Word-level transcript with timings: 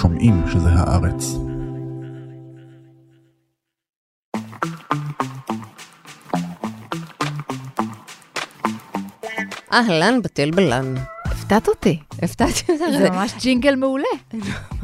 שומעים 0.00 0.42
שזה 0.52 0.68
הארץ. 0.68 1.24
אהלן, 9.72 10.22
בטל 10.22 10.50
בלן. 10.50 10.94
הפתעת 11.30 11.68
אותי. 11.68 11.98
הפתעתי 12.22 12.72
אותך. 12.72 12.84
זה 12.98 13.10
ממש 13.10 13.32
ג'ינגל 13.40 13.74
מעולה. 13.74 14.04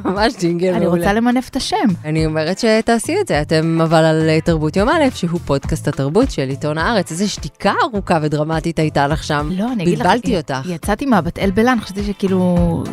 ממש 0.05 0.33
ג'ינגל 0.41 0.75
אני 0.75 0.87
מעולה. 0.87 1.01
רוצה 1.01 1.13
למנף 1.13 1.49
את 1.49 1.57
השם. 1.57 1.77
אני 2.05 2.27
אומרת 2.27 2.59
שתעשי 2.59 3.21
את 3.21 3.29
זה, 3.29 3.43
אתם 3.43 3.81
אבל 3.83 4.05
על 4.05 4.29
אה, 4.29 4.41
תרבות 4.41 4.77
יום 4.77 4.89
א', 4.89 5.05
שהוא 5.15 5.41
פודקאסט 5.45 5.89
התרבות 5.89 6.31
של 6.31 6.49
עיתון 6.49 6.79
הארץ. 6.79 7.11
איזה 7.11 7.29
שתיקה 7.29 7.73
ארוכה 7.83 8.19
ודרמטית 8.23 8.79
הייתה 8.79 9.07
לך 9.07 9.25
שם. 9.25 9.49
לא, 9.53 9.73
אני 9.73 9.85
אגיד 9.85 9.99
לך, 9.99 10.07
בלבלתי 10.07 10.37
אותך. 10.37 10.61
יצאתי 10.69 11.07
מהבת 11.07 11.39
אל 11.39 11.51
בלן, 11.51 11.79
חשבתי 11.81 12.05
שכאילו, 12.05 12.85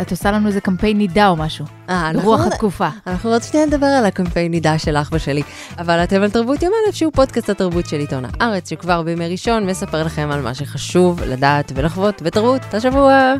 את 0.00 0.10
עושה 0.10 0.30
לנו 0.30 0.48
איזה 0.48 0.60
קמפיין 0.60 0.98
נידה 0.98 1.28
או 1.28 1.36
משהו. 1.36 1.64
אה, 1.88 2.10
ברוח 2.14 2.40
התקופה. 2.46 2.88
אנחנו 3.06 3.30
עוד 3.30 3.42
שנייה 3.42 3.66
נדבר 3.66 3.86
על 3.86 4.06
הקמפיין 4.06 4.50
נידה 4.50 4.78
שלך 4.78 5.08
ושלי. 5.12 5.42
אבל 5.78 6.04
אתם 6.04 6.22
על 6.22 6.30
תרבות 6.30 6.62
יום 6.62 6.72
א', 6.72 6.92
שהוא 6.92 7.12
פודקאסט 7.12 7.50
התרבות 7.50 7.86
של 7.86 7.96
עיתון 7.96 8.24
הארץ, 8.24 8.70
שכבר 8.70 9.02
בימי 9.02 9.28
ראשון 9.28 9.66
מספר 9.66 10.02
לכם 10.02 10.28
על 10.30 10.42
מה 10.42 10.54
שחשוב 10.54 11.22
לדעת 11.22 11.72
ולחוות 11.74 12.22
בתרבות 12.22 12.62
השבוע. 12.86 13.34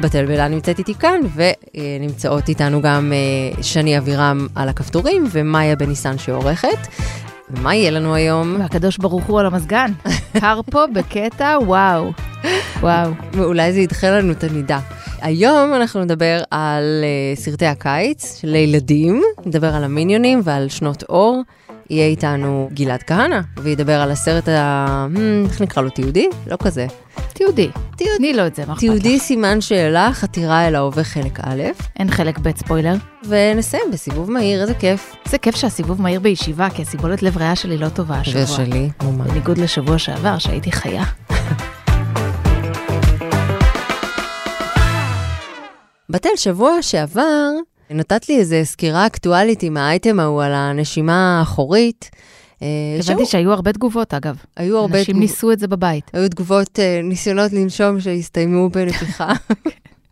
בתל 0.00 0.26
בלה 0.26 0.48
נמצאת 0.48 0.78
איתי 0.78 0.94
כאן, 0.94 1.20
ונמצאות 1.34 2.48
איתנו 2.48 2.82
גם 2.82 3.12
אה, 3.12 3.62
שני 3.62 3.98
אבירם 3.98 4.46
על 4.54 4.68
הכפתורים, 4.68 5.24
ומאיה 5.30 5.76
בניסן 5.76 6.18
שעורכת. 6.18 6.78
ומה 7.50 7.74
יהיה 7.74 7.90
לנו 7.90 8.14
היום? 8.14 8.56
והקדוש 8.60 8.98
ברוך 8.98 9.24
הוא 9.24 9.40
על 9.40 9.46
המזגן. 9.46 9.92
קר 10.40 10.60
פה 10.70 10.84
בקטע, 10.94 11.58
וואו. 11.62 12.12
וואו. 12.80 13.10
ואולי 13.32 13.72
זה 13.72 13.80
ידחה 13.80 14.10
לנו 14.10 14.32
את 14.32 14.44
הנידה. 14.44 14.78
היום 15.20 15.74
אנחנו 15.74 16.04
נדבר 16.04 16.40
על 16.50 17.04
uh, 17.34 17.40
סרטי 17.40 17.66
הקיץ 17.66 18.40
לילדים, 18.44 19.22
נדבר 19.46 19.74
על 19.74 19.84
המיניונים 19.84 20.40
ועל 20.44 20.68
שנות 20.68 21.02
אור. 21.08 21.42
יהיה 21.90 22.06
איתנו 22.06 22.68
גלעד 22.72 23.02
כהנא, 23.02 23.40
וידבר 23.62 24.00
על 24.00 24.10
הסרט 24.10 24.48
ה... 24.48 25.06
Hmm, 25.14 25.48
איך 25.50 25.60
נקרא 25.60 25.82
לו? 25.82 25.90
תיעודי? 25.90 26.28
לא 26.46 26.56
כזה. 26.62 26.86
תיעודי. 27.32 27.68
תיעוד- 27.96 28.16
תני 28.18 28.32
לו 28.32 28.46
את 28.46 28.54
זה, 28.54 28.62
מה 28.66 28.72
אכפת 28.72 28.80
תיעודי 28.80 29.16
לך? 29.16 29.22
סימן 29.22 29.60
שאלה, 29.60 30.10
חתירה 30.12 30.68
אל 30.68 30.74
ההווה 30.74 31.04
חלק 31.04 31.40
א', 31.42 31.62
אין 31.98 32.10
חלק 32.10 32.38
ב' 32.38 32.56
ספוילר. 32.56 32.94
ונסיים 33.28 33.82
בסיבוב 33.92 34.30
מהיר, 34.30 34.62
איזה 34.62 34.74
כיף. 34.74 35.12
זה 35.28 35.38
כיף 35.38 35.56
שהסיבוב 35.56 36.02
מהיר 36.02 36.20
בישיבה, 36.20 36.68
כי 36.70 36.82
הסיבולת 36.82 37.22
לב 37.22 37.36
ריאה 37.36 37.56
שלי 37.56 37.78
לא 37.78 37.88
טובה 37.88 38.14
השבוע. 38.16 38.42
ושלי, 38.42 38.88
ממש. 39.02 39.28
בניגוד 39.30 39.58
לשבוע 39.58 39.98
שעבר, 39.98 40.38
שהייתי 40.38 40.72
חיה. 40.72 41.04
בתל, 46.10 46.28
שבוע 46.36 46.82
שעבר 46.82 47.48
נתת 47.90 48.28
לי 48.28 48.38
איזה 48.38 48.60
סקירה 48.64 49.06
אקטואלית 49.06 49.62
עם 49.62 49.76
האייטם 49.76 50.20
ההוא 50.20 50.42
על 50.42 50.52
הנשימה 50.54 51.38
האחורית. 51.38 52.10
אה, 52.62 52.66
הבנתי 53.04 53.26
שהיו 53.26 53.52
הרבה 53.52 53.72
תגובות, 53.72 54.14
אגב. 54.14 54.36
היו 54.56 54.78
הרבה 54.78 54.98
אנשים 54.98 55.12
תגוב- 55.14 55.20
ניסו 55.22 55.52
את 55.52 55.58
זה 55.58 55.68
בבית. 55.68 56.10
היו 56.12 56.28
תגובות, 56.28 56.78
אה, 56.78 57.00
ניסיונות 57.04 57.52
לנשום 57.52 58.00
שהסתיימו 58.00 58.68
בנפיחה. 58.70 59.32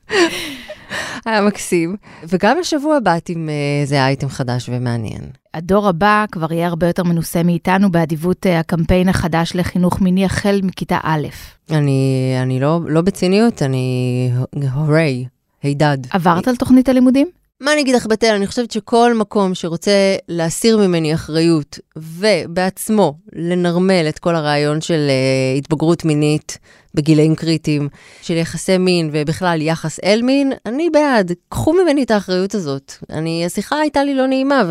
היה 1.26 1.40
מקסים. 1.40 1.96
וגם 2.28 2.56
השבוע 2.60 2.98
באת 3.00 3.28
עם 3.28 3.48
אה, 3.48 3.54
איזה 3.82 4.04
אייטם 4.06 4.28
חדש 4.28 4.68
ומעניין. 4.72 5.20
הדור 5.54 5.88
הבא 5.88 6.24
כבר 6.32 6.52
יהיה 6.52 6.66
הרבה 6.66 6.86
יותר 6.86 7.02
מנוסה 7.02 7.42
מאיתנו 7.42 7.90
באדיבות 7.92 8.46
אה, 8.46 8.58
הקמפיין 8.60 9.08
החדש 9.08 9.52
לחינוך 9.54 10.00
מיני 10.00 10.24
החל 10.24 10.60
מכיתה 10.62 10.98
א'. 11.02 11.26
אני, 11.70 12.00
אני 12.42 12.60
לא, 12.60 12.80
לא 12.88 13.00
בציניות, 13.00 13.62
אני 13.62 14.30
הורי, 14.74 15.24
הידד. 15.62 15.98
עברת 16.10 16.48
על 16.48 16.56
תוכנית 16.56 16.88
הלימודים? 16.88 17.26
מה 17.60 17.72
אני 17.72 17.80
אגיד 17.80 17.94
לך, 17.94 18.06
בתל? 18.06 18.34
אני 18.34 18.46
חושבת 18.46 18.70
שכל 18.70 19.14
מקום 19.14 19.54
שרוצה 19.54 20.16
להסיר 20.28 20.78
ממני 20.78 21.14
אחריות, 21.14 21.78
ובעצמו 21.96 23.14
לנרמל 23.32 24.06
את 24.08 24.18
כל 24.18 24.34
הרעיון 24.34 24.80
של 24.80 25.08
uh, 25.08 25.58
התבגרות 25.58 26.04
מינית 26.04 26.58
בגילאים 26.94 27.34
קריטיים, 27.34 27.88
של 28.22 28.34
יחסי 28.34 28.78
מין 28.78 29.10
ובכלל 29.12 29.62
יחס 29.62 30.00
אל 30.04 30.22
מין, 30.22 30.52
אני 30.66 30.90
בעד. 30.90 31.32
קחו 31.48 31.72
ממני 31.72 32.02
את 32.02 32.10
האחריות 32.10 32.54
הזאת. 32.54 32.92
אני, 33.10 33.46
השיחה 33.46 33.80
הייתה 33.80 34.04
לי 34.04 34.14
לא 34.14 34.26
נעימה, 34.26 34.62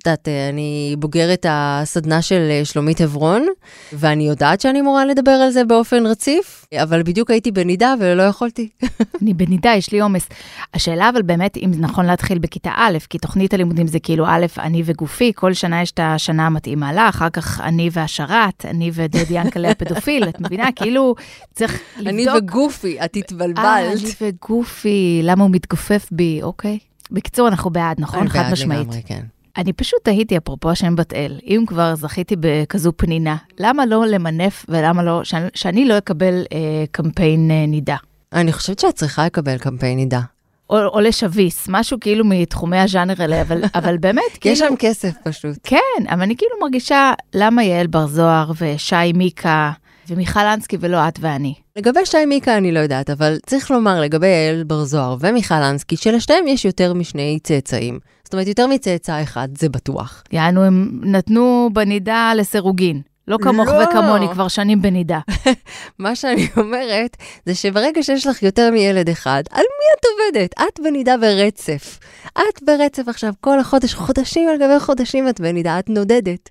ואת 0.00 0.06
יודעת, 0.06 0.28
אה, 0.28 0.48
אני 0.48 0.96
בוגרת 0.98 1.46
הסדנה 1.48 2.22
של 2.22 2.48
אה, 2.50 2.64
שלומית 2.64 3.00
עברון, 3.00 3.46
ואני 3.92 4.28
יודעת 4.28 4.60
שאני 4.60 4.80
אמורה 4.80 5.04
לדבר 5.04 5.30
על 5.30 5.50
זה 5.50 5.64
באופן 5.64 6.06
רציף, 6.06 6.66
אבל 6.82 7.02
בדיוק 7.02 7.30
הייתי 7.30 7.50
בנידה 7.50 7.94
ולא 8.00 8.22
יכולתי. 8.22 8.68
אני 9.22 9.34
בנידה, 9.34 9.70
יש 9.76 9.92
לי 9.92 10.00
עומס. 10.00 10.28
השאלה 10.74 11.08
אבל 11.08 11.22
באמת 11.22 11.56
אם 11.56 11.70
נכון 11.78 12.06
להתחיל 12.06 12.38
בכיתה 12.38 12.70
א', 12.76 12.98
כי 13.10 13.18
תוכנית 13.18 13.54
הלימודים 13.54 13.86
זה 13.86 14.00
כאילו 14.00 14.26
א', 14.26 14.46
אני 14.58 14.82
וגופי, 14.84 15.32
כל 15.34 15.52
שנה 15.52 15.82
יש 15.82 15.90
את 15.90 16.00
השנה 16.02 16.46
המתאימה 16.46 16.92
לה, 16.92 17.08
אחר 17.08 17.30
כך 17.30 17.60
אני 17.60 17.90
והשרת, 17.92 18.64
אני 18.64 18.90
ודדי 18.94 19.34
ינקלה 19.34 19.70
הפדופיל, 19.70 20.28
את 20.28 20.40
מבינה? 20.40 20.72
כאילו 20.76 21.14
צריך 21.54 21.80
לבדוק. 21.98 22.08
אני 22.08 22.26
וגופי, 22.38 23.00
את 23.04 23.16
אה, 23.16 23.20
התבלבלת. 23.20 23.58
אני 23.58 24.10
וגופי, 24.20 25.20
למה 25.24 25.42
הוא 25.42 25.50
מתגופף 25.50 26.08
בי, 26.10 26.40
אוקיי. 26.42 26.78
בקיצור, 27.10 27.48
אנחנו 27.48 27.70
בעד, 27.70 28.00
נכון? 28.00 28.20
אני 28.20 28.30
חד 28.30 28.38
בעד 28.38 28.52
משמעית. 28.52 28.80
לגמרי, 28.80 29.02
כן. 29.06 29.24
אני 29.56 29.72
פשוט 29.72 29.98
תהיתי, 30.04 30.36
אפרופו 30.36 30.70
השם 30.70 30.96
בת 30.96 31.14
אל, 31.14 31.38
אם 31.46 31.64
כבר 31.66 31.94
זכיתי 31.94 32.36
בכזו 32.40 32.92
פנינה, 32.96 33.36
למה 33.58 33.86
לא 33.86 34.06
למנף 34.06 34.66
ולמה 34.68 35.02
לא, 35.02 35.24
שאני, 35.24 35.48
שאני 35.54 35.84
לא 35.84 35.98
אקבל 35.98 36.44
אה, 36.52 36.84
קמפיין 36.90 37.50
אה, 37.50 37.66
נידה? 37.66 37.96
אני 38.32 38.52
חושבת 38.52 38.78
שאת 38.78 38.94
צריכה 38.94 39.26
לקבל 39.26 39.58
קמפיין 39.58 39.98
נידה. 39.98 40.20
או, 40.70 40.86
או 40.86 41.00
לשביס, 41.00 41.66
משהו 41.68 42.00
כאילו 42.00 42.24
מתחומי 42.24 42.78
הז'אנר 42.78 43.14
האלה, 43.18 43.42
אבל, 43.42 43.62
אבל 43.78 43.96
באמת, 43.98 44.22
כאילו... 44.40 44.52
יש 44.52 44.58
שם 44.58 44.74
כסף 44.78 45.14
פשוט. 45.24 45.58
כן, 45.62 46.06
אבל 46.08 46.22
אני 46.22 46.36
כאילו 46.36 46.52
מרגישה, 46.62 47.12
למה 47.34 47.64
יעל 47.64 47.86
בר 47.86 48.06
זוהר 48.06 48.52
ושי 48.58 49.12
מיקה 49.14 49.72
ומיכל 50.10 50.40
אנסקי 50.40 50.76
ולא 50.80 51.08
את 51.08 51.18
ואני? 51.20 51.54
לגבי 51.76 52.00
שי 52.04 52.24
מיקה 52.26 52.56
אני 52.56 52.72
לא 52.72 52.78
יודעת, 52.78 53.10
אבל 53.10 53.38
צריך 53.46 53.70
לומר 53.70 54.00
לגבי 54.00 54.26
יעל 54.26 54.64
בר 54.64 54.84
זוהר 54.84 55.16
ומיכל 55.20 55.54
אנסקי, 55.54 55.96
שלשתיהם 55.96 56.46
יש 56.46 56.64
יותר 56.64 56.94
משני 56.94 57.38
צאצאים. 57.42 57.98
זאת 58.24 58.32
אומרת, 58.32 58.46
יותר 58.46 58.66
מצאצא 58.66 59.22
אחד, 59.22 59.48
זה 59.58 59.68
בטוח. 59.68 60.22
יענו, 60.32 60.64
הם 60.64 61.00
נתנו 61.02 61.70
בנידה 61.72 62.32
לסירוגין. 62.36 63.00
לא 63.28 63.38
כמוך 63.42 63.68
לא. 63.68 63.84
וכמוני, 63.84 64.28
כבר 64.32 64.48
שנים 64.48 64.82
בנידה. 64.82 65.18
מה 65.98 66.16
שאני 66.16 66.48
אומרת, 66.56 67.16
זה 67.46 67.54
שברגע 67.54 68.02
שיש 68.02 68.26
לך 68.26 68.42
יותר 68.42 68.70
מילד 68.70 69.08
אחד, 69.08 69.42
על 69.50 69.64
מי 69.78 69.98
את 69.98 70.04
עובדת? 70.04 70.54
את 70.60 70.80
בנידה 70.80 71.16
ברצף. 71.16 71.98
את 72.26 72.62
ברצף 72.62 73.08
עכשיו 73.08 73.32
כל 73.40 73.60
החודש, 73.60 73.94
חודשים 73.94 74.48
על 74.48 74.56
גבי 74.56 74.80
חודשים 74.80 75.28
את 75.28 75.40
בנידה, 75.40 75.78
את 75.78 75.88
נודדת. 75.88 76.50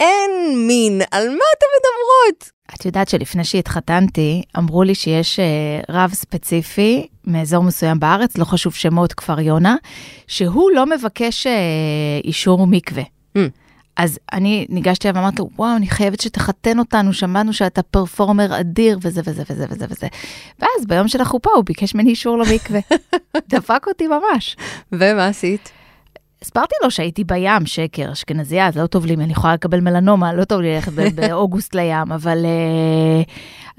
אין 0.00 0.30
מין, 0.66 1.00
על 1.10 1.28
מה 1.28 1.44
אתן 1.58 1.66
מדברות? 1.76 2.53
את 2.74 2.84
יודעת 2.84 3.08
שלפני 3.08 3.44
שהתחתנתי, 3.44 4.42
אמרו 4.58 4.82
לי 4.82 4.94
שיש 4.94 5.40
אה, 5.40 5.44
רב 5.88 6.12
ספציפי 6.12 7.06
מאזור 7.24 7.64
מסוים 7.64 8.00
בארץ, 8.00 8.38
לא 8.38 8.44
חשוב 8.44 8.74
שמות 8.74 9.12
כפר 9.12 9.40
יונה, 9.40 9.76
שהוא 10.26 10.70
לא 10.70 10.86
מבקש 10.86 11.46
אה, 11.46 11.52
אישור 12.24 12.66
מקווה. 12.66 13.02
Hmm. 13.38 13.40
אז 13.96 14.18
אני 14.32 14.66
ניגשתי 14.68 15.08
אליו 15.08 15.20
ואמרתי 15.20 15.38
לו, 15.38 15.48
וואו, 15.56 15.76
אני 15.76 15.86
חייבת 15.86 16.20
שתחתן 16.20 16.78
אותנו, 16.78 17.12
שמענו 17.12 17.52
שאתה 17.52 17.82
פרפורמר 17.82 18.60
אדיר 18.60 18.98
וזה 19.02 19.20
וזה 19.24 19.42
וזה 19.50 19.66
וזה 19.70 19.86
וזה. 19.88 20.06
ואז 20.58 20.86
ביום 20.88 21.08
של 21.08 21.20
החופה 21.20 21.50
הוא 21.54 21.64
ביקש 21.64 21.94
ממני 21.94 22.10
אישור 22.10 22.38
למקווה. 22.38 22.80
דפק 23.50 23.84
אותי 23.88 24.06
ממש. 24.06 24.56
ומה 24.92 25.26
עשית? 25.26 25.83
הסברתי 26.44 26.74
לו 26.82 26.90
שהייתי 26.90 27.24
בים, 27.24 27.66
שקר, 27.66 28.12
אשכנזייה, 28.12 28.68
אז 28.68 28.76
לא 28.78 28.86
טוב 28.86 29.06
לי, 29.06 29.14
אני 29.14 29.32
יכולה 29.32 29.54
לקבל 29.54 29.80
מלנומה, 29.80 30.32
לא 30.32 30.44
טוב 30.44 30.60
לי 30.60 30.74
ללכת 30.74 30.92
באוגוסט 31.14 31.74
לים, 31.74 32.12
אבל 32.12 32.44
אה, 32.44 33.22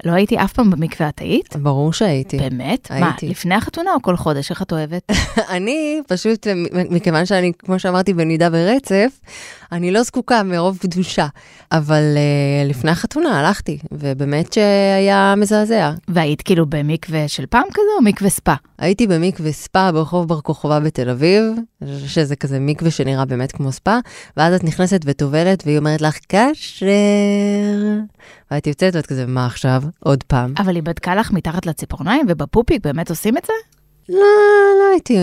לא 0.04 0.12
הייתי 0.12 0.38
אף 0.38 0.52
פעם 0.52 0.70
במקווה, 0.70 1.08
את 1.08 1.18
היית? 1.18 1.56
ברור 1.56 1.92
שהייתי. 1.92 2.38
באמת? 2.38 2.90
מה, 2.90 3.06
הייתי. 3.06 3.28
לפני 3.28 3.54
החתונה 3.54 3.94
או 3.94 4.02
כל 4.02 4.16
חודש? 4.16 4.50
איך 4.50 4.62
את 4.62 4.72
אוהבת? 4.72 5.12
אני 5.56 6.00
פשוט, 6.08 6.46
מכיוון 6.90 7.26
שאני, 7.26 7.52
כמו 7.58 7.78
שאמרתי, 7.78 8.12
בנידה 8.12 8.50
ברצף, 8.50 9.20
אני 9.72 9.90
לא 9.90 10.02
זקוקה 10.02 10.42
מרוב 10.42 10.78
קדושה. 10.78 11.26
אבל 11.72 12.02
uh, 12.14 12.68
לפני 12.68 12.90
החתונה 12.90 13.40
הלכתי, 13.40 13.78
ובאמת 13.92 14.52
שהיה 14.52 15.34
מזעזע. 15.36 15.92
והיית 16.08 16.42
כאילו 16.42 16.66
במקווה 16.66 17.28
של 17.28 17.46
פעם 17.46 17.64
כזה 17.72 17.90
או 17.98 18.04
מקווה 18.04 18.30
ספא? 18.30 18.54
הייתי 18.78 19.06
במקווה 19.06 19.52
ספא 19.52 19.90
ברחוב 19.90 20.28
בר 20.28 20.40
כוכבא 20.40 20.78
בתל 20.78 21.10
אביב, 21.10 21.42
שזה 22.06 22.36
כזה 22.36 22.60
מקווה 22.60 22.90
שנראה 22.90 23.24
באמת 23.24 23.52
כמו 23.52 23.72
ספא, 23.72 23.98
ואז 24.36 24.54
את 24.54 24.64
נכנסת 24.64 25.00
וטובלת, 25.04 25.62
והיא 25.66 25.78
אומרת 25.78 26.00
לך, 26.00 26.18
כשר. 26.28 26.86
ואת 28.50 28.66
יוצאת 28.66 28.96
ואת 28.96 29.06
כזה, 29.06 29.26
מה 29.26 29.46
עכשיו? 29.46 29.82
עוד 30.00 30.22
פעם. 30.22 30.54
אבל 30.58 30.74
היא 30.74 30.82
בדקה 30.82 31.14
לך 31.14 31.32
מתחת 31.32 31.66
לציפורניים 31.66 32.26
ובפופיק, 32.28 32.84
באמת 32.84 33.10
עושים 33.10 33.36
את 33.36 33.44
זה? 33.44 33.75
לא, 34.08 34.18
לא 34.80 34.90
הייתי, 34.92 35.16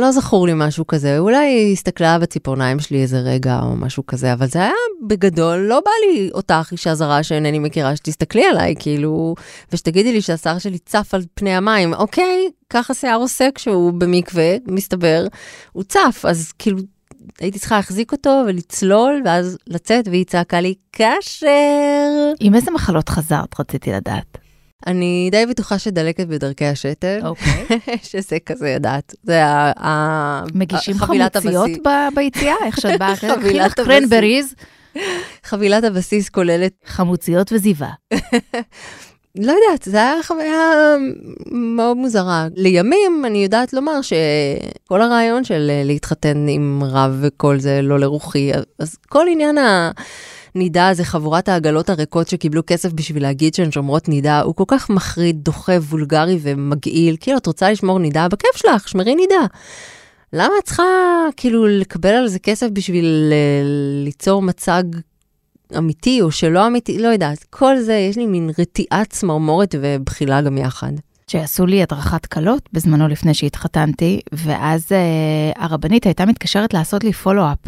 לא 0.00 0.12
זכור 0.12 0.46
לי 0.46 0.52
משהו 0.56 0.86
כזה. 0.86 1.18
אולי 1.18 1.46
היא 1.46 1.72
הסתכלה 1.72 2.18
בציפורניים 2.18 2.80
שלי 2.80 3.02
איזה 3.02 3.18
רגע 3.18 3.60
או 3.62 3.76
משהו 3.76 4.06
כזה, 4.06 4.32
אבל 4.32 4.46
זה 4.46 4.58
היה 4.58 4.72
בגדול, 5.06 5.58
לא 5.58 5.80
בא 5.84 5.90
לי 6.06 6.30
אותך, 6.34 6.68
אישה 6.72 6.94
זרה 6.94 7.22
שאינני 7.22 7.58
מכירה, 7.58 7.96
שתסתכלי 7.96 8.44
עליי, 8.44 8.74
כאילו, 8.78 9.34
ושתגידי 9.72 10.12
לי 10.12 10.20
שהשיער 10.20 10.58
שלי 10.58 10.78
צף 10.78 11.14
על 11.14 11.22
פני 11.34 11.54
המים. 11.54 11.94
אוקיי, 11.94 12.48
ככה 12.70 12.94
שיער 12.94 13.18
עושה 13.18 13.48
כשהוא 13.54 13.92
במקווה, 13.92 14.56
מסתבר, 14.66 15.26
הוא 15.72 15.82
צף, 15.82 16.24
אז 16.28 16.52
כאילו... 16.58 16.78
הייתי 17.40 17.58
צריכה 17.58 17.76
להחזיק 17.76 18.12
אותו 18.12 18.42
ולצלול, 18.46 19.22
ואז 19.24 19.58
לצאת, 19.66 20.08
והיא 20.08 20.24
צעקה 20.24 20.60
לי, 20.60 20.74
כשר. 20.92 21.48
עם 22.40 22.54
איזה 22.54 22.70
מחלות 22.70 23.08
חזרת, 23.08 23.60
רציתי 23.60 23.92
לדעת. 23.92 24.47
אני 24.86 25.28
די 25.32 25.46
בטוחה 25.46 25.78
שדלקת 25.78 26.26
בדרכי 26.26 26.64
השתן, 26.64 27.18
אוקיי. 27.26 27.66
שזה 28.10 28.36
כזה 28.46 28.70
יודעת. 28.70 29.14
זה 29.22 29.44
ה... 29.44 29.72
ה- 29.86 30.44
מגישים 30.54 30.98
חמוציות 30.98 31.36
ביציאה? 32.14 32.54
איך 32.66 32.80
שאת 32.80 32.98
באה? 32.98 33.16
חבילת 33.16 33.78
הבסיס. 33.78 33.86
קרנבריז, 33.86 34.54
חבילת 35.44 35.84
הבסיס 35.84 36.28
כוללת, 36.28 36.72
חמוציות 36.86 37.52
וזיווה. 37.52 37.90
לא 39.40 39.52
יודעת, 39.52 39.82
זו 39.84 39.98
הייתה 39.98 40.22
חוויה 40.26 40.94
מאוד 41.52 41.96
מוזרה. 41.96 42.46
לימים 42.56 43.22
אני 43.26 43.42
יודעת 43.42 43.72
לומר 43.72 44.00
שכל 44.02 45.02
הרעיון 45.02 45.44
של 45.44 45.70
להתחתן 45.84 46.46
עם 46.48 46.82
רב 46.84 47.18
וכל 47.20 47.58
זה 47.58 47.82
לא 47.82 47.98
לרוחי, 47.98 48.50
אז 48.78 48.96
כל 49.08 49.26
עניין 49.30 49.58
הנידה 50.54 50.88
הזה, 50.88 51.04
חבורת 51.04 51.48
העגלות 51.48 51.90
הריקות 51.90 52.28
שקיבלו 52.28 52.62
כסף 52.66 52.92
בשביל 52.92 53.22
להגיד 53.22 53.54
שהן 53.54 53.72
שומרות 53.72 54.08
נידה, 54.08 54.40
הוא 54.40 54.54
כל 54.54 54.64
כך 54.66 54.90
מחריד, 54.90 55.44
דוחה, 55.44 55.72
וולגרי 55.72 56.38
ומגעיל. 56.42 57.16
כאילו, 57.20 57.38
את 57.38 57.46
רוצה 57.46 57.70
לשמור 57.70 57.98
נידה? 57.98 58.28
בכיף 58.28 58.56
שלך, 58.56 58.88
שמרי 58.88 59.14
נידה. 59.14 59.46
למה 60.32 60.54
את 60.58 60.64
צריכה 60.64 60.84
כאילו 61.36 61.66
לקבל 61.66 62.08
על 62.14 62.28
זה 62.28 62.38
כסף 62.38 62.66
בשביל 62.72 63.32
אה, 63.32 63.62
ליצור 64.04 64.42
מצג 64.42 64.82
אמיתי 65.78 66.22
או 66.22 66.30
שלא 66.30 66.66
אמיתי? 66.66 66.98
לא 66.98 67.08
יודעת. 67.08 67.44
כל 67.50 67.78
זה, 67.78 67.94
יש 67.94 68.16
לי 68.16 68.26
מין 68.26 68.50
רתיעת 68.58 69.10
צמרמורת 69.10 69.74
ובחילה 69.80 70.42
גם 70.42 70.58
יחד. 70.58 70.92
שעשו 71.28 71.66
לי 71.66 71.82
הדרכת 71.82 72.26
כלות 72.26 72.68
בזמנו 72.72 73.08
לפני 73.08 73.34
שהתחתנתי, 73.34 74.20
ואז 74.32 74.92
אה, 74.92 75.64
הרבנית 75.64 76.06
הייתה 76.06 76.26
מתקשרת 76.26 76.74
לעשות 76.74 77.04
לי 77.04 77.12
פולו-אפ. 77.12 77.58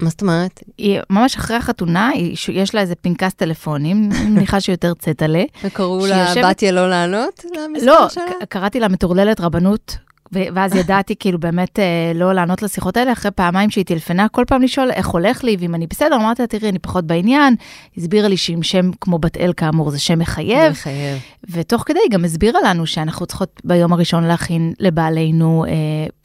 מה 0.00 0.08
זאת 0.08 0.22
אומרת? 0.22 0.62
היא 0.78 1.00
ממש 1.10 1.36
אחרי 1.36 1.56
החתונה, 1.56 2.08
היא, 2.08 2.36
יש 2.52 2.74
לה 2.74 2.80
איזה 2.80 2.94
פנקס 2.94 3.34
טלפונים, 3.34 4.08
מניחה 4.28 4.60
שיותר 4.60 4.92
צטלה. 4.94 5.42
וקראו 5.64 6.06
לה 6.06 6.26
שיושבת- 6.26 6.44
בתיה 6.50 6.72
לא 6.72 6.90
לענות 6.90 7.44
לא, 7.82 8.08
שלה? 8.08 8.22
קראתי 8.48 8.80
לה 8.80 8.88
מטורללת 8.88 9.40
רבנות, 9.40 9.96
ואז 10.32 10.74
ידעתי 10.74 11.14
כאילו 11.16 11.38
באמת 11.40 11.78
אה, 11.78 11.84
לא 12.14 12.32
לענות 12.32 12.62
לשיחות 12.62 12.96
האלה, 12.96 13.12
אחרי 13.12 13.30
פעמיים 13.30 13.70
שהיא 13.70 13.84
טלפנה, 13.84 14.28
כל 14.28 14.44
פעם 14.46 14.62
לשאול 14.62 14.90
איך 14.90 15.08
הולך 15.08 15.44
לי, 15.44 15.56
ואם 15.60 15.74
אני 15.74 15.86
בסדר, 15.86 16.16
אמרתי 16.16 16.42
לה, 16.42 16.46
תראי, 16.48 16.68
אני 16.68 16.78
פחות 16.78 17.04
בעניין. 17.06 17.54
הסבירה 17.96 18.28
לי 18.28 18.36
שעם 18.36 18.62
שם 18.62 18.90
כמו 19.00 19.18
בת 19.18 19.36
אל 19.36 19.52
כאמור 19.56 19.90
זה 19.90 19.98
שם 19.98 20.18
מחייב, 20.18 20.70
מחייב. 20.72 21.18
ותוך 21.50 21.82
כדי 21.86 21.98
היא 22.02 22.10
גם 22.10 22.24
הסבירה 22.24 22.60
לנו 22.64 22.86
שאנחנו 22.86 23.26
צריכות 23.26 23.60
ביום 23.64 23.92
הראשון 23.92 24.24
להכין 24.24 24.72
לבעלינו 24.80 25.64
אה, 25.68 25.72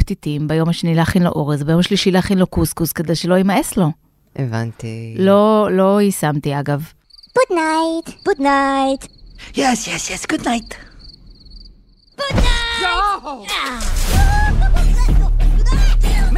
פתיתים, 0.01 0.47
ביום 0.47 0.69
השני 0.69 0.95
להכין 0.95 1.23
לו 1.23 1.29
אורז, 1.29 1.63
ביום 1.63 1.79
השלישי 1.79 2.11
להכין 2.11 2.37
לו 2.37 2.47
קוסקוס, 2.47 2.91
כדי 2.91 3.15
שלא 3.15 3.35
יימאס 3.35 3.77
לו. 3.77 3.91
הבנתי. 4.35 5.15
לא, 5.17 5.67
לא 5.71 6.01
יישמתי 6.01 6.59
אגב. 6.59 6.91
Good 7.37 7.53
night. 7.53 8.09
Good 8.27 8.39
night. 8.39 9.07
Yes, 9.55 9.79
yes, 9.87 10.03
yes. 10.11 10.25
Good 10.25 10.43
night. 10.45 10.69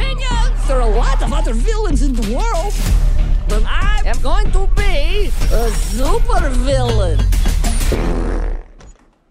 Minions! 0.00 0.58
There 0.68 0.80
are 0.80 0.88
a 0.92 0.96
lot 1.04 1.18
of 1.24 1.30
other 1.38 1.54
villains 1.68 2.00
in 2.06 2.12
the 2.20 2.26
world, 2.36 2.74
but 3.50 3.62
I 3.90 3.94
am 4.10 4.18
going 4.30 4.48
to 4.58 4.62
be 4.80 4.94
a 5.62 5.64
super 5.96 6.42
villain. 6.68 7.20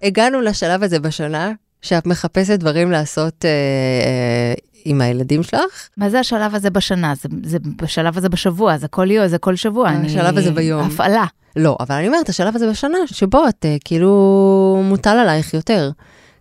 הגענו 0.04 0.42
לשלב 0.42 0.84
הזה 0.84 1.00
בשנה, 1.00 1.52
שאת 1.84 2.06
מחפשת 2.06 2.60
דברים 2.60 2.92
לעשות 2.92 3.46
אה, 3.46 3.50
אה, 3.50 4.54
עם 4.86 5.02
הילדים 5.02 5.44
שלך, 5.44 5.90
מה 5.98 6.10
זה 6.10 6.20
השלב 6.20 6.56
הזה 6.56 6.70
בשנה? 6.70 7.14
זה, 7.16 7.30
זה 7.44 7.58
בשלב 7.82 8.18
הזה 8.18 8.30
בשבוע, 8.30 8.78
זה 8.78 8.88
כל 8.88 9.12
יום, 9.12 9.28
זה 9.28 9.38
כל 9.38 9.56
שבוע. 9.56 9.90
אני- 9.90 10.08
השלב 10.08 10.38
הזה 10.38 10.52
ביום. 10.52 10.82
הפעלה. 10.88 11.26
לא, 11.56 11.78
אבל 11.80 11.96
אני 11.96 12.08
אומרת, 12.08 12.30
השלב 12.30 12.56
הזה 12.56 12.70
בשנה, 12.70 12.98
שבו 13.06 13.48
את 13.50 13.66
אה, 13.66 13.76
כאילו 13.86 14.82
מוטל 14.84 15.18
עלייך 15.18 15.54
יותר, 15.54 15.92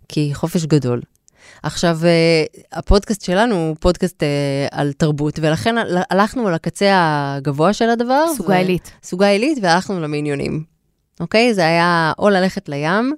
כי 0.09 0.31
חופש 0.35 0.65
גדול. 0.67 1.01
עכשיו, 1.63 1.99
אה, 2.05 2.45
הפודקאסט 2.73 3.25
שלנו 3.25 3.55
הוא 3.55 3.77
פודקאסט 3.81 4.23
אה, 4.23 4.29
על 4.71 4.93
תרבות, 4.93 5.39
ולכן 5.43 5.79
הל- 5.79 6.03
הלכנו 6.11 6.49
על 6.49 6.55
הקצה 6.55 6.89
הגבוה 7.37 7.73
של 7.73 7.91
הדבר. 7.91 8.25
סוגה 8.37 8.57
עילית. 8.57 8.91
סוגה 9.03 9.27
עילית, 9.29 9.59
והלכנו 9.63 10.01
למיניונים. 10.01 10.65
אוקיי? 11.21 11.55
זה 11.55 11.67
היה 11.67 12.13
או 12.19 12.31
ללכת 12.31 12.69
לים, 12.69 13.13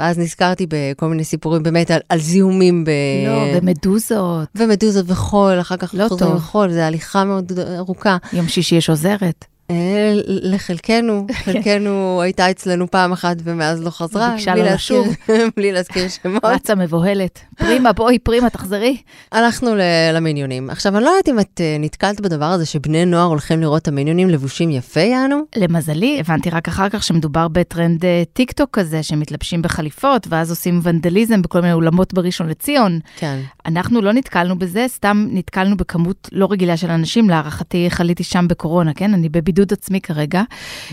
ואז 0.00 0.18
נזכרתי 0.18 0.66
בכל 0.68 1.06
מיני 1.06 1.24
סיפורים 1.24 1.62
באמת 1.62 1.90
על, 1.90 2.00
על 2.08 2.20
זיהומים 2.20 2.84
ב... 2.84 2.90
לא, 3.26 3.58
ומדוזות. 3.58 4.48
ומדוזות 4.54 5.04
וחול, 5.08 5.60
אחר 5.60 5.76
כך 5.76 5.94
לא 5.94 6.08
חוזרים. 6.08 6.34
לחול, 6.36 6.72
זו 6.72 6.80
הליכה 6.80 7.24
מאוד 7.24 7.52
ארוכה. 7.78 8.16
יום 8.32 8.48
שישי 8.48 8.74
יש 8.74 8.90
עוזרת. 8.90 9.44
אה, 9.70 10.12
לחלקנו, 10.26 11.26
חלקנו 11.44 12.22
הייתה 12.22 12.50
אצלנו 12.50 12.90
פעם 12.90 13.12
אחת 13.12 13.36
ומאז 13.44 13.82
לא 13.82 13.90
חזרה. 13.90 14.36
בלי 14.46 14.62
לא 14.62 14.64
להזכיר-. 14.64 15.02
בלי 15.56 15.72
להזכיר 15.72 16.08
שמות. 16.08 16.44
רצה 16.44 16.74
מבוהלת. 16.74 17.40
פרימה, 17.58 17.92
בואי, 17.92 18.18
פרימה, 18.18 18.50
תחזרי. 18.50 18.96
הלכנו 19.32 19.70
למיניונים. 20.14 20.70
עכשיו, 20.70 20.96
אני 20.96 21.04
לא 21.04 21.08
יודעת 21.08 21.28
אם 21.28 21.40
את 21.40 21.60
אה, 21.60 21.76
נתקלת 21.80 22.20
בדבר 22.20 22.44
הזה 22.44 22.66
שבני 22.66 23.04
נוער 23.04 23.26
הולכים 23.26 23.60
לראות 23.60 23.82
את 23.82 23.88
המיניונים 23.88 24.30
לבושים 24.30 24.70
יפה, 24.70 25.00
יענו? 25.00 25.40
למזלי, 25.56 26.20
הבנתי 26.20 26.50
רק 26.50 26.68
אחר 26.68 26.88
כך 26.88 27.02
שמדובר 27.02 27.48
בטרנד 27.48 28.04
אה, 28.04 28.22
טיק 28.32 28.52
טוק 28.52 28.70
כזה, 28.72 29.02
שמתלבשים 29.02 29.62
בחליפות, 29.62 30.26
ואז 30.30 30.50
עושים 30.50 30.80
ונדליזם 30.82 31.42
בכל 31.42 31.60
מיני 31.60 31.72
אולמות 31.72 32.14
בראשון 32.14 32.48
לציון. 32.48 32.98
כן. 33.16 33.40
אנחנו 33.66 34.02
לא 34.02 34.12
נתקלנו 34.12 34.58
בזה, 34.58 34.84
סתם 34.88 35.26
נתקלנו 35.30 35.76
בכמות 35.76 36.28
לא 36.32 36.48
רגילה 36.50 36.76
של 36.76 36.90
אנשים, 36.90 37.30
להערכתי 37.30 37.90
חליתי 37.90 38.24
שם 38.24 38.48
בקורונה, 38.48 38.94
כן? 38.94 39.14
אני 39.14 39.28
בבידוד 39.28 39.53
עצמי 39.72 40.00
כרגע, 40.00 40.42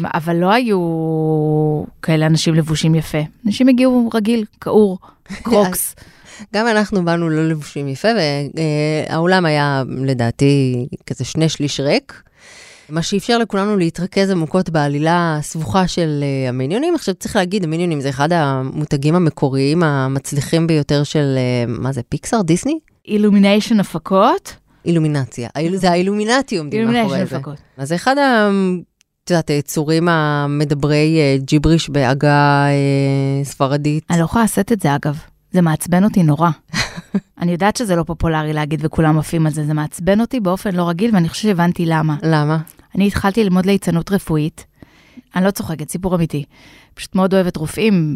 אבל 0.04 0.36
לא 0.36 0.52
היו 0.52 0.80
כאלה 2.02 2.26
אנשים 2.26 2.56
לבושים 2.56 2.96
יפה. 2.96 3.18
אנשים 3.46 3.68
הגיעו 3.68 4.10
רגיל, 4.14 4.46
כעור, 4.62 5.00
קרוקס. 5.44 5.96
גם 6.54 6.68
אנחנו 6.68 7.06
באנו 7.06 7.30
לא 7.30 7.48
לבושים 7.48 7.88
יפה, 7.88 8.08
והאולם 9.10 9.46
היה 9.46 9.84
לדעתי 10.06 10.88
כזה 11.06 11.26
שני 11.26 11.50
שליש 11.50 11.80
ריק. 11.80 12.24
מה 12.92 13.02
שאפשר 13.02 13.38
לכולנו 13.38 13.78
להתרכז 13.78 14.30
עמוקות 14.30 14.70
בעלילה 14.70 15.38
הסבוכה 15.40 15.88
של 15.88 16.24
אה, 16.24 16.50
המיניונים. 16.50 16.96
עכשיו 16.96 17.16
צריך 17.16 17.36
להגיד, 17.36 17.64
המיניונים 17.64 18.02
זה 18.02 18.10
אחד 18.10 18.34
המותגים 18.34 19.16
המקוריים 19.16 19.84
המצליחים 19.84 20.68
ביותר 20.68 21.04
של, 21.04 21.36
אה, 21.38 21.66
מה 21.68 21.92
זה, 21.92 22.02
פיקסאר? 22.10 22.42
דיסני? 22.42 22.80
אילומיניישן 23.08 23.80
הפקות, 23.80 24.56
אילומינציה. 24.86 25.50
זה 25.74 25.92
האילומינטי 25.92 26.58
עומדים 26.58 26.92
מאחורי 26.92 27.26
זה. 27.26 27.38
אז 27.78 27.90
זה 27.90 27.96
אחד 27.96 28.18
ה... 28.18 28.50
את 29.24 29.30
יודעת, 29.30 29.50
היצורים 29.50 30.08
המדברי 30.10 31.18
אה, 31.20 31.38
ג'יבריש 31.40 31.90
בעגה 31.90 32.66
אה, 32.68 33.44
ספרדית. 33.44 34.04
אני 34.10 34.20
לא 34.20 34.24
יכולה 34.24 34.44
לשאת 34.44 34.72
את 34.72 34.82
זה 34.82 34.96
אגב, 34.96 35.20
זה 35.52 35.62
מעצבן 35.62 36.04
אותי 36.04 36.24
נורא. 36.24 36.50
אני 37.42 37.52
יודעת 37.52 37.76
שזה 37.76 37.96
לא 37.96 38.04
פופולרי 38.04 38.54
להגיד 38.54 38.80
וכולם 38.84 39.20
עפים 39.20 39.46
על 39.46 39.52
זה, 39.52 39.66
זה 39.66 39.74
מעצבן 39.74 40.22
אותי 40.22 40.40
באופן 40.40 40.76
לא 40.76 40.90
רגיל 40.90 41.16
ואני 41.16 41.30
חושבת 41.30 41.44
שהבנתי 41.44 41.86
למה. 41.86 42.16
למה? 42.24 42.58
אני 42.96 43.08
התחלתי 43.08 43.44
ללמוד 43.44 43.66
ליצנות 43.66 44.12
רפואית, 44.12 44.66
אני 45.36 45.46
לא 45.46 45.52
צוחקת, 45.52 45.90
סיפור 45.90 46.16
אמיתי. 46.16 46.44
פשוט 46.94 47.16
מאוד 47.16 47.34
אוהבת 47.34 47.58
רופאים, 47.58 48.16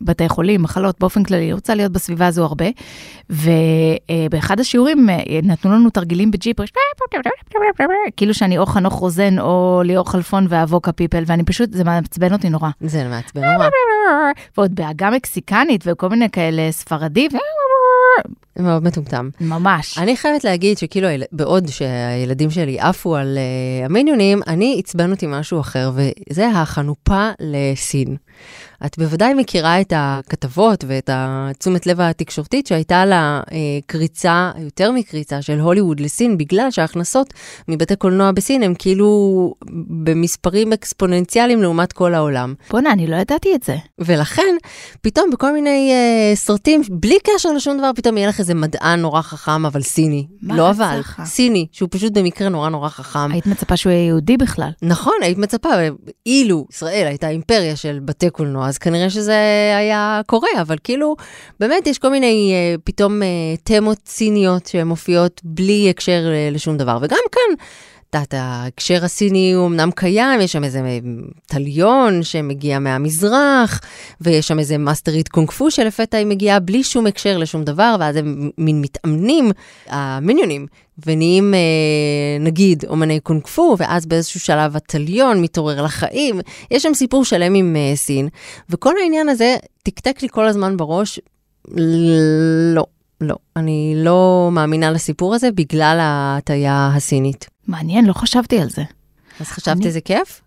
בתי 0.00 0.28
חולים, 0.28 0.62
מחלות, 0.62 1.00
באופן 1.00 1.22
כללי, 1.22 1.52
רוצה 1.52 1.74
להיות 1.74 1.92
בסביבה 1.92 2.26
הזו 2.26 2.44
הרבה. 2.44 2.66
ובאחד 3.30 4.60
השיעורים 4.60 5.10
אה, 5.10 5.16
נתנו 5.42 5.72
לנו 5.72 5.90
תרגילים 5.90 6.30
בג'יפריש, 6.30 6.70
כאילו 8.16 8.34
שאני 8.34 8.58
או 8.58 8.66
חנוך 8.66 8.94
רוזן 8.94 9.38
או 9.38 9.82
ליאור 9.84 10.10
חלפון 10.10 10.46
ואבוקה 10.48 10.92
פיפל, 10.92 11.22
ואני 11.26 11.44
פשוט, 11.44 11.72
זה 11.72 11.84
מעצבן 11.84 12.32
אותי 12.32 12.50
נורא. 12.50 12.68
זה 12.80 13.08
מעצבן 13.08 13.40
נורא. 13.40 13.68
ועוד 14.56 14.74
בעגה 14.74 15.10
מקסיקנית 15.10 15.84
וכל 15.86 16.08
מיני 16.08 16.30
כאלה 16.30 16.72
ספרדי, 16.72 17.28
מאוד 18.56 18.82
מטומטם. 18.82 19.28
ממש. 19.40 19.98
אני 19.98 20.16
חייבת 20.16 20.44
להגיד 20.44 20.78
שכאילו, 20.78 21.08
בעוד 21.32 21.68
שהילדים 21.68 22.50
שלי 22.50 22.80
עפו 22.80 23.16
על 23.16 23.38
uh, 23.38 23.86
המיניונים, 23.86 24.40
אני 24.46 24.76
עצבן 24.78 25.10
אותי 25.10 25.26
משהו 25.28 25.60
אחר, 25.60 25.90
וזה 25.94 26.48
החנופה 26.48 27.30
לסין. 27.40 28.16
את 28.86 28.98
בוודאי 28.98 29.34
מכירה 29.34 29.80
את 29.80 29.92
הכתבות 29.96 30.84
ואת 30.88 31.10
התשומת 31.12 31.86
לב 31.86 32.00
התקשורתית 32.00 32.66
שהייתה 32.66 33.04
לה 33.04 33.40
uh, 33.46 33.52
קריצה, 33.86 34.50
יותר 34.58 34.92
מקריצה, 34.92 35.42
של 35.42 35.60
הוליווד 35.60 36.00
לסין, 36.00 36.38
בגלל 36.38 36.70
שההכנסות 36.70 37.34
מבתי 37.68 37.96
קולנוע 37.96 38.32
בסין 38.32 38.62
הם 38.62 38.74
כאילו 38.78 39.54
במספרים 40.04 40.72
אקספוננציאליים 40.72 41.62
לעומת 41.62 41.92
כל 41.92 42.14
העולם. 42.14 42.54
בואנה, 42.70 42.92
אני 42.92 43.06
לא 43.06 43.16
ידעתי 43.16 43.54
את 43.54 43.62
זה. 43.62 43.76
ולכן, 43.98 44.56
פתאום 45.00 45.30
בכל 45.30 45.52
מיני 45.52 45.92
uh, 45.92 46.36
סרטים, 46.36 46.82
בלי 46.90 47.18
קשר 47.24 47.52
לשום 47.52 47.78
דבר, 47.78 47.90
פתאום 47.94 48.16
יהיה 48.16 48.28
לך 48.28 48.40
איזה 48.40 48.49
מדען 48.54 49.00
נורא 49.00 49.22
חכם, 49.22 49.66
אבל 49.66 49.82
סיני. 49.82 50.26
מה 50.42 50.56
לא 50.56 50.70
אבל, 50.70 50.94
צריכה? 50.94 51.24
סיני, 51.24 51.66
שהוא 51.72 51.88
פשוט 51.92 52.12
במקרה 52.12 52.48
נורא 52.48 52.68
נורא 52.68 52.88
חכם. 52.88 53.32
היית 53.32 53.46
מצפה 53.46 53.76
שהוא 53.76 53.92
יהיה 53.92 54.06
יהודי 54.06 54.36
בכלל. 54.36 54.70
נכון, 54.82 55.14
היית 55.22 55.38
מצפה, 55.38 55.68
אילו 56.26 56.66
ישראל 56.70 57.06
הייתה 57.06 57.28
אימפריה 57.28 57.76
של 57.76 57.98
בתי 58.04 58.30
קולנוע, 58.30 58.68
אז 58.68 58.78
כנראה 58.78 59.10
שזה 59.10 59.36
היה 59.78 60.20
קורה, 60.26 60.48
אבל 60.60 60.76
כאילו, 60.84 61.16
באמת 61.60 61.86
יש 61.86 61.98
כל 61.98 62.08
מיני 62.08 62.52
אה, 62.54 62.74
פתאום 62.84 63.22
אה, 63.22 63.28
תמות 63.62 63.98
ציניות 64.04 64.66
שמופיעות 64.66 65.40
בלי 65.44 65.90
הקשר 65.90 66.22
אה, 66.32 66.48
לשום 66.52 66.76
דבר. 66.76 66.98
וגם 67.02 67.18
כאן, 67.32 67.64
יודעת, 68.14 68.34
ההקשר 68.34 69.04
הסיני 69.04 69.52
הוא 69.52 69.66
אמנם 69.66 69.90
קיים, 69.90 70.40
יש 70.40 70.52
שם 70.52 70.64
איזה 70.64 70.80
תליון 71.46 72.22
שמגיע 72.22 72.78
מהמזרח, 72.78 73.80
ויש 74.20 74.48
שם 74.48 74.58
איזה 74.58 74.78
מאסטרית 74.78 75.28
קונג 75.28 75.50
פו 75.50 75.70
שלפתע 75.70 76.16
היא 76.16 76.26
מגיעה 76.26 76.60
בלי 76.60 76.82
שום 76.82 77.06
הקשר 77.06 77.38
לשום 77.38 77.64
דבר, 77.64 77.96
ואז 78.00 78.16
הם 78.16 78.50
מין 78.58 78.80
מתאמנים, 78.80 79.50
המיניונים, 79.86 80.66
ונהיים, 81.06 81.54
אה, 81.54 81.58
נגיד, 82.40 82.84
אומני 82.88 83.20
קונג 83.20 83.46
פו, 83.46 83.76
ואז 83.78 84.06
באיזשהו 84.06 84.40
שלב 84.40 84.76
התליון 84.76 85.42
מתעורר 85.42 85.82
לחיים. 85.82 86.40
יש 86.70 86.82
שם 86.82 86.94
סיפור 86.94 87.24
שלם 87.24 87.54
עם 87.54 87.76
אה, 87.76 87.96
סין, 87.96 88.28
וכל 88.70 88.94
העניין 89.02 89.28
הזה 89.28 89.56
תקתק 89.82 90.22
לי 90.22 90.28
כל 90.28 90.46
הזמן 90.46 90.76
בראש, 90.76 91.20
לא, 92.74 92.84
לא. 93.20 93.36
אני 93.56 93.94
לא 93.96 94.48
מאמינה 94.52 94.90
לסיפור 94.90 95.34
הזה 95.34 95.52
בגלל 95.52 95.98
ההטייה 96.00 96.90
הסינית. 96.96 97.46
מעניין, 97.66 98.04
לא 98.06 98.12
חשבתי 98.12 98.60
על 98.60 98.68
זה. 98.70 98.82
אז 99.40 99.46
חשבת 99.46 99.76
אני- 99.76 99.86
איזה 99.86 100.00
כיף? 100.00 100.40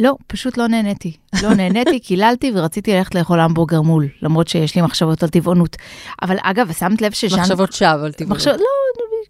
לא, 0.00 0.16
פשוט 0.26 0.56
לא 0.56 0.66
נהניתי. 0.66 1.12
לא 1.42 1.54
נהניתי, 1.54 2.00
קיללתי 2.06 2.52
ורציתי 2.54 2.92
ללכת 2.94 3.14
לאכול 3.14 3.40
המבורגר 3.40 3.82
מול, 3.82 4.08
למרות 4.22 4.48
שיש 4.48 4.74
לי 4.76 4.82
מחשבות 4.82 5.22
על 5.22 5.28
טבעונות. 5.28 5.76
אבל 6.22 6.36
אגב, 6.42 6.72
שמת 6.72 7.02
לב 7.02 7.12
שז'אן... 7.12 7.40
מחשבות 7.40 7.72
שווא, 7.72 8.06
אל 8.06 8.12
תבואו. 8.12 8.30
מחשב... 8.34 8.50
לא, 8.50 8.56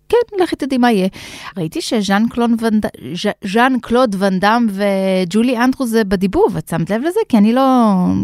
כן, 0.08 0.42
לכי 0.42 0.56
תדעי 0.56 0.78
מה 0.78 0.92
יהיה. 0.92 1.08
ראיתי 1.56 1.80
שז'אן 1.80 2.22
קלוד 2.30 2.50
ואן 2.60 2.80
ד- 2.80 3.16
ז'- 3.16 3.48
ז'אן 3.52 3.72
קלוד 3.82 4.16
ואן 4.18 4.38
דאם 4.38 4.66
וג'ולי 4.70 5.58
אנדרוס 5.58 5.90
זה 5.90 6.04
בדיבוב, 6.04 6.56
את 6.58 6.68
שמת 6.68 6.90
לב 6.90 7.02
לזה? 7.02 7.20
כי 7.28 7.38
אני 7.38 7.52
לא, 7.52 7.62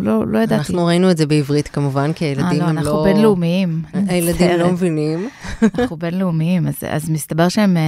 לא, 0.02 0.26
לא 0.26 0.38
ידעתי. 0.38 0.54
אנחנו 0.54 0.86
ראינו 0.86 1.10
את 1.10 1.16
זה 1.16 1.26
בעברית 1.26 1.68
כמובן, 1.68 2.12
כי 2.12 2.24
הילדים 2.24 2.62
אה, 2.62 2.68
הם 2.68 2.76
לא, 2.76 2.82
לא... 2.82 2.88
אנחנו 2.90 3.02
בינלאומיים. 3.02 3.82
הילדים 4.08 4.50
לא. 4.58 4.68
מבינים. 4.72 5.28
אנחנו 5.78 5.96
בינלאומיים, 5.96 6.66
אז, 6.66 6.74
אז 6.88 7.10
מסתבר 7.10 7.48
שהם 7.48 7.76
אה, 7.76 7.82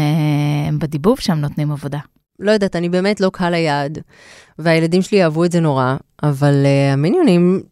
בדיבוב 0.79 1.21
שם 1.21 1.35
נותנים 1.35 1.73
עבודה. 1.73 1.99
לא 2.39 2.51
יודעת, 2.51 2.77
אני 2.77 2.89
באמת 2.89 3.21
לא 3.21 3.31
קהל 3.33 3.55
היעד, 3.55 3.99
והילדים 4.59 5.03
שלי 5.03 5.25
אהבו 5.25 5.45
את 5.45 5.53
זה 5.53 5.61
נורא, 5.61 5.97
אבל 6.23 6.55
uh, 6.65 6.93
המיניונים, 6.93 7.63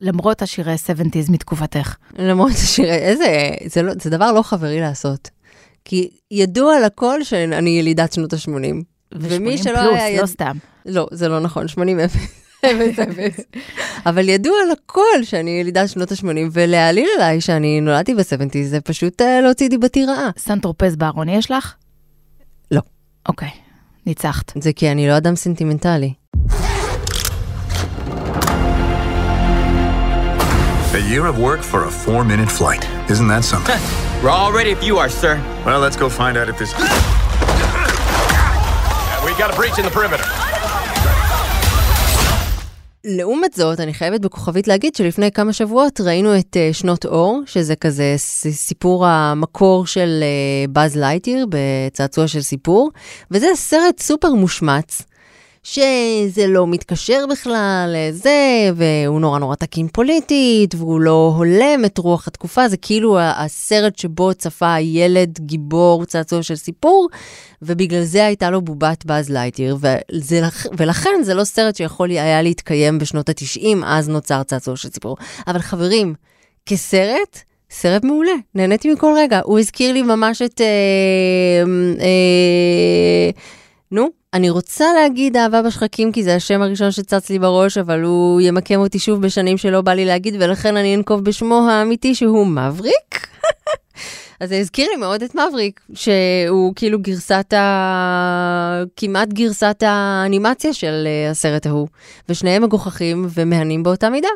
למרות 0.00 0.42
השירי 0.42 0.74
70's 0.74 1.32
מתקופתך. 1.32 1.96
למרות 2.18 2.52
שירי, 2.56 2.94
איזה, 2.94 3.50
זה, 3.66 3.82
לא, 3.82 3.92
זה 4.00 4.10
דבר 4.10 4.32
לא 4.32 4.42
חברי 4.42 4.80
לעשות. 4.80 5.30
כי 5.84 6.10
ידוע 6.30 6.80
לכל 6.86 7.24
שאני 7.24 7.70
ילידת 7.70 8.12
שנות 8.12 8.32
ה-80. 8.32 8.48
ומי 9.12 9.54
ו-80 9.54 9.62
שלא 9.62 9.80
פלוס, 9.80 10.00
היה... 10.00 10.20
לא 10.22 10.26
סתם. 10.26 10.56
לא, 10.86 11.08
זה 11.12 11.28
לא 11.28 11.40
נכון, 11.40 11.68
80 11.68 12.00
אפס. 12.00 12.16
אפס 12.66 12.98
אפס. 12.98 13.44
אבל 14.06 14.28
ידוע 14.28 14.56
לכל 14.72 15.22
שאני 15.22 15.50
ילידת 15.50 15.88
שנות 15.88 16.12
ה-80, 16.12 16.26
ולהעליל 16.52 17.08
עליי 17.16 17.40
שאני 17.40 17.80
נולדתי 17.80 18.14
ב-70 18.14 18.58
זה 18.64 18.80
פשוט 18.80 19.22
אה, 19.22 19.40
להוציא 19.40 19.68
דיבתי 19.68 20.04
רעה. 20.04 20.30
סנטרופז 20.38 20.96
בארון 20.96 21.28
יש 21.28 21.50
לך? 21.50 21.74
לא. 23.25 23.29
אוקיי, 23.31 23.49
ניצחת. 24.05 24.51
זה 24.61 24.73
כי 24.73 24.91
אני 24.91 25.07
לא 25.07 25.17
אדם 25.17 25.35
סנטימנטלי. 25.35 26.13
A 30.93 31.01
year 31.13 31.25
of 31.25 31.39
work 31.39 31.61
for 31.63 31.85
a 31.85 31.91
four 32.05 32.23
minute 32.23 32.51
flight. 32.59 32.83
Isn't 33.09 33.27
that 33.27 33.43
something? 33.43 33.79
We're 34.21 34.29
all 34.29 34.51
ready 34.59 34.71
if 34.77 34.83
you 34.83 34.99
are, 34.99 35.09
sir. 35.09 35.33
well, 35.65 35.79
let's 35.79 35.97
go 36.03 36.07
find 36.07 36.37
out 36.37 36.47
if 36.49 36.57
this. 36.59 36.71
We 39.25 39.31
got 39.41 39.49
a 39.53 39.55
breach 39.55 39.77
in 39.79 39.85
the 39.85 39.93
perimeter. 39.97 40.27
לעומת 43.08 43.52
זאת, 43.52 43.80
אני 43.80 43.94
חייבת 43.94 44.20
בכוכבית 44.20 44.68
להגיד 44.68 44.94
שלפני 44.94 45.32
כמה 45.32 45.52
שבועות 45.52 46.00
ראינו 46.00 46.38
את 46.38 46.56
uh, 46.56 46.74
שנות 46.74 47.06
אור, 47.06 47.42
שזה 47.46 47.76
כזה 47.76 48.14
סיפור 48.52 49.06
המקור 49.06 49.86
של 49.86 50.22
uh, 50.22 50.70
באז 50.70 50.96
לייטיר 50.96 51.46
בצעצוע 51.48 52.28
של 52.28 52.42
סיפור, 52.42 52.90
וזה 53.30 53.46
סרט 53.54 54.00
סופר 54.00 54.34
מושמץ. 54.34 55.02
שזה 55.72 56.46
לא 56.46 56.66
מתקשר 56.66 57.24
בכלל 57.30 57.94
לזה, 57.96 58.70
והוא 58.76 59.20
נורא 59.20 59.38
נורא 59.38 59.54
תקין 59.56 59.88
פוליטית, 59.92 60.74
והוא 60.74 61.00
לא 61.00 61.34
הולם 61.36 61.84
את 61.86 61.98
רוח 61.98 62.28
התקופה, 62.28 62.68
זה 62.68 62.76
כאילו 62.76 63.18
הסרט 63.20 63.98
שבו 63.98 64.34
צפה 64.34 64.80
ילד 64.80 65.38
גיבור 65.40 66.04
צעצוע 66.04 66.42
של 66.42 66.56
סיפור, 66.56 67.08
ובגלל 67.62 68.02
זה 68.04 68.26
הייתה 68.26 68.50
לו 68.50 68.62
בובת 68.62 69.04
באז 69.06 69.30
לייטיר, 69.30 69.76
וזה, 69.80 70.40
לכ- 70.40 70.66
ולכן 70.78 71.22
זה 71.22 71.34
לא 71.34 71.44
סרט 71.44 71.76
שיכול 71.76 72.10
היה 72.10 72.42
להתקיים 72.42 72.98
בשנות 72.98 73.28
ה-90, 73.28 73.66
אז 73.86 74.08
נוצר 74.08 74.42
צעצוע 74.42 74.76
של 74.76 74.88
סיפור. 74.90 75.16
אבל 75.46 75.58
חברים, 75.58 76.14
כסרט, 76.66 77.38
סרט 77.70 78.04
מעולה, 78.04 78.32
נהניתי 78.54 78.92
מכל 78.92 79.14
רגע. 79.16 79.40
הוא 79.44 79.58
הזכיר 79.58 79.92
לי 79.92 80.02
ממש 80.02 80.42
את... 80.42 80.60
אה, 80.60 80.66
אה, 82.00 83.30
נו, 83.92 84.17
אני 84.34 84.50
רוצה 84.50 84.84
להגיד 84.92 85.36
אהבה 85.36 85.62
בשחקים, 85.62 86.12
כי 86.12 86.22
זה 86.22 86.34
השם 86.34 86.62
הראשון 86.62 86.90
שצץ 86.90 87.30
לי 87.30 87.38
בראש, 87.38 87.78
אבל 87.78 88.02
הוא 88.02 88.40
ימקם 88.40 88.80
אותי 88.80 88.98
שוב 88.98 89.22
בשנים 89.22 89.58
שלא 89.58 89.80
בא 89.80 89.92
לי 89.92 90.04
להגיד, 90.04 90.34
ולכן 90.38 90.76
אני 90.76 90.94
אנקוב 90.94 91.24
בשמו 91.24 91.68
האמיתי 91.70 92.14
שהוא 92.14 92.46
מבריק. 92.46 93.26
אז 94.40 94.48
זה 94.48 94.56
הזכיר 94.58 94.88
לי 94.90 94.96
מאוד 94.96 95.22
את 95.22 95.34
מבריק, 95.34 95.80
שהוא 95.94 96.72
כאילו 96.76 96.98
גרסת 96.98 97.52
ה... 97.52 98.82
כמעט 98.96 99.28
גרסת 99.28 99.82
האנימציה 99.86 100.72
של 100.72 101.04
אה, 101.06 101.30
הסרט 101.30 101.66
ההוא. 101.66 101.88
ושניהם 102.28 102.62
מגוחכים 102.62 103.26
ומהנים 103.34 103.82
באותה 103.82 104.10
מידה. 104.10 104.28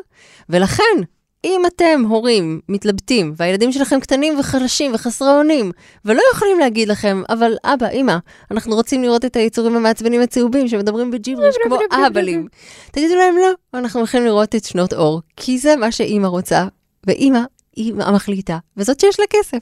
ולכן, 0.49 1.01
אם 1.45 1.61
אתם, 1.67 2.03
הורים, 2.07 2.59
מתלבטים, 2.69 3.33
והילדים 3.37 3.71
שלכם 3.71 3.99
קטנים 3.99 4.39
וחלשים 4.39 4.91
וחסרי 4.93 5.29
אונים, 5.37 5.71
ולא 6.05 6.21
יכולים 6.33 6.59
להגיד 6.59 6.87
לכם, 6.87 7.21
אבל 7.29 7.53
אבא, 7.63 7.87
אמא, 7.89 8.17
אנחנו 8.51 8.75
רוצים 8.75 9.03
לראות 9.03 9.25
את 9.25 9.35
היצורים 9.35 9.75
המעצבנים 9.75 10.21
הצהובים 10.21 10.67
שמדברים 10.67 11.11
בג'יבריש 11.11 11.55
כמו 11.63 11.77
אהבלים. 11.93 12.47
תגידו 12.91 13.15
להם 13.15 13.35
לא, 13.37 13.79
אנחנו 13.79 13.99
הולכים 13.99 14.25
לראות 14.25 14.55
את 14.55 14.63
שנות 14.63 14.93
אור, 14.93 15.21
כי 15.37 15.57
זה 15.57 15.75
מה 15.75 15.91
שאימא 15.91 16.27
רוצה, 16.27 16.67
ואימא 17.07 17.39
היא 17.75 17.93
המחליטה, 17.99 18.57
וזאת 18.77 18.99
שיש 18.99 19.19
לה 19.19 19.25
כסף. 19.29 19.59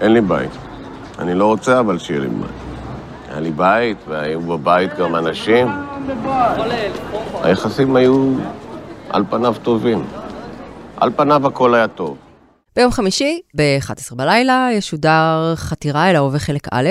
אין 0.00 0.12
לי 0.12 0.20
בית. 0.20 0.50
אני 1.18 1.34
לא 1.34 1.46
רוצה 1.46 1.80
אבל 1.80 1.98
שיהיה 1.98 2.20
לי 2.20 2.28
בית. 2.28 2.50
היה 3.28 3.40
לי 3.40 3.50
בית, 3.50 3.96
והיו 4.08 4.40
בבית 4.40 4.90
גם 4.98 5.16
אנשים. 5.16 5.68
היחסים 7.42 7.96
היו 7.96 8.34
על 9.08 9.24
פניו 9.30 9.54
טובים. 9.62 10.04
על 11.04 11.10
פניו 11.16 11.46
הכל 11.46 11.74
היה 11.74 11.88
טוב. 11.88 12.16
ביום 12.76 12.92
חמישי, 12.92 13.40
ב-11 13.56 14.14
בלילה, 14.14 14.68
ישודר 14.72 15.52
חתירה 15.56 16.10
אל 16.10 16.16
ההווה 16.16 16.38
חלק 16.38 16.68
א', 16.72 16.88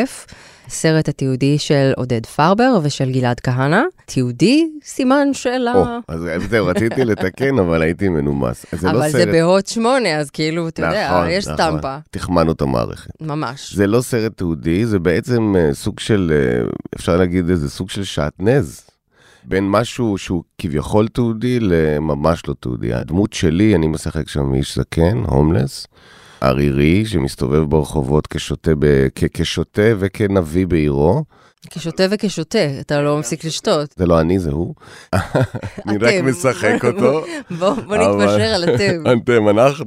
הסרט 0.68 1.10
התיעודי 1.10 1.58
של 1.58 1.92
עודד 1.98 2.26
פרבר 2.26 2.80
ושל 2.84 3.12
גלעד 3.12 3.40
כהנא. 3.40 3.82
תיעודי, 4.06 4.68
סימן 4.84 5.28
שאלה. 5.34 5.74
או, 5.74 5.86
אז 6.08 6.22
זהו, 6.50 6.66
רציתי 6.66 7.06
לתקן, 7.06 7.60
אבל 7.60 7.82
הייתי 7.82 8.10
מנומס. 8.10 8.66
זה 8.72 8.88
לא 8.88 8.92
אבל 8.92 9.10
זה 9.10 9.18
סרט... 9.18 9.28
בהוט 9.28 9.68
שמונה, 9.68 10.18
אז 10.18 10.30
כאילו, 10.30 10.68
אתה 10.68 10.82
יודע, 10.82 11.10
נכון, 11.10 11.30
יש 11.30 11.48
נכון. 11.48 11.58
סטמפה. 11.58 11.98
תחמנו 12.12 12.52
את 12.52 12.62
המערכת. 12.62 13.22
ממש. 13.22 13.76
זה 13.76 13.88
לא 13.88 14.02
סרט 14.02 14.38
תיעודי, 14.38 14.86
זה 14.86 15.00
בעצם 15.00 15.54
אה, 15.58 15.74
סוג 15.74 16.00
של, 16.00 16.34
אה, 16.36 16.66
אפשר 16.96 17.18
להגיד 17.18 17.50
איזה 17.50 17.70
סוג 17.70 17.90
של 17.90 18.04
שעטנז. 18.04 18.93
בין 19.46 19.70
משהו 19.70 20.18
שהוא 20.18 20.44
כביכול 20.58 21.08
תיעודי 21.08 21.60
לממש 21.60 22.48
לא 22.48 22.54
תיעודי. 22.60 22.94
הדמות 22.94 23.34
שלי, 23.34 23.76
אני 23.76 23.88
משחק 23.88 24.30
שם 24.30 24.54
איש 24.54 24.78
זקן, 24.78 25.18
הומלס, 25.18 25.88
ערירי, 26.42 27.06
שמסתובב 27.06 27.64
ברחובות 27.64 28.28
כשוטה, 28.28 28.72
ב, 28.80 29.08
כ, 29.16 29.24
כשוטה 29.34 29.82
וכנביא 30.00 30.68
בעירו, 30.68 31.24
כשותה 31.70 32.04
וכשותה, 32.10 32.80
אתה 32.80 33.02
לא 33.02 33.20
מפסיק 33.20 33.46
לשתות. 33.46 33.94
זה 33.98 34.06
לא 34.06 34.22
אני, 34.22 34.40
זה 34.40 34.52
הוא. 34.52 34.76
אני 35.88 35.98
רק. 35.98 36.14
משחק 36.24 36.86
אותו. 36.86 37.24
בוא 37.60 37.98
נתפשר 37.98 38.42
על 38.42 38.64
אתם. 38.64 39.04
אתם, 39.24 39.50
אנחנו. 39.50 39.86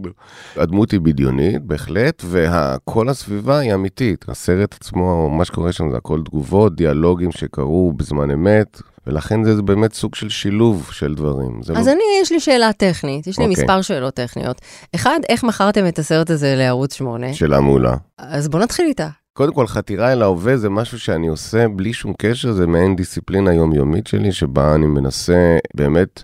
הדמות 0.57 0.91
היא 0.91 1.01
בדיונית, 1.01 1.63
בהחלט, 1.63 2.23
וכל 2.31 3.09
הסביבה 3.09 3.59
היא 3.59 3.75
אמיתית. 3.75 4.25
הסרט 4.29 4.75
עצמו, 4.81 5.31
מה 5.31 5.45
שקורה 5.45 5.73
שם 5.73 5.91
זה 5.91 5.97
הכל 5.97 6.23
תגובות, 6.25 6.77
דיאלוגים 6.77 7.33
שקרו 7.33 7.93
בזמן 7.93 8.31
אמת, 8.31 8.81
ולכן 9.07 9.45
זה 9.45 9.63
באמת 9.63 9.95
סוג 9.95 10.15
של 10.15 10.29
שילוב 10.29 10.89
של 10.93 11.15
דברים. 11.15 11.61
אז 11.61 11.87
לא... 11.89 11.93
אני, 11.93 12.03
יש 12.23 12.33
לי 12.33 12.41
שאלה 12.41 12.73
טכנית, 12.73 13.27
יש 13.27 13.39
לי 13.39 13.45
אוקיי. 13.45 13.63
מספר 13.63 13.83
שאלות 13.83 14.15
טכניות. 14.15 14.61
אחד, 14.95 15.21
איך 15.29 15.45
מכרתם 15.45 15.87
את 15.89 15.99
הסרט 15.99 16.31
הזה 16.31 16.55
לערוץ 16.57 16.95
8? 16.95 17.35
שאלה 17.35 17.61
מעולה. 17.61 17.97
אז 18.19 18.49
בוא 18.49 18.61
נתחיל 18.61 18.87
איתה. 18.87 19.09
קודם 19.33 19.53
כל, 19.55 19.67
חתירה 19.67 20.13
אל 20.13 20.23
ההווה 20.23 20.57
זה 20.57 20.69
משהו 20.71 20.99
שאני 20.99 21.27
עושה 21.27 21.69
בלי 21.69 21.93
שום 21.93 22.13
קשר, 22.19 22.53
זה 22.53 22.67
מעין 22.67 22.97
דיסציפלינה 22.97 23.55
יומיומית 23.55 24.07
שלי, 24.07 24.33
שבה 24.33 24.75
אני 24.75 24.87
מנסה 24.87 25.59
באמת 25.75 26.23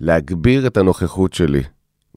להגביר 0.00 0.66
את 0.66 0.76
הנוכחות 0.76 1.34
שלי 1.34 1.62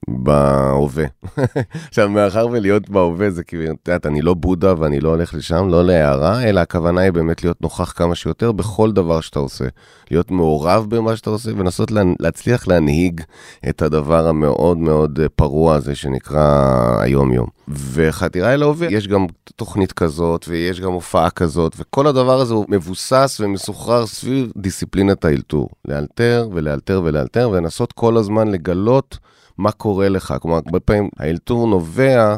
בהווה. 0.07 1.05
עכשיו, 1.89 2.09
מאחר 2.09 2.47
ולהיות 2.51 2.89
בהווה 2.89 3.29
זה 3.29 3.43
כאילו, 3.43 3.63
את 3.63 3.87
יודעת, 3.87 4.05
אני 4.05 4.21
לא 4.21 4.33
בודה 4.33 4.73
ואני 4.77 4.99
לא 4.99 5.09
הולך 5.09 5.33
לשם, 5.33 5.67
לא 5.69 5.85
להערה, 5.85 6.43
אלא 6.43 6.59
הכוונה 6.59 7.01
היא 7.01 7.11
באמת 7.11 7.43
להיות 7.43 7.61
נוכח 7.61 7.93
כמה 7.95 8.15
שיותר 8.15 8.51
בכל 8.51 8.91
דבר 8.91 9.21
שאתה 9.21 9.39
עושה. 9.39 9.65
להיות 10.11 10.31
מעורב 10.31 10.85
במה 10.89 11.15
שאתה 11.15 11.29
עושה 11.29 11.51
ולנסות 11.57 11.91
לה, 11.91 12.01
להצליח 12.19 12.67
להנהיג 12.67 13.21
את 13.69 13.81
הדבר 13.81 14.27
המאוד 14.27 14.77
מאוד 14.77 15.19
אה, 15.19 15.29
פרוע 15.29 15.75
הזה 15.75 15.95
שנקרא 15.95 16.75
היום-יום. 16.99 17.47
וחתירה 17.67 18.53
אל 18.53 18.63
ההווה, 18.63 18.87
יש 18.91 19.07
גם 19.07 19.25
תוכנית 19.55 19.93
כזאת 19.93 20.45
ויש 20.47 20.81
גם 20.81 20.91
הופעה 20.91 21.29
כזאת, 21.29 21.75
וכל 21.77 22.07
הדבר 22.07 22.39
הזה 22.39 22.53
הוא 22.53 22.65
מבוסס 22.69 23.37
ומסוחרר 23.43 24.05
סביב 24.05 24.51
דיסציפלינת 24.57 25.25
האלתור. 25.25 25.69
לאלתר 25.85 26.49
ולאלתר 26.53 27.01
ולאלתר, 27.03 27.49
ולנסות 27.49 27.93
כל 27.93 28.17
הזמן 28.17 28.47
לגלות 28.47 29.17
מה 29.57 29.71
קורה 29.71 30.09
לך. 30.09 30.33
כלומר, 30.41 30.59
הרבה 30.65 30.79
פעמים 30.79 31.09
האלתור 31.17 31.67
נובע 31.67 32.35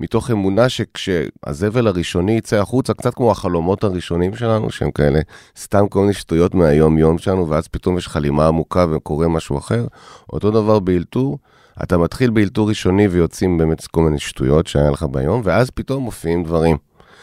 מתוך 0.00 0.30
אמונה 0.30 0.68
שכשהזבל 0.68 1.86
הראשוני 1.86 2.32
יצא 2.32 2.56
החוצה, 2.56 2.94
קצת 2.94 3.14
כמו 3.14 3.30
החלומות 3.30 3.84
הראשונים 3.84 4.34
שלנו, 4.34 4.70
שהם 4.70 4.90
כאלה 4.90 5.20
סתם 5.58 5.88
כל 5.88 6.00
מיני 6.00 6.12
שטויות 6.12 6.54
מהיום-יום 6.54 7.18
שלנו, 7.18 7.48
ואז 7.48 7.68
פתאום 7.68 7.98
יש 7.98 8.08
חלימה 8.08 8.48
עמוקה 8.48 8.86
וקורה 8.90 9.28
משהו 9.28 9.58
אחר. 9.58 9.86
אותו 10.32 10.50
דבר 10.50 10.78
באלתור, 10.78 11.38
אתה 11.82 11.98
מתחיל 11.98 12.30
באלתור 12.30 12.68
ראשוני 12.68 13.08
ויוצאים 13.08 13.58
באמת 13.58 13.86
כל 13.86 14.02
מיני 14.02 14.18
שטויות 14.18 14.66
שהיה 14.66 14.90
לך 14.90 15.02
ביום, 15.02 15.40
ואז 15.44 15.70
פתאום 15.70 16.02
מופיעים 16.02 16.44
דברים. 16.44 16.76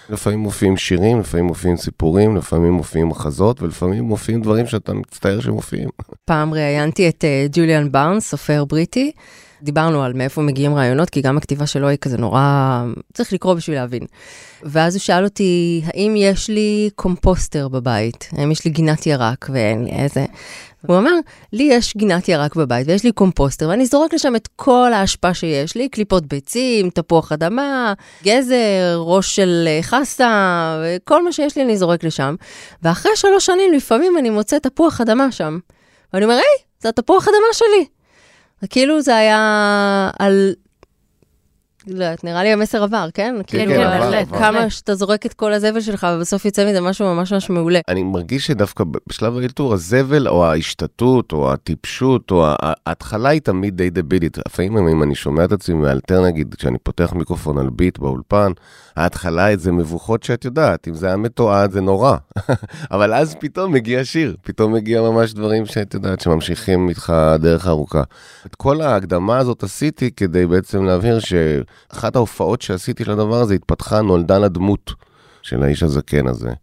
לפעמים 0.10 0.40
מופיעים 0.40 0.78
שירים, 0.78 1.20
לפעמים 1.20 1.46
מופיעים 1.46 1.78
סיפורים, 1.78 2.36
לפעמים 2.36 2.74
מופיעים 2.74 3.10
מחזות, 3.10 3.62
ולפעמים 3.62 4.04
מופיעים 4.04 4.42
דברים 4.42 4.68
שאתה 4.68 4.94
מצטער 4.94 5.40
שמופיעים. 5.40 5.90
פעם 6.26 6.54
ראיינתי 6.54 7.10
את 7.10 7.26
אה, 7.26 7.48
ג'וליאן 7.52 7.92
בארנס, 7.92 8.30
סופר 8.30 8.66
בריטי. 8.66 9.12
דיברנו 9.62 10.04
על 10.04 10.14
מאיפה 10.14 10.42
מגיעים 10.42 10.76
רעיונות, 10.76 11.10
כי 11.10 11.22
גם 11.22 11.38
הכתיבה 11.38 11.68
שלו 11.68 11.88
היא 11.88 11.98
כזה 11.98 12.18
נורא... 12.18 12.84
צריך 13.14 13.34
לקרוא 13.34 13.54
בשביל 13.54 13.76
להבין. 13.76 14.04
ואז 14.64 14.96
הוא 14.96 15.00
שאל 15.00 15.24
אותי, 15.24 15.82
האם 15.86 16.14
יש 16.18 16.50
לי 16.50 16.90
קומפוסטר 16.96 17.68
בבית? 17.68 18.30
האם 18.32 18.52
יש 18.52 18.66
לי 18.66 18.72
גינת 18.72 19.08
ירק 19.08 19.50
ואין 19.54 19.84
לי 19.84 19.92
איזה... 19.92 20.26
הוא 20.86 20.98
אמר, 20.98 21.14
לי 21.54 21.64
יש 21.64 21.98
גינת 21.98 22.30
ירק 22.30 22.56
בבית 22.56 22.88
ויש 22.88 23.04
לי 23.04 23.12
קומפוסטר, 23.12 23.70
ואני 23.70 23.86
זורק 23.86 24.14
לשם 24.14 24.36
את 24.36 24.48
כל 24.56 24.92
האשפה 24.94 25.34
שיש 25.34 25.76
לי, 25.76 25.90
קליפות 25.90 26.26
ביצים, 26.26 26.90
תפוח 26.90 27.32
אדמה, 27.32 27.94
גזר, 28.24 28.98
ראש 28.98 29.36
של 29.36 29.64
אה, 29.68 29.80
חסה, 29.82 30.82
וכל 30.84 31.24
מה 31.24 31.32
שיש 31.32 31.58
לי 31.58 31.64
אני 31.64 31.78
זורק 31.78 32.04
לשם. 32.04 32.36
ואחרי 32.84 33.12
שלוש 33.16 33.46
שנים 33.46 33.74
לפעמים 33.74 34.18
אני 34.18 34.30
מוצא 34.30 34.60
תפוח 34.60 35.02
אדמה 35.02 35.32
שם. 35.32 35.60
ואני 36.14 36.26
אומר, 36.26 36.36
היי, 36.36 36.64
זה 36.80 36.90
התפוח 36.90 37.28
אדמה 37.28 37.54
שלי. 37.54 37.86
וכאילו 38.64 39.02
זה 39.02 39.16
היה 39.16 40.10
על... 40.20 40.54
לא 41.88 42.04
יודעת, 42.04 42.24
נראה 42.24 42.44
לי 42.44 42.50
המסר 42.54 42.84
עבר, 42.84 43.08
כן? 43.14 43.36
כאילו, 43.48 43.72
כן, 43.72 43.78
בהחלט, 43.78 44.28
כמה. 44.28 44.70
שאתה 44.70 44.96
זורק 44.96 45.26
את 45.26 45.34
כל 45.34 45.54
הזבל 45.54 45.82
שלך, 45.82 46.08
ובסוף 46.16 46.46
יוצא 46.46 46.70
מזה 46.70 46.82
משהו 46.82 47.16
ממש 47.16 47.34
ממש 47.34 47.50
מעולה. 47.50 47.80
אני 47.88 48.04
מרגיש 48.04 48.48
שדווקא 48.48 48.84
בשלב 49.08 49.38
האלתור, 49.38 49.74
הזבל 49.74 50.28
או 50.28 50.46
ההשתתות 50.46 51.32
או 51.32 51.54
הטיפשות 51.54 52.32
או 52.32 52.46
ההתחלה 52.62 53.30
היא 53.30 53.42
תמיד 53.42 53.78
די 53.78 53.90
דבילית. 53.90 54.38
לפעמים 54.48 54.78
אם 54.78 55.04
אני 55.04 55.16
שומע 55.16 55.46
את 55.46 55.52
עצמי 55.52 55.76
מאלתר 55.76 56.26
נגיד, 56.26 56.56
כשאני 56.56 56.78
פותח 56.84 57.14
מיקרופון 57.14 57.58
על 57.58 57.70
ביט 57.70 58.00
באולפן, 58.00 58.52
ההתחלה 58.96 59.58
זה 59.58 59.72
מבוכות 59.72 60.24
שאת 60.24 60.46
יודעת, 60.46 60.88
אם 60.88 60.94
זה 60.94 61.08
היה 61.08 61.18
מתועד 61.18 61.72
זה 61.72 61.82
נורא. 61.82 62.18
אבל 62.92 63.14
אז 63.14 63.36
פתאום 63.40 63.74
מגיע 63.74 64.06
שיר, 64.06 64.36
פתאום 64.42 64.74
מגיע 64.74 65.02
ממש 65.02 65.34
דברים 65.34 65.66
שאת 65.66 65.94
יודעת, 65.94 66.22
שממשיכים 66.22 66.90
איתך 66.90 67.14
דרך 67.40 67.68
ארוכה. 67.68 68.04
את 68.46 68.56
כל 68.56 68.82
ההקדמה 68.82 69.38
הזאת 69.38 69.64
עשיתי 69.64 70.12
כדי 70.12 70.46
בעצם 70.46 70.86
להבהיר 70.86 71.20
שאחת 71.94 72.16
ההופעות 72.16 72.62
שעשיתי 72.62 73.06
של 73.06 73.12
הדבר 73.12 73.42
הזה 73.42 73.54
התפתחה, 73.54 74.02
נולדה 74.02 74.38
לדמות 74.40 74.94
של 75.42 75.64
האיש 75.64 75.84
הזקן 75.84 76.28
הזה. 76.28 76.54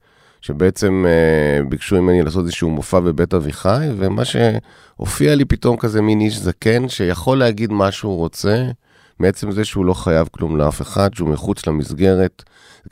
שבעצם 0.44 1.04
אה, 1.08 1.64
ביקשו 1.68 2.02
ממני 2.02 2.22
לעשות 2.22 2.44
איזשהו 2.44 2.70
מופע 2.70 3.00
בבית 3.00 3.34
אביחי, 3.34 3.86
ומה 3.96 4.22
שהופיע 4.24 5.34
לי 5.34 5.44
פתאום 5.44 5.76
כזה 5.76 6.02
מין 6.02 6.20
איש 6.20 6.38
זקן 6.38 6.88
שיכול 6.88 7.38
להגיד 7.38 7.72
מה 7.72 7.92
שהוא 7.92 8.16
רוצה, 8.16 8.64
מעצם 9.18 9.52
זה 9.52 9.64
שהוא 9.64 9.84
לא 9.84 9.94
חייב 9.94 10.28
כלום 10.30 10.56
לאף 10.56 10.82
אחד, 10.82 11.14
שהוא 11.14 11.28
מחוץ 11.28 11.66
למסגרת, 11.66 12.42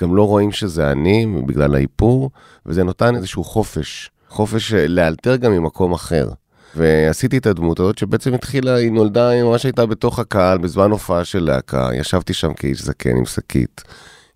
גם 0.01 0.17
לא 0.17 0.27
רואים 0.27 0.53
שזה 0.53 0.93
אני 0.93 1.27
בגלל 1.47 1.75
האיפור, 1.75 2.31
וזה 2.67 2.85
נותן 2.85 3.17
איזשהו 3.17 3.45
חופש, 3.45 4.11
חופש 4.29 4.73
אה, 4.73 4.89
לאלתר 4.89 5.37
גם 5.37 5.53
ממקום 5.53 5.93
אחר. 5.93 6.29
ועשיתי 6.77 7.39
את 7.39 7.47
הדמות 7.47 7.81
הזאת 7.81 7.99
שבעצם 7.99 8.35
התחילה, 8.35 8.75
היא 8.75 8.93
נולדה, 8.93 9.29
היא 9.29 9.43
ממש 9.43 9.65
הייתה 9.65 9.87
בתוך 9.87 10.19
הקהל 10.19 10.59
בזמן 10.59 10.91
הופעה 10.91 11.25
של 11.25 11.45
להקה, 11.45 11.89
ישבתי 11.95 12.35
שם 12.35 12.55
כאיש 12.55 12.83
זקן 12.83 13.17
עם 13.17 13.25
שקית, 13.25 13.83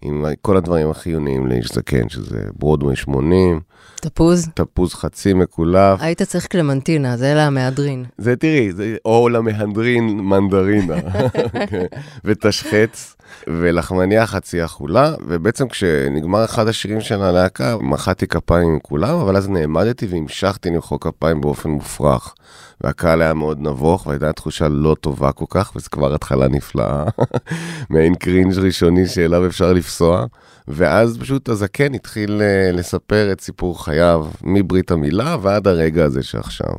עם 0.03 0.27
כל 0.43 0.57
הדברים 0.57 0.91
החיוניים 0.91 1.47
לאיש 1.47 1.73
זקן, 1.73 2.09
שזה 2.09 2.43
ברודווי 2.59 2.97
80, 2.97 3.61
תפוז, 4.01 4.49
תפוז 4.55 4.95
חצי 4.95 5.33
מקולף, 5.33 6.01
היית 6.01 6.23
צריך 6.23 6.47
קלמנטינה, 6.47 7.17
זה 7.17 7.35
למהדרין. 7.37 8.05
זה 8.19 8.37
תראי, 8.37 8.73
זה 8.73 8.97
או 9.05 9.29
למהנדרין 9.29 10.21
מנדרינה, 10.21 11.01
כן, 11.71 11.87
ותשחץ, 12.25 13.16
ולחמניה 13.47 14.27
חצי 14.27 14.65
אכולה, 14.65 15.15
ובעצם 15.27 15.69
כשנגמר 15.69 16.45
אחד 16.45 16.69
השירים 16.69 17.01
של 17.01 17.23
הלהקה, 17.23 17.77
מחאתי 17.81 18.27
כפיים 18.27 18.69
עם 18.69 18.79
כולם, 18.79 19.15
אבל 19.19 19.37
אז 19.37 19.49
נעמדתי 19.49 20.07
והמשכתי 20.07 20.71
למחוא 20.71 20.99
כפיים 21.01 21.41
באופן 21.41 21.71
מופרך. 21.71 22.35
והקהל 22.81 23.23
היה 23.23 23.35
מאוד 23.35 23.61
נבוך, 23.61 24.07
והייתה 24.07 24.33
תחושה 24.33 24.69
לא 24.69 24.97
טובה 25.01 25.33
כל 25.33 25.45
כך, 25.49 25.73
וזו 25.77 25.89
כבר 25.91 26.15
התחלה 26.15 26.49
נפלאה, 26.49 27.05
מעין 27.91 28.15
קרינג' 28.15 28.59
ראשוני 28.59 29.07
שאליו 29.07 29.47
אפשר 29.47 29.73
לפסוע. 29.73 30.27
ואז 30.69 31.19
פשוט 31.19 31.49
הזקן 31.49 31.95
התחיל 31.95 32.43
אה, 32.43 32.73
לספר 32.73 33.33
את 33.33 33.41
סיפור 33.41 33.85
חייו, 33.85 34.27
מברית 34.43 34.91
המילה 34.91 35.37
ועד 35.43 35.69
הרגע 35.69 36.05
הזה 36.05 36.23
שעכשיו. 36.23 36.75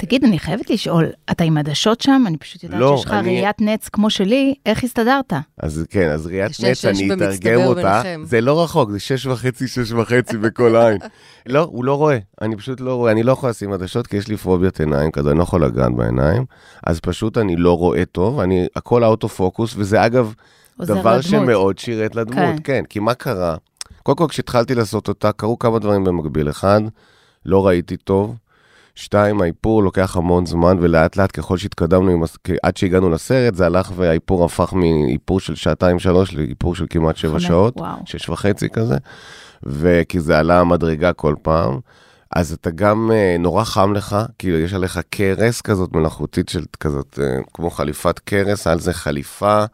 תגיד, 0.00 0.24
אני 0.24 0.38
חייבת 0.38 0.70
לשאול, 0.70 1.06
אתה 1.30 1.44
עם 1.44 1.56
עדשות 1.58 2.00
שם? 2.00 2.24
אני 2.26 2.36
פשוט 2.36 2.64
יודעת 2.64 2.80
לא, 2.80 2.96
שיש 2.96 3.06
לך 3.06 3.12
אני- 3.12 3.40
ראיית 3.40 3.60
נץ 3.60 3.88
כמו 3.88 4.10
שלי, 4.10 4.54
איך 4.66 4.84
הסתדרת? 4.84 5.32
אז 5.58 5.84
כן, 5.90 6.10
אז 6.10 6.26
ראיית 6.26 6.50
יש 6.50 6.60
נץ, 6.60 6.76
שש 6.78 6.84
אני 6.84 7.12
אתרגם 7.12 7.60
אותה. 7.60 7.82
ביניכם. 8.02 8.22
זה 8.24 8.40
לא 8.40 8.62
רחוק, 8.64 8.90
זה 8.90 8.98
שש 8.98 9.26
וחצי, 9.26 9.68
שש 9.68 9.92
וחצי 9.92 10.36
בכל 10.36 10.76
עין. 10.76 10.98
לא, 11.46 11.68
הוא 11.72 11.84
לא 11.84 11.94
רואה, 11.94 12.18
אני 12.40 12.56
פשוט 12.56 12.80
לא 12.80 12.94
רואה, 12.94 13.12
אני 13.12 13.22
לא 13.22 13.32
יכול 13.32 13.50
לשים 13.50 13.72
עדשות 13.72 14.06
כי 14.06 14.16
יש 14.16 14.28
לי 14.28 14.36
פוביית 14.36 14.80
עיניים 14.80 15.10
כזה, 15.10 15.30
אני 15.30 15.38
לא 15.38 15.42
יכול 15.42 15.64
לגעת 15.64 15.94
בעיניים, 15.96 16.44
אז 16.86 17.00
פשוט 17.00 17.38
אני 17.38 17.56
לא 17.56 17.76
רואה 17.78 18.04
טוב, 18.04 18.40
אני, 18.40 18.66
הכל 18.76 19.04
אאוטו 19.04 19.28
פוקוס, 19.28 19.74
וזה 19.76 20.06
אגב 20.06 20.34
דבר 20.80 20.94
לדמות. 21.10 21.22
שמאוד 21.22 21.78
שירת 21.78 22.16
לדמות, 22.16 22.36
כן. 22.36 22.56
כן, 22.64 22.84
כי 22.88 22.98
מה 22.98 23.14
קרה? 23.14 23.56
קודם 24.02 24.18
כל, 24.18 24.26
כשהתחלתי 24.28 24.74
לעשות 24.74 25.08
אותה, 25.08 25.32
קרו 25.32 25.58
כמה 25.58 25.78
דברים 25.78 26.04
במקביל. 26.04 26.50
אחד, 26.50 26.80
לא 27.46 27.66
ראיתי 27.66 27.96
טוב. 27.96 28.36
שתיים, 29.00 29.42
האיפור 29.42 29.82
לוקח 29.82 30.16
המון 30.16 30.46
זמן, 30.46 30.76
ולאט 30.80 31.16
לאט 31.16 31.38
ככל 31.38 31.58
שהתקדמנו, 31.58 32.10
עם, 32.10 32.22
עד 32.62 32.76
שהגענו 32.76 33.10
לסרט, 33.10 33.54
זה 33.54 33.66
הלך 33.66 33.92
והאיפור 33.96 34.44
הפך 34.44 34.72
מאיפור 34.72 35.40
של 35.40 35.54
שעתיים-שלוש 35.54 36.34
לאיפור 36.34 36.74
של 36.74 36.86
כמעט 36.90 37.16
שבע 37.16 37.32
חמש, 37.32 37.46
שעות, 37.46 37.76
וואו. 37.76 37.96
שש 38.04 38.28
וחצי 38.28 38.68
כזה, 38.68 38.96
וכי 39.62 40.20
זה 40.20 40.38
עלה 40.38 40.60
המדרגה 40.60 41.12
כל 41.12 41.34
פעם. 41.42 41.78
אז 42.36 42.52
אתה 42.52 42.70
גם 42.70 43.10
אה, 43.14 43.36
נורא 43.38 43.64
חם 43.64 43.92
לך, 43.92 44.16
כאילו 44.38 44.58
יש 44.58 44.74
עליך 44.74 45.00
כרס 45.10 45.60
כזאת 45.60 45.92
מלאכותית 45.92 46.48
של 46.48 46.64
כזאת, 46.80 47.18
אה, 47.22 47.42
כמו 47.54 47.70
חליפת 47.70 48.18
כרס, 48.18 48.66
על 48.66 48.80
זה 48.80 48.92
חליפה 48.92 49.64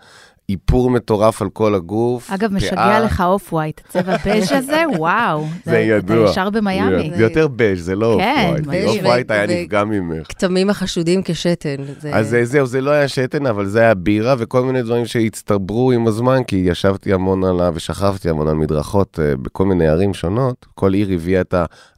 איפור 0.48 0.90
מטורף 0.90 1.42
על 1.42 1.48
כל 1.50 1.74
הגוף. 1.74 2.30
אגב, 2.30 2.48
פאה. 2.48 2.56
משגע 2.56 3.00
לך 3.04 3.20
off 3.26 3.52
white, 3.52 3.80
צבע 3.88 4.16
בז' 4.26 4.52
הזה, 4.52 4.82
וואו. 4.98 5.44
זה 5.64 5.78
ידוע. 5.78 6.24
אתה 6.24 6.30
ישר 6.30 6.50
במיאמי. 6.50 7.10
זה 7.16 7.22
יותר 7.22 7.48
בז', 7.56 7.80
זה 7.84 7.96
לא 7.96 8.16
כן, 8.20 8.54
off 8.58 8.66
white. 8.66 8.84
בז' 8.84 8.96
off 8.96 9.04
white 9.04 9.30
היה 9.30 9.46
נפגע 9.46 9.84
ממך. 9.84 10.26
כתמים 10.28 10.70
החשודים 10.70 11.20
כשתן. 11.24 11.76
זה... 12.00 12.10
אז 12.16 12.28
זה- 12.28 12.44
זהו, 12.44 12.66
זה 12.66 12.80
לא 12.80 12.90
היה 12.90 13.08
שתן, 13.08 13.46
אבל 13.46 13.66
זה 13.66 13.80
היה 13.80 13.94
בירה 13.94 14.34
וכל 14.38 14.62
מיני 14.62 14.82
דברים 14.82 15.06
שהצטברו 15.06 15.92
עם 15.92 16.06
הזמן, 16.06 16.44
כי 16.44 16.56
ישבתי 16.56 17.12
המון 17.12 17.44
עליו 17.44 17.72
ושכבתי 17.76 18.30
המון 18.30 18.48
על 18.48 18.54
מדרכות 18.54 19.18
אה, 19.22 19.36
בכל 19.36 19.64
מיני 19.66 19.86
ערים 19.88 20.14
שונות. 20.14 20.66
כל 20.74 20.92
עיר 20.92 21.08
הביאה 21.14 21.40
את 21.40 21.54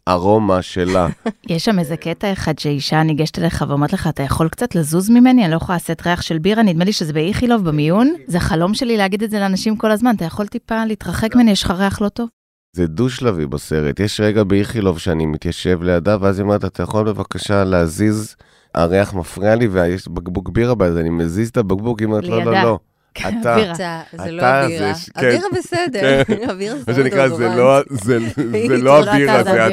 הארומה 0.09 0.63
שלה. 0.63 1.09
יש 1.51 1.65
שם 1.65 1.79
איזה 1.79 1.97
קטע 1.97 2.33
אחד 2.33 2.59
שאישה 2.59 3.03
ניגשת 3.03 3.39
אליך 3.39 3.65
ואומרת 3.69 3.93
לך, 3.93 4.07
אתה 4.07 4.23
יכול 4.23 4.49
קצת 4.49 4.75
לזוז 4.75 5.11
ממני? 5.11 5.45
אני 5.45 5.51
לא 5.51 5.57
יכולה 5.57 5.77
לשאת 5.77 6.07
ריח 6.07 6.23
של 6.23 6.39
בירה, 6.39 6.63
נדמה 6.63 6.85
לי 6.85 6.93
שזה 6.93 7.13
באיכילוב 7.13 7.65
במיון. 7.65 8.15
זה 8.27 8.41
חלום 8.41 8.75
שלי 8.75 8.97
להגיד 8.97 9.23
את 9.23 9.31
זה 9.31 9.39
לאנשים 9.39 9.77
כל 9.77 9.91
הזמן, 9.91 10.15
אתה 10.17 10.25
יכול 10.25 10.47
טיפה 10.47 10.85
להתרחק 10.85 11.37
ממני, 11.37 11.51
יש 11.51 11.63
לך 11.63 11.71
ריח 11.71 12.01
לא 12.01 12.09
טוב? 12.09 12.29
זה 12.77 12.87
דו-שלבי 12.87 13.47
בסרט. 13.47 14.01
יש 14.01 14.21
רגע 14.21 14.45
באיכילוב 14.45 14.99
שאני 14.99 15.27
מתיישב 15.27 15.83
לידה, 15.83 16.17
ואז 16.21 16.39
היא 16.39 16.45
אומרת, 16.45 16.65
אתה 16.65 16.83
יכול 16.83 17.05
בבקשה 17.05 17.65
להזיז, 17.65 18.37
הריח 18.75 19.15
מפריע 19.15 19.55
לי, 19.55 19.69
ויש 19.69 20.09
בקבוק 20.09 20.49
בירה 20.49 20.75
ביד, 20.75 20.97
אני 20.97 21.11
מזיז 21.11 21.49
את 21.49 21.57
הבקבוק, 21.57 21.99
היא 21.99 22.07
אומרת, 22.07 22.25
לא, 22.25 22.45
לא. 22.45 22.53
לא. 22.53 22.79
אתה, 23.13 23.29
בירה. 23.57 23.73
אתה, 23.73 24.01
זה 24.13 24.23
אתה 24.23 24.31
לא 24.31 24.41
זה 24.43 24.49
הבירה. 24.65 24.95
ש- 24.95 25.09
כן. 25.11 25.27
הבירה 25.27 25.49
בסדר, 25.59 26.25
כן. 26.25 26.35
הבירה 26.51 26.75
מה 26.87 26.93
זה 26.93 26.95
שנקרא, 26.95 27.29
זה 27.29 27.49
לא- 27.49 27.81
זה- 27.91 28.19
זה 28.37 28.77
לא 28.79 29.03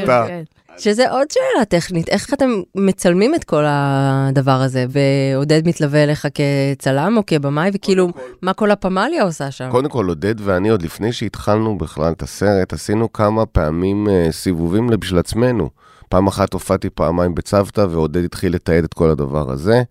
אתה. 0.04 0.26
כן. 0.28 0.44
שזה 0.78 1.12
עוד 1.12 1.28
שאלה 1.32 1.66
טכנית, 1.66 2.10
איך 2.10 2.34
אתם 2.34 2.50
מצלמים 2.76 3.36
את 3.36 3.44
כל 3.44 3.64
הדבר 3.68 4.52
הזה? 4.62 4.86
ועודד 4.90 5.68
מתלווה 5.68 6.04
אליך 6.04 6.28
כצלם 6.78 7.18
או 7.18 7.26
כבמאי, 7.28 7.70
וכאילו, 7.74 8.08
מה 8.42 8.54
כל 8.54 8.72
הפמליה 8.72 9.24
עושה 9.24 9.52
שם? 9.52 9.70
קודם 9.72 9.90
כל, 9.90 10.06
עודד 10.08 10.36
ואני, 10.38 10.70
עוד 10.70 10.82
לפני 10.82 11.14
שהתחלנו 11.14 11.78
בכלל 11.78 12.12
את 12.12 12.22
הסרט, 12.22 12.74
עשינו 12.74 13.14
כמה 13.14 13.46
פעמים 13.46 14.08
אה, 14.10 14.28
סיבובים 14.32 14.88
בשביל 14.88 15.20
עצמנו. 15.20 15.70
פעם 16.10 16.28
אחת 16.28 16.54
הופעתי 16.54 16.90
פעמיים 16.90 17.36
בצוותא, 17.36 17.86
ועודד 17.90 18.24
התחיל 18.24 18.56
לתעד 18.56 18.84
את 18.84 18.94
כל 18.94 19.10
הדבר 19.10 19.52
הזה. 19.52 19.84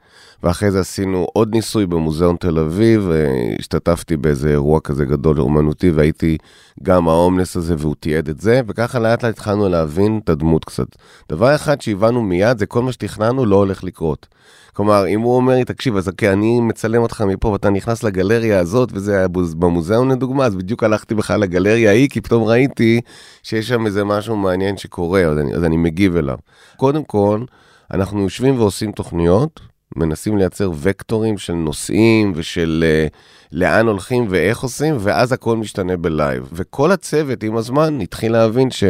ואחרי 0.43 0.71
זה 0.71 0.81
עשינו 0.81 1.27
עוד 1.33 1.55
ניסוי 1.55 1.87
במוזיאון 1.87 2.37
תל 2.37 2.59
אביב, 2.59 3.11
השתתפתי 3.59 4.17
באיזה 4.17 4.51
אירוע 4.51 4.81
כזה 4.81 5.05
גדול 5.05 5.41
אומנותי, 5.41 5.91
והייתי 5.91 6.39
גם 6.83 7.09
ההומלס 7.09 7.57
הזה, 7.57 7.75
והוא 7.79 7.95
תיעד 8.01 8.29
את 8.29 8.41
זה, 8.41 8.61
וככה 8.69 8.99
לאט 8.99 9.25
לאט 9.25 9.35
התחלנו 9.35 9.69
להבין 9.69 10.21
את 10.25 10.29
הדמות 10.29 10.65
קצת. 10.65 10.87
דבר 11.29 11.55
אחד 11.55 11.81
שהבנו 11.81 12.23
מיד, 12.23 12.59
זה 12.59 12.67
כל 12.67 12.83
מה 12.83 12.93
שתכננו 12.93 13.47
לא 13.47 13.57
הולך 13.57 13.85
לקרות. 13.85 14.27
כלומר, 14.75 15.07
אם 15.07 15.21
הוא 15.21 15.37
אומר 15.37 15.55
לי, 15.55 15.65
תקשיב, 15.65 15.97
אז 15.97 16.09
אוקיי, 16.09 16.33
אני 16.33 16.61
מצלם 16.61 17.03
אותך 17.03 17.21
מפה 17.21 17.49
ואתה 17.49 17.71
נכנס 17.71 18.03
לגלריה 18.03 18.59
הזאת, 18.59 18.89
וזה 18.93 19.19
היה 19.19 19.29
במוזיאון 19.29 20.11
לדוגמה, 20.11 20.45
אז 20.45 20.55
בדיוק 20.55 20.83
הלכתי 20.83 21.15
בכלל 21.15 21.41
לגלריה 21.41 21.91
ההיא, 21.91 22.09
כי 22.09 22.21
פתאום 22.21 22.43
ראיתי 22.45 23.01
שיש 23.43 23.69
שם 23.69 23.87
איזה 23.87 24.05
משהו 24.05 24.37
מעניין 24.37 24.77
שקורה, 24.77 25.21
אז 25.21 25.39
אני, 25.39 25.55
אז 25.55 25.65
אני 25.65 25.77
מגיב 25.77 26.17
אליו. 26.17 26.37
קודם 26.77 27.05
כל, 27.05 27.45
אנחנו 27.91 28.23
יושבים 28.23 28.59
ועושים 28.59 28.93
תוכניות, 28.93 29.61
מנסים 29.97 30.39
לייצר 30.39 30.71
וקטורים 30.81 31.39
של 31.39 31.53
נושאים 31.53 32.33
ושל 32.37 32.85
uh, 33.11 33.15
לאן 33.53 33.87
הולכים 33.87 34.27
ואיך 34.31 34.61
עושים, 34.61 34.97
ואז 35.01 35.33
הכל 35.33 35.57
משתנה 35.57 35.97
בלייב. 35.97 36.49
וכל 36.53 36.91
הצוות 36.91 37.43
עם 37.43 37.57
הזמן 37.57 38.01
התחיל 38.01 38.33
להבין 38.33 38.71
ש... 38.71 38.85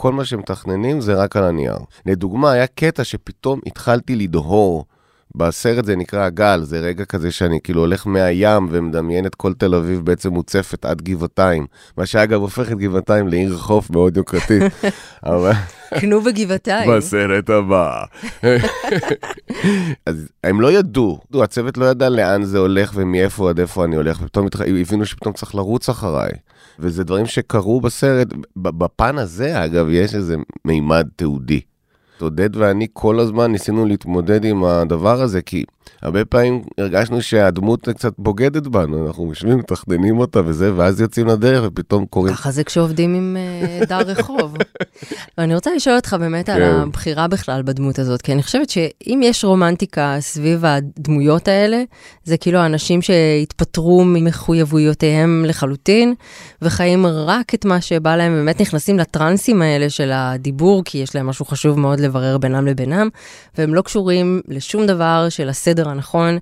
כל 0.00 0.12
מה 0.12 0.24
שמתכננים 0.24 1.00
זה 1.00 1.14
רק 1.14 1.36
על 1.36 1.44
הנייר. 1.44 1.76
לדוגמה, 2.06 2.52
היה 2.52 2.66
קטע 2.66 3.04
שפתאום 3.04 3.60
התחלתי 3.66 4.16
לדהור. 4.16 4.84
בסרט 5.36 5.84
זה 5.84 5.96
נקרא 5.96 6.24
הגל, 6.24 6.60
זה 6.64 6.80
רגע 6.80 7.04
כזה 7.04 7.30
שאני 7.30 7.58
כאילו 7.64 7.80
הולך 7.80 8.06
מהים 8.06 8.68
ומדמיין 8.70 9.26
את 9.26 9.34
כל 9.34 9.52
תל 9.54 9.74
אביב 9.74 10.00
בעצם 10.04 10.32
מוצפת 10.32 10.84
עד 10.84 11.02
גבעתיים. 11.02 11.66
מה 11.96 12.06
שאגב 12.06 12.40
הופך 12.40 12.72
את 12.72 12.78
גבעתיים 12.78 13.28
לעיר 13.28 13.56
חוף 13.56 13.90
מאוד 13.90 14.16
יוקרתית. 14.16 14.62
אבל 15.26 15.52
קנו 16.00 16.20
בגבעתיים. 16.20 16.90
בסרט 16.96 17.50
הבא. 17.50 18.02
אז 20.06 20.28
הם 20.44 20.60
לא 20.60 20.72
ידעו, 20.72 21.20
הצוות 21.42 21.76
לא 21.78 21.84
ידע 21.84 22.08
לאן 22.08 22.44
זה 22.44 22.58
הולך 22.58 22.92
ומאיפה 22.94 23.50
עד 23.50 23.60
איפה 23.60 23.84
אני 23.84 23.96
הולך, 23.96 24.18
ופתאום 24.22 24.46
התח- 24.46 24.60
הבינו 24.60 25.06
שפתאום 25.06 25.34
צריך 25.34 25.54
לרוץ 25.54 25.88
אחריי. 25.88 26.30
וזה 26.78 27.04
דברים 27.04 27.26
שקרו 27.26 27.80
בסרט, 27.80 28.28
בפן 28.56 29.18
הזה 29.18 29.64
אגב 29.64 29.86
יש 29.90 30.14
איזה 30.14 30.36
מימד 30.64 31.06
תיעודי. 31.16 31.60
עודד 32.20 32.56
ואני 32.56 32.86
כל 32.92 33.20
הזמן 33.20 33.52
ניסינו 33.52 33.86
להתמודד 33.86 34.44
עם 34.44 34.64
הדבר 34.64 35.22
הזה, 35.22 35.42
כי 35.42 35.64
הרבה 36.02 36.24
פעמים 36.24 36.62
הרגשנו 36.78 37.22
שהדמות 37.22 37.88
קצת 37.88 38.12
בוגדת 38.18 38.66
בנו, 38.66 39.06
אנחנו 39.06 39.28
יושבים, 39.28 39.58
מתכננים 39.58 40.18
אותה 40.18 40.40
וזה, 40.44 40.74
ואז 40.76 41.00
יוצאים 41.00 41.26
לדרך 41.26 41.64
ופתאום 41.66 42.06
קוראים... 42.06 42.34
ככה 42.34 42.50
זה 42.50 42.64
כשעובדים 42.64 43.14
עם 43.14 43.36
אה, 43.36 43.84
דר 43.86 43.98
רחוב. 43.98 44.56
ואני 45.38 45.54
רוצה 45.54 45.70
לשאול 45.74 45.96
אותך 45.96 46.16
באמת 46.20 46.48
על 46.48 46.60
כן. 46.60 46.74
הבחירה 46.82 47.28
בכלל 47.28 47.62
בדמות 47.62 47.98
הזאת, 47.98 48.22
כי 48.22 48.32
אני 48.32 48.42
חושבת 48.42 48.70
שאם 48.70 49.20
יש 49.24 49.44
רומנטיקה 49.44 50.16
סביב 50.20 50.64
הדמויות 50.64 51.48
האלה, 51.48 51.82
זה 52.24 52.36
כאילו 52.36 52.58
האנשים 52.58 53.02
שהתפטרו 53.02 54.04
ממחויבויותיהם 54.04 55.44
לחלוטין, 55.46 56.14
וחיים 56.62 57.06
רק 57.06 57.54
את 57.54 57.64
מה 57.64 57.80
שבא 57.80 58.16
להם, 58.16 58.32
באמת 58.32 58.60
נכנסים 58.60 58.98
לטרנסים 58.98 59.62
האלה 59.62 59.90
של 59.90 60.10
הדיבור, 60.14 60.82
כי 60.84 60.98
יש 60.98 61.16
להם 61.16 61.26
משהו 61.26 61.44
חשוב 61.44 61.78
מאוד 61.78 62.00
לברר 62.08 62.38
בינם 62.38 62.66
לבינם, 62.66 63.08
והם 63.58 63.74
לא 63.74 63.82
קשורים 63.82 64.40
לשום 64.48 64.86
דבר 64.86 65.26
של 65.28 65.48
הסדר 65.48 65.88
הנכון. 65.88 66.38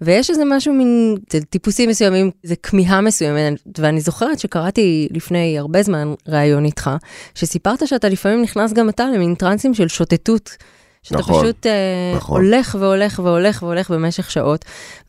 ויש 0.00 0.30
איזה 0.30 0.42
משהו 0.46 0.72
מין, 0.72 1.16
טיפוסים 1.50 1.90
מסוימים, 1.90 2.30
זה 2.42 2.56
כמיהה 2.56 3.00
מסוימת, 3.00 3.54
ואני 3.78 4.00
זוכרת 4.00 4.38
שקראתי 4.38 5.08
לפני 5.10 5.58
הרבה 5.58 5.82
זמן 5.82 6.14
ראיון 6.28 6.64
איתך, 6.64 6.90
שסיפרת 7.34 7.88
שאתה 7.88 8.08
לפעמים 8.08 8.42
נכנס 8.42 8.72
גם 8.72 8.88
אתה 8.88 9.04
למין 9.14 9.34
טרנסים 9.34 9.74
של 9.74 9.88
שוטטות. 9.88 10.56
שאתה 11.04 11.18
נכון, 11.18 11.42
פשוט 11.42 11.66
אה, 11.66 12.12
נכון. 12.16 12.44
הולך 12.44 12.76
והולך 12.80 13.20
והולך 13.24 13.62
והולך 13.62 13.90
במשך 13.90 14.30
שעות, 14.30 14.64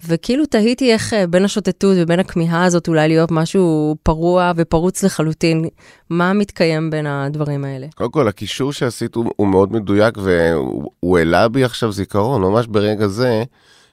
וכאילו 0.07 0.45
תהיתי 0.45 0.93
איך 0.93 1.13
אה, 1.13 1.27
בין 1.27 1.45
השוטטות 1.45 1.97
ובין 1.99 2.19
הכמיהה 2.19 2.63
הזאת 2.65 2.87
אולי 2.87 3.07
להיות 3.07 3.31
משהו 3.31 3.95
פרוע 4.03 4.51
ופרוץ 4.55 5.03
לחלוטין, 5.03 5.65
מה 6.09 6.33
מתקיים 6.33 6.89
בין 6.89 7.07
הדברים 7.07 7.65
האלה? 7.65 7.87
קודם 7.95 8.11
כל, 8.11 8.27
הקישור 8.27 8.73
שעשית 8.73 9.15
הוא, 9.15 9.25
הוא 9.35 9.47
מאוד 9.47 9.73
מדויק, 9.73 10.17
והוא 10.17 10.91
הוא 10.99 11.17
העלה 11.17 11.47
בי 11.47 11.63
עכשיו 11.63 11.91
זיכרון, 11.91 12.41
ממש 12.41 12.67
ברגע 12.67 13.07
זה, 13.07 13.43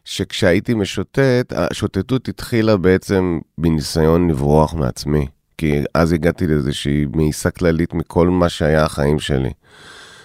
שכשהייתי 0.05 0.75
משוטט, 0.75 1.53
השוטטות 1.57 2.29
התחילה 2.29 2.77
בעצם 2.77 3.38
בניסיון 3.59 4.31
לברוח 4.31 4.75
מעצמי. 4.75 5.27
כי 5.59 5.83
אז 5.95 6.12
הגעתי 6.12 6.47
לאיזושהי 6.47 7.07
מאיסה 7.15 7.51
כללית 7.51 7.95
מכל 7.95 8.29
מה 8.29 8.49
שהיה 8.49 8.85
החיים 8.85 9.19
שלי. 9.19 9.51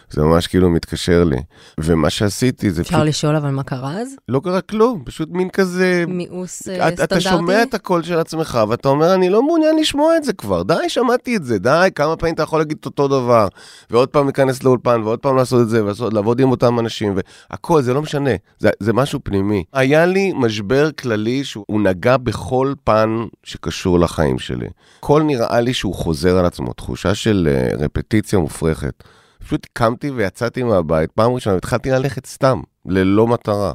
זה 0.10 0.22
ממש 0.22 0.48
כאילו 0.48 0.70
מתקשר 0.70 1.24
לי. 1.24 1.38
ומה 1.80 2.10
שעשיתי 2.10 2.72
זה 2.72 2.82
אפשר 2.82 3.04
לשאול 3.04 3.36
אבל 3.36 3.50
מה 3.50 3.64
קרה 3.64 3.92
אז? 3.92 4.16
לא 4.30 4.42
קרה 4.44 4.62
כלום, 4.62 5.04
פשוט 5.06 5.30
מין 5.32 5.50
כזה... 5.50 6.04
מיאוס 6.08 6.68
אה, 6.68 6.88
אתה, 6.88 7.04
אתה 7.04 7.20
סטנדרטי? 7.20 7.38
שומע 7.38 7.64
את 7.64 7.74
הקול 7.74 8.04
של 8.04 8.20
עצמך, 8.20 8.60
ואתה 8.70 8.90
אומר, 8.90 9.14
אני 9.14 9.30
לא 9.30 9.44
מעוניין 9.44 9.76
לשמוע 9.76 10.18
את 10.18 10.24
זה 10.24 10.34
כבר. 10.34 10.64
די, 10.64 10.74
שמעתי 10.88 11.36
את 11.36 11.46
זה, 11.46 11.60
די, 11.60 11.90
כמה 11.96 12.16
פעמים 12.16 12.36
אתה 12.36 12.44
יכול 12.44 12.60
להגיד 12.60 12.78
את 12.80 12.86
אותו 12.86 13.08
דבר. 13.08 13.48
ועוד 13.90 14.10
פעם 14.10 14.26
להיכנס 14.26 14.64
לאולפן, 14.64 15.02
ועוד 15.04 15.20
פעם 15.20 15.36
לעשות 15.36 15.62
את 15.62 15.70
זה, 15.70 15.82
ולעבוד 15.86 16.40
עם 16.40 16.52
אותם 16.52 16.80
אנשים, 16.80 17.18
והכל, 17.50 17.82
זה 17.82 17.94
לא 17.94 18.02
משנה, 18.02 18.32
זה, 18.60 18.70
זה 18.80 18.94
משהו 18.94 19.20
פנימי. 19.24 19.64
היה 19.74 20.06
לי 20.06 20.34
משבר 20.36 20.92
כללי 20.92 21.44
שהוא 21.44 21.82
נגע 21.82 22.18
בכל 22.18 22.74
פן 22.84 23.10
שקשור 23.44 24.00
לחיים 24.00 24.40
שלי. 24.40 24.68
הכל 25.00 25.24
נראה 25.24 25.60
לי 25.60 25.74
שהוא 25.74 25.94
חוזר 25.96 26.38
על 26.38 26.46
עצמו, 26.46 26.74
תחושה 26.74 27.16
של 27.16 27.50
uh, 27.50 27.84
רפטיציה 27.84 28.40
מופרכת. 28.40 29.04
פשוט 29.48 29.68
קמתי 29.74 30.10
ויצאתי 30.10 30.64
מהבית, 30.64 31.12
פעם 31.12 31.32
ראשונה, 31.32 31.56
התחלתי 31.56 31.90
ללכת 31.90 32.26
סתם, 32.26 32.62
ללא 32.86 33.28
מטרה. 33.28 33.74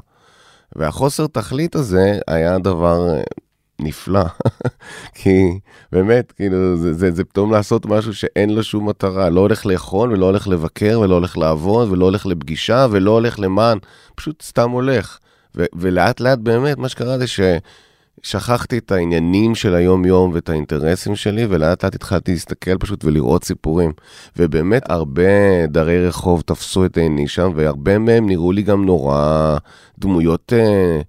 והחוסר 0.76 1.26
תכלית 1.26 1.74
הזה 1.74 2.18
היה 2.26 2.58
דבר 2.58 3.08
אה, 3.10 3.22
נפלא. 3.78 4.24
כי 5.18 5.58
באמת, 5.92 6.32
כאילו, 6.32 6.76
זה, 6.76 6.94
זה, 6.94 7.10
זה 7.10 7.24
פתאום 7.24 7.52
לעשות 7.52 7.86
משהו 7.86 8.14
שאין 8.14 8.50
לו 8.50 8.62
שום 8.62 8.88
מטרה. 8.88 9.30
לא 9.30 9.40
הולך 9.40 9.66
לאכול, 9.66 10.12
ולא 10.12 10.26
הולך 10.26 10.48
לבקר, 10.48 11.00
ולא 11.00 11.14
הולך 11.14 11.38
לעבוד, 11.38 11.92
ולא 11.92 12.04
הולך 12.04 12.26
לפגישה, 12.26 12.86
ולא 12.90 13.10
הולך 13.10 13.40
למען. 13.40 13.78
פשוט 14.14 14.42
סתם 14.42 14.70
הולך. 14.70 15.18
ו- 15.56 15.64
ולאט 15.74 16.20
לאט 16.20 16.38
באמת, 16.38 16.78
מה 16.78 16.88
שקרה 16.88 17.18
זה 17.18 17.26
ששכחתי 18.22 18.78
את 18.78 18.92
העניינים 18.92 19.54
של 19.54 19.74
היום-יום 19.74 20.30
ואת 20.34 20.48
האינטרסים 20.48 21.16
שלי, 21.16 21.46
ולאט 21.48 21.84
לאט 21.84 21.94
התחלתי 21.94 22.32
להסתכל 22.32 22.78
פשוט 22.78 23.04
ולראות 23.04 23.44
סיפורים. 23.44 23.92
ובאמת, 24.36 24.90
הרבה 24.90 25.66
דרי 25.68 26.06
רחוב 26.06 26.40
תפסו 26.40 26.84
את 26.84 26.98
עיני 26.98 27.28
שם, 27.28 27.52
והרבה 27.56 27.98
מהם 27.98 28.26
נראו 28.26 28.52
לי 28.52 28.62
גם 28.62 28.86
נורא 28.86 29.56
דמויות... 29.98 30.52
אה, 30.52 31.00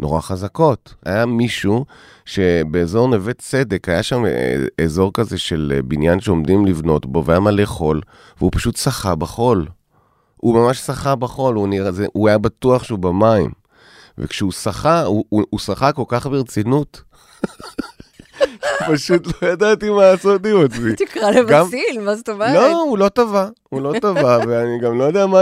נורא 0.00 0.20
חזקות. 0.20 0.94
היה 1.04 1.26
מישהו 1.26 1.84
שבאזור 2.24 3.08
נווה 3.08 3.32
צדק, 3.32 3.88
היה 3.88 4.02
שם 4.02 4.26
אה, 4.26 4.64
אזור 4.84 5.10
כזה 5.14 5.38
של 5.38 5.72
אה, 5.76 5.82
בניין 5.82 6.20
שעומדים 6.20 6.66
לבנות 6.66 7.06
בו, 7.06 7.24
והיה 7.24 7.40
מלא 7.40 7.64
חול, 7.64 8.00
והוא 8.38 8.50
פשוט 8.54 8.76
שחה 8.76 9.14
בחול. 9.14 9.66
הוא 10.36 10.54
ממש 10.54 10.78
שחה 10.78 11.16
בחול, 11.16 11.54
הוא, 11.54 11.68
נראה, 11.68 11.92
זה, 11.92 12.06
הוא 12.12 12.28
היה 12.28 12.38
בטוח 12.38 12.84
שהוא 12.84 12.98
במים. 12.98 13.50
וכשהוא 14.20 14.52
שחה, 14.52 15.02
הוא, 15.02 15.24
הוא, 15.28 15.44
הוא 15.50 15.60
שחה 15.60 15.92
כל 15.92 16.04
כך 16.08 16.26
ברצינות, 16.26 17.02
פשוט 18.92 19.42
לא 19.42 19.48
ידעתי 19.48 19.90
מה 19.90 20.02
לעשות 20.02 20.46
עם 20.46 20.64
עצמי. 20.64 20.96
תקרא 20.96 21.30
לבסיל, 21.30 22.00
מה 22.04 22.14
זאת 22.16 22.28
אומרת? 22.28 22.54
לא, 22.54 22.82
הוא 22.82 22.98
לא 22.98 23.08
טבע, 23.08 23.48
הוא 23.68 23.80
לא 23.80 23.92
טבע, 24.00 24.38
ואני 24.48 24.78
גם 24.80 24.98
לא 24.98 25.04
יודע 25.04 25.26
מה... 25.26 25.40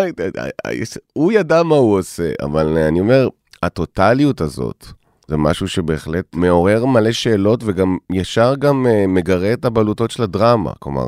הוא 1.12 1.32
ידע 1.32 1.62
מה 1.62 1.76
הוא 1.76 1.98
עושה, 1.98 2.30
אבל 2.42 2.78
אני 2.78 3.00
אומר, 3.00 3.28
הטוטליות 3.62 4.40
הזאת, 4.40 4.86
זה 5.28 5.36
משהו 5.36 5.68
שבהחלט 5.68 6.24
מעורר 6.34 6.84
מלא 6.84 7.12
שאלות, 7.12 7.60
וגם 7.66 7.96
ישר 8.12 8.54
גם 8.58 8.86
אה, 8.86 9.06
מגרה 9.06 9.52
את 9.52 9.64
הבלוטות 9.64 10.10
של 10.10 10.22
הדרמה. 10.22 10.72
כלומר, 10.78 11.06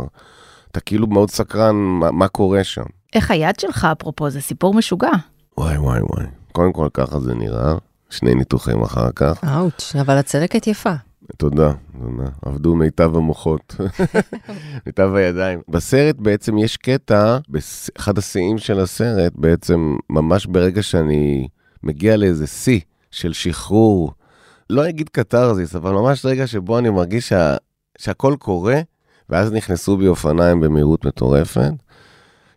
אתה 0.70 0.80
כאילו 0.80 1.06
מאוד 1.06 1.30
סקרן 1.30 1.76
מה, 1.76 2.10
מה 2.10 2.28
קורה 2.28 2.64
שם. 2.64 2.84
איך 3.14 3.30
היד 3.30 3.60
שלך, 3.60 3.88
אפרופו, 3.92 4.30
זה 4.30 4.40
סיפור 4.40 4.74
משוגע. 4.74 5.10
וואי, 5.58 5.78
וואי, 5.78 6.00
וואי. 6.00 6.26
קודם 6.52 6.72
כל, 6.72 6.88
ככה 6.94 7.20
זה 7.20 7.34
נראה. 7.34 7.74
שני 8.10 8.34
ניתוחים 8.34 8.82
אחר 8.82 9.10
כך. 9.14 9.44
אאוץ', 9.44 9.96
אבל 10.00 10.14
הצדקת 10.14 10.66
יפה. 10.66 10.92
תודה, 11.36 11.72
תודה. 11.98 12.30
עבדו 12.42 12.76
מיטב 12.76 13.16
המוחות, 13.16 13.76
מיטב 14.86 15.14
הידיים. 15.14 15.60
בסרט 15.68 16.16
בעצם 16.18 16.58
יש 16.58 16.76
קטע, 16.76 17.38
באחד 17.48 18.18
השיאים 18.18 18.58
של 18.58 18.80
הסרט, 18.80 19.32
בעצם 19.34 19.96
ממש 20.10 20.46
ברגע 20.46 20.82
שאני 20.82 21.48
מגיע 21.82 22.16
לאיזה 22.16 22.46
שיא 22.46 22.80
של 23.10 23.32
שחרור, 23.32 24.12
לא 24.70 24.88
אגיד 24.88 25.08
קתרזיס, 25.08 25.74
אבל 25.76 25.92
ממש 25.92 26.24
רגע 26.24 26.46
שבו 26.46 26.78
אני 26.78 26.90
מרגיש 26.90 27.28
שה, 27.28 27.56
שהכל 27.98 28.34
קורה, 28.38 28.80
ואז 29.28 29.52
נכנסו 29.52 29.96
בי 29.96 30.06
אופניים 30.06 30.60
במהירות 30.60 31.04
מטורפת. 31.04 31.72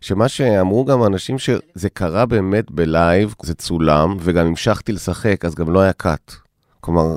שמה 0.04 0.28
שאמרו 0.28 0.84
גם 0.84 1.04
אנשים 1.04 1.38
שזה 1.38 1.88
קרה 1.92 2.26
באמת 2.26 2.70
בלייב, 2.70 3.34
זה 3.42 3.54
צולם, 3.54 4.16
וגם 4.20 4.46
המשכתי 4.46 4.92
לשחק, 4.92 5.44
אז 5.44 5.54
גם 5.54 5.72
לא 5.72 5.80
היה 5.80 5.92
קאט. 5.92 6.32
כלומר, 6.80 7.16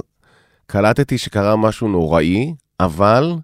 קלטתי 0.67 1.17
שקרה 1.17 1.55
משהו 1.55 1.87
נוראי, 1.87 2.53
אבל 2.79 3.35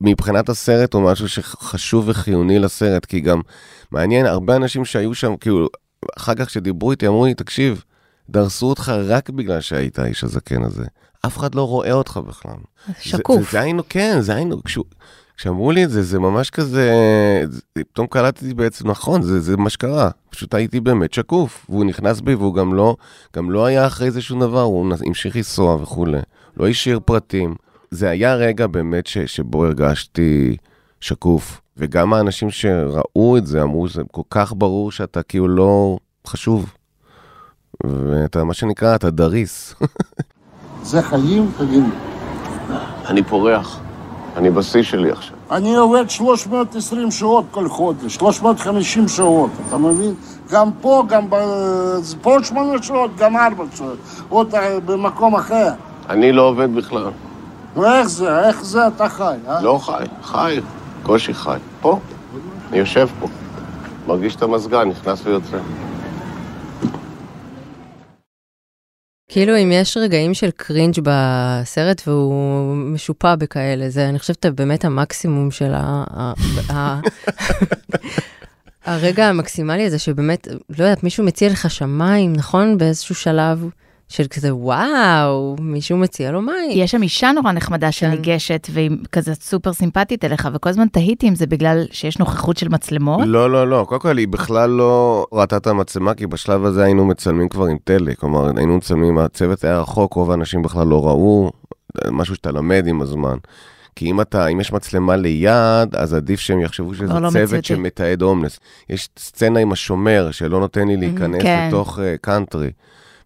מבחינת 0.00 0.48
הסרט 0.48 0.94
הוא 0.94 1.02
משהו 1.02 1.28
שחשוב 1.28 2.04
וחיוני 2.08 2.58
לסרט, 2.58 3.04
כי 3.04 3.20
גם 3.20 3.40
מעניין, 3.90 4.26
הרבה 4.26 4.56
אנשים 4.56 4.84
שהיו 4.84 5.14
שם, 5.14 5.36
כאילו, 5.36 5.68
אחר 6.16 6.34
כך 6.34 6.46
כשדיברו 6.46 6.90
איתי, 6.90 7.06
אמרו 7.06 7.26
לי, 7.26 7.34
תקשיב, 7.34 7.84
דרסו 8.30 8.66
אותך 8.66 8.92
רק 9.04 9.30
בגלל 9.30 9.60
שהיית 9.60 9.98
האיש 9.98 10.24
הזקן 10.24 10.62
הזה. 10.62 10.84
אף 11.26 11.38
אחד 11.38 11.54
לא 11.54 11.68
רואה 11.68 11.92
אותך 11.92 12.20
בכלל. 12.26 12.58
שקוף. 13.00 13.44
זה, 13.44 13.50
זה 13.50 13.60
היינו, 13.60 13.82
כן, 13.88 14.20
זה 14.20 14.34
היינו, 14.34 14.62
כשהוא... 14.62 14.84
כשאמרו 15.36 15.70
לי 15.72 15.84
את 15.84 15.90
זה, 15.90 16.02
זה 16.02 16.18
ממש 16.18 16.50
כזה, 16.50 16.90
זה- 17.48 17.60
פתאום 17.74 18.06
קלטתי 18.06 18.54
בעצם, 18.54 18.90
נכון, 18.90 19.22
זה, 19.22 19.40
זה 19.40 19.56
מה 19.56 19.70
שקרה. 19.70 20.10
פשוט 20.30 20.54
הייתי 20.54 20.80
באמת 20.80 21.12
שקוף, 21.12 21.66
והוא 21.68 21.84
נכנס 21.84 22.20
בי, 22.20 22.34
והוא 22.34 22.54
גם 22.54 22.74
לא, 22.74 22.96
גם 23.36 23.50
לא 23.50 23.66
היה 23.66 23.86
אחרי 23.86 24.10
זה 24.10 24.22
שום 24.22 24.40
דבר, 24.40 24.60
הוא 24.62 24.94
המשיך 25.06 25.36
לנסוע 25.36 25.74
וכולי. 25.74 26.18
לא 26.56 26.68
השאיר 26.68 27.00
פרטים. 27.04 27.54
זה 27.90 28.08
היה 28.10 28.34
רגע 28.34 28.66
באמת 28.66 29.06
ש, 29.06 29.18
שבו 29.18 29.64
הרגשתי 29.64 30.56
שקוף. 31.00 31.60
וגם 31.76 32.12
האנשים 32.14 32.50
שראו 32.50 33.36
את 33.36 33.46
זה 33.46 33.62
אמרו, 33.62 33.88
זה 33.88 34.02
כל 34.12 34.22
כך 34.30 34.52
ברור 34.56 34.92
שאתה 34.92 35.22
כאילו 35.22 35.48
לא 35.48 35.98
חשוב. 36.26 36.72
ואתה, 37.84 38.44
מה 38.44 38.54
שנקרא, 38.54 38.94
אתה 38.94 39.10
דריס. 39.10 39.74
זה 40.82 41.02
חיים, 41.02 41.50
תגיד. 41.58 41.84
אני 43.06 43.22
פורח. 43.22 43.80
אני 44.36 44.50
בשיא 44.50 44.82
שלי 44.82 45.10
עכשיו. 45.10 45.36
אני 45.50 45.76
עובד 45.76 46.10
320 46.10 47.10
שעות 47.10 47.44
כל 47.50 47.68
חודש, 47.68 48.14
350 48.14 49.08
שעות, 49.08 49.50
אתה 49.68 49.76
מבין? 49.76 50.14
גם 50.50 50.70
פה, 50.80 51.04
גם 51.08 51.30
ב... 51.30 51.36
פה 52.22 52.36
שמונה 52.42 52.82
שעות, 52.82 53.16
גם 53.16 53.36
ארבע 53.36 53.64
שעות. 53.76 53.98
עוד 54.28 54.54
אה, 54.54 54.80
במקום 54.80 55.34
אחר. 55.34 55.68
אני 56.08 56.32
לא 56.32 56.42
עובד 56.42 56.74
בכלל. 56.74 57.10
נו, 57.76 57.84
איך 57.84 58.08
זה? 58.08 58.46
איך 58.48 58.64
זה 58.64 58.86
אתה 58.86 59.08
חי, 59.08 59.36
אה? 59.48 59.62
לא 59.62 59.78
חי, 59.82 60.04
חי. 60.22 60.60
קושי 61.02 61.34
חי. 61.34 61.58
פה. 61.80 61.98
אני 62.70 62.78
יושב 62.78 63.08
פה. 63.20 63.28
מרגיש 64.06 64.36
את 64.36 64.42
המזגן, 64.42 64.88
נכנס 64.88 65.20
ויוצא. 65.24 65.56
כאילו 69.28 69.58
אם 69.58 69.72
יש 69.72 69.96
רגעים 69.96 70.34
של 70.34 70.50
קרינג' 70.50 70.94
בסרט 71.02 72.02
והוא 72.06 72.76
משופע 72.76 73.34
בכאלה, 73.36 73.90
זה 73.90 74.08
אני 74.08 74.18
חושבת 74.18 74.46
באמת 74.46 74.84
המקסימום 74.84 75.50
של 75.50 75.72
ה... 75.74 77.00
הרגע 78.84 79.28
המקסימלי 79.28 79.86
הזה 79.86 79.98
שבאמת, 79.98 80.48
לא 80.78 80.84
יודעת, 80.84 81.02
מישהו 81.02 81.24
מציע 81.24 81.48
לך 81.48 81.70
שמיים, 81.70 82.32
נכון? 82.32 82.78
באיזשהו 82.78 83.14
שלב 83.14 83.68
של 84.08 84.24
כזה, 84.30 84.54
וואו, 84.54 85.56
מישהו 85.60 85.96
מציע 85.96 86.30
לו 86.30 86.42
מים. 86.42 86.70
יש 86.70 86.90
שם 86.90 87.02
אישה 87.02 87.32
נורא 87.32 87.52
נחמדה 87.52 87.92
שניגשת, 87.92 88.66
והיא 88.72 88.90
כזה 89.12 89.34
סופר 89.34 89.72
סימפטית 89.72 90.24
אליך, 90.24 90.48
וכל 90.54 90.68
הזמן 90.68 90.88
תהיתי 90.88 91.28
אם 91.28 91.34
זה 91.34 91.46
בגלל 91.46 91.84
שיש 91.90 92.18
נוכחות 92.18 92.56
של 92.56 92.68
מצלמות. 92.68 93.20
לא, 93.26 93.50
לא, 93.50 93.68
לא. 93.68 93.84
קודם 93.88 94.00
כל, 94.00 94.18
היא 94.18 94.28
בכלל 94.28 94.70
לא 94.70 95.26
ראתה 95.32 95.56
את 95.56 95.66
המצלמה, 95.66 96.14
כי 96.14 96.26
בשלב 96.26 96.64
הזה 96.64 96.84
היינו 96.84 97.04
מצלמים 97.04 97.48
כבר 97.48 97.66
עם 97.66 97.76
טלה. 97.84 98.14
כלומר, 98.14 98.50
היינו 98.56 98.76
מצלמים, 98.76 99.18
הצוות 99.18 99.64
היה 99.64 99.80
רחוק, 99.80 100.12
רוב 100.12 100.30
האנשים 100.30 100.62
בכלל 100.62 100.86
לא 100.86 101.06
ראו, 101.06 101.50
משהו 102.10 102.34
שאתה 102.34 102.52
למד 102.52 102.86
עם 102.86 103.02
הזמן. 103.02 103.36
כי 103.96 104.10
אם 104.10 104.20
אתה, 104.20 104.46
אם 104.46 104.60
יש 104.60 104.72
מצלמה 104.72 105.16
ליד, 105.16 105.96
אז 105.96 106.14
עדיף 106.14 106.40
שהם 106.40 106.60
יחשבו 106.60 106.94
שזה 106.94 107.06
לא, 107.06 107.20
לא 107.20 107.30
צוות 107.30 107.42
מציאותי. 107.44 107.66
שמתעד 107.66 108.22
הומלס. 108.22 108.60
יש 108.90 109.08
סצנה 109.18 109.60
עם 109.60 109.72
השומר, 109.72 110.30
שלא 110.30 110.60
נותן 110.60 110.88
לי 110.88 110.96
להיכנס 110.96 111.42
כן. 111.42 111.68
לתוך 111.68 111.98
אה, 111.98 112.14
קאנטרי. 112.20 112.70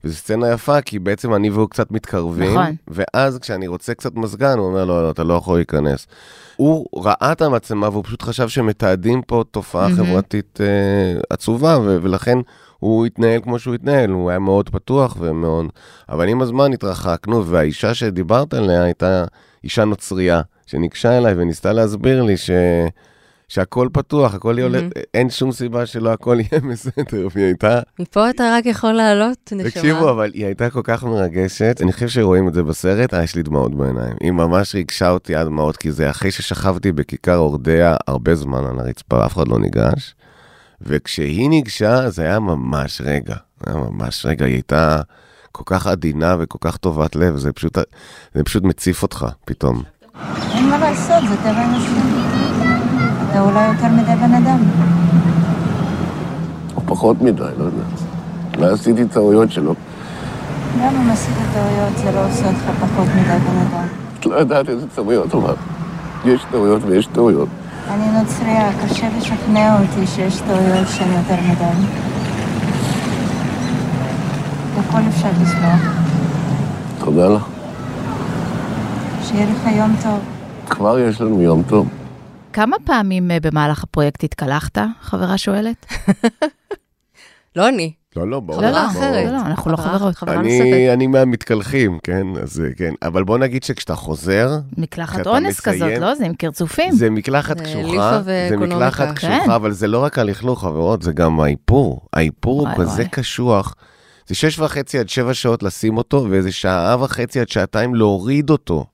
וזו 0.04 0.16
סצנה 0.16 0.52
יפה, 0.52 0.80
כי 0.80 0.98
בעצם 0.98 1.34
אני 1.34 1.50
והוא 1.50 1.70
קצת 1.70 1.90
מתקרבים, 1.90 2.50
נכון. 2.58 2.74
ואז 2.88 3.38
כשאני 3.38 3.66
רוצה 3.66 3.94
קצת 3.94 4.14
מזגן, 4.14 4.58
הוא 4.58 4.66
אומר, 4.66 4.84
לא, 4.84 5.02
לא, 5.02 5.10
אתה 5.10 5.24
לא 5.24 5.34
יכול 5.34 5.58
להיכנס. 5.58 6.06
הוא 6.56 6.86
ראה 6.96 7.32
את 7.32 7.42
המצלמה 7.42 7.88
והוא 7.88 8.04
פשוט 8.04 8.22
חשב 8.22 8.48
שמתעדים 8.48 9.22
פה 9.22 9.44
תופעה 9.50 9.88
מהמם. 9.88 10.06
חברתית 10.06 10.60
אה, 10.60 11.20
עצובה, 11.30 11.78
ו- 11.78 11.98
ולכן 12.02 12.38
הוא 12.78 13.06
התנהל 13.06 13.40
כמו 13.40 13.58
שהוא 13.58 13.74
התנהל, 13.74 14.10
הוא 14.10 14.30
היה 14.30 14.38
מאוד 14.38 14.68
פתוח 14.68 15.16
ומאוד... 15.20 15.66
אבל 16.08 16.28
עם 16.28 16.42
הזמן 16.42 16.72
התרחקנו, 16.72 17.46
והאישה 17.46 17.94
שדיברת 17.94 18.54
עליה 18.54 18.82
הייתה 18.82 19.24
אישה 19.64 19.84
נוצרייה, 19.84 20.40
שניגשה 20.66 21.18
אליי 21.18 21.34
וניסתה 21.36 21.72
להסביר 21.72 22.22
לי 22.22 22.36
ש... 22.36 22.50
שהכל 23.50 23.88
פתוח, 23.92 24.34
הכל 24.34 24.54
יהיה 24.58 24.66
הולך, 24.66 24.84
אין 25.14 25.30
שום 25.30 25.52
סיבה 25.52 25.86
שלא 25.86 26.12
הכל 26.12 26.38
יהיה 26.40 26.60
בסדר, 26.70 27.28
והיא 27.34 27.46
הייתה... 27.46 27.80
מפה 27.98 28.30
אתה 28.30 28.54
רק 28.56 28.66
יכול 28.66 28.92
לעלות, 28.92 29.52
נשמה. 29.52 29.70
תקשיבו, 29.70 30.10
אבל 30.10 30.30
היא 30.34 30.46
הייתה 30.46 30.70
כל 30.70 30.80
כך 30.84 31.04
מרגשת, 31.04 31.80
אני 31.82 31.92
חושב 31.92 32.08
שרואים 32.08 32.48
את 32.48 32.54
זה 32.54 32.62
בסרט, 32.62 33.14
אה, 33.14 33.22
יש 33.22 33.34
לי 33.34 33.42
דמעות 33.42 33.74
בעיניים. 33.74 34.14
היא 34.20 34.30
ממש 34.30 34.74
ריגשה 34.74 35.10
אותי 35.10 35.36
עד 35.36 35.46
דמעות, 35.46 35.76
כי 35.76 35.92
זה 35.92 36.10
אחרי 36.10 36.30
ששכבתי 36.30 36.92
בכיכר 36.92 37.36
אורדיה 37.36 37.96
הרבה 38.06 38.34
זמן 38.34 38.64
על 38.64 38.80
הרצפה, 38.80 39.26
אף 39.26 39.32
אחד 39.32 39.48
לא 39.48 39.58
ניגש. 39.58 40.14
וכשהיא 40.80 41.48
ניגשה, 41.48 42.10
זה 42.10 42.22
היה 42.22 42.40
ממש 42.40 43.00
רגע, 43.04 43.36
היה 43.66 43.76
ממש 43.76 44.26
רגע, 44.26 44.44
היא 44.44 44.54
הייתה 44.54 45.00
כל 45.52 45.62
כך 45.66 45.86
עדינה 45.86 46.36
וכל 46.38 46.58
כך 46.60 46.76
טובת 46.76 47.16
לב, 47.16 47.36
זה 47.36 47.52
פשוט, 47.52 47.78
זה 48.34 48.44
פשוט 48.44 48.62
מציף 48.62 49.02
אותך 49.02 49.26
פתאום. 49.44 49.82
אין 50.54 50.68
מה 50.70 50.78
לעשות, 50.78 51.28
זה 51.28 51.36
טבע 51.36 51.64
אנושי. 51.64 52.69
אתה 53.40 53.48
אולי 53.48 53.66
יותר 53.66 53.88
מדי 53.88 54.16
בן 54.16 54.34
אדם. 54.34 54.58
או 56.76 56.82
פחות 56.86 57.22
מדי, 57.22 57.42
לא 57.58 57.64
יודע. 57.64 57.82
אולי 58.56 58.72
עשיתי 58.72 59.04
טעויות 59.04 59.52
שלא. 59.52 59.74
גם 60.80 60.94
אם 60.96 61.10
עשית 61.10 61.34
טעויות, 61.54 61.96
זה 61.96 62.12
לא 62.12 62.26
עושה 62.26 62.46
אותך 62.46 62.62
פחות 62.80 63.08
מדי 63.08 63.22
בן 63.22 63.58
אדם. 63.68 63.86
את 64.20 64.26
לא 64.26 64.34
יודעת 64.34 64.68
איזה 64.68 64.86
טעויות, 64.94 65.34
אבל 65.34 65.54
יש 66.24 66.46
טעויות 66.50 66.82
ויש 66.86 67.06
טעויות. 67.06 67.48
אני 67.90 68.18
נוצריה, 68.18 68.70
קשה 68.84 69.08
לשכנע 69.18 69.80
אותי 69.80 70.06
שיש 70.06 70.40
טעויות 70.40 70.88
שהן 70.88 71.08
יותר 71.12 71.42
מדי. 71.42 71.86
הכל 74.78 75.00
אפשר 75.08 75.28
לסלוח. 75.42 75.92
תודה 76.98 77.28
לך. 77.28 77.46
שיהיה 79.22 79.46
לך 79.46 79.76
יום 79.76 79.94
טוב. 80.02 80.18
כבר 80.70 80.98
יש 80.98 81.20
לנו 81.20 81.42
יום 81.42 81.62
טוב. 81.68 81.88
כמה 82.52 82.76
פעמים 82.84 83.30
אה, 83.30 83.40
במהלך 83.40 83.82
הפרויקט 83.84 84.24
התקלחת, 84.24 84.78
חברה 85.00 85.38
שואלת? 85.38 85.86
לא 87.56 87.68
אני. 87.68 87.92
לא, 88.16 88.28
לא, 88.28 88.40
ברור. 88.40 88.58
חברה 88.58 88.70
לא, 88.70 88.86
אחרת. 88.86 89.26
לא, 89.26 89.32
לא, 89.32 89.40
אנחנו 89.46 89.72
לא 89.72 89.76
חברות. 89.76 90.22
אני, 90.92 91.06
מהמתקלחים, 91.06 91.98
כן, 92.02 92.26
אז 92.42 92.60
אה, 92.60 92.74
כן. 92.76 92.94
אבל 93.02 93.24
בוא 93.24 93.38
נגיד 93.38 93.62
שכשאתה 93.62 93.94
חוזר, 93.94 94.58
מקלחת 94.78 95.26
אונס 95.26 95.60
כזאת, 95.60 95.98
לא? 96.00 96.14
זה 96.14 96.26
עם 96.26 96.34
קרצופים. 96.34 96.92
זה 96.92 97.10
מקלחת 97.10 97.60
קשוחה, 97.60 98.22
זה. 98.22 98.48
מקלחת 98.56 99.14
קשוחה, 99.14 99.40
כן. 99.44 99.50
אבל 99.50 99.72
זה 99.72 99.86
לא 99.86 99.98
רק 99.98 100.18
הלכלוך, 100.18 100.60
חברות, 100.60 101.02
זה 101.02 101.12
גם 101.12 101.40
האיפור. 101.40 102.00
האיפור 102.12 102.68
הוא 102.68 102.76
כזה. 102.76 103.04
קשוח. 103.04 103.74
זה 104.26 104.34
שש 104.34 104.58
וחצי 104.58 104.98
עד 104.98 105.08
שבע 105.08 105.34
שעות 105.34 105.62
לשים 105.62 105.96
אותו, 105.96 106.26
ואיזה 106.30 106.52
שעה 106.52 106.96
וחצי 107.00 107.40
עד 107.40 107.48
שעתיים 107.48 107.94
להוריד 107.94 108.50
אותו. 108.50 108.84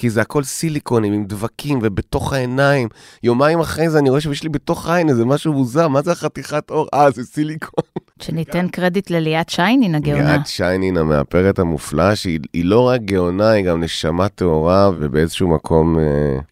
כי 0.00 0.10
זה 0.10 0.20
הכל 0.20 0.42
סיליקונים 0.42 1.12
עם 1.12 1.24
דבקים 1.24 1.78
ובתוך 1.82 2.32
העיניים. 2.32 2.88
יומיים 3.22 3.60
אחרי 3.60 3.90
זה 3.90 3.98
אני 3.98 4.10
רואה 4.10 4.20
שיש 4.20 4.42
לי 4.42 4.48
בתוך 4.48 4.88
העין 4.88 5.08
איזה 5.08 5.24
משהו 5.24 5.52
מוזר, 5.52 5.88
מה 5.88 6.02
זה 6.02 6.12
החתיכת 6.12 6.70
עור? 6.70 6.86
אה, 6.94 7.10
זה 7.10 7.24
סיליקון. 7.24 7.84
שניתן 8.22 8.68
קרדיט 8.68 9.10
לליאת 9.10 9.48
שיינין 9.48 9.94
הגאונה. 9.94 10.36
ליאת 10.36 10.46
שיינין 10.46 10.96
המאפרת 10.96 11.58
המופלאה, 11.58 12.16
שהיא 12.16 12.40
היא 12.52 12.64
לא 12.64 12.88
רק 12.88 13.00
גאונה, 13.00 13.50
היא 13.50 13.64
גם 13.64 13.82
נשמה 13.82 14.28
טהורה, 14.28 14.90
ובאיזשהו 14.98 15.48
מקום 15.48 15.98
אה, 15.98 16.04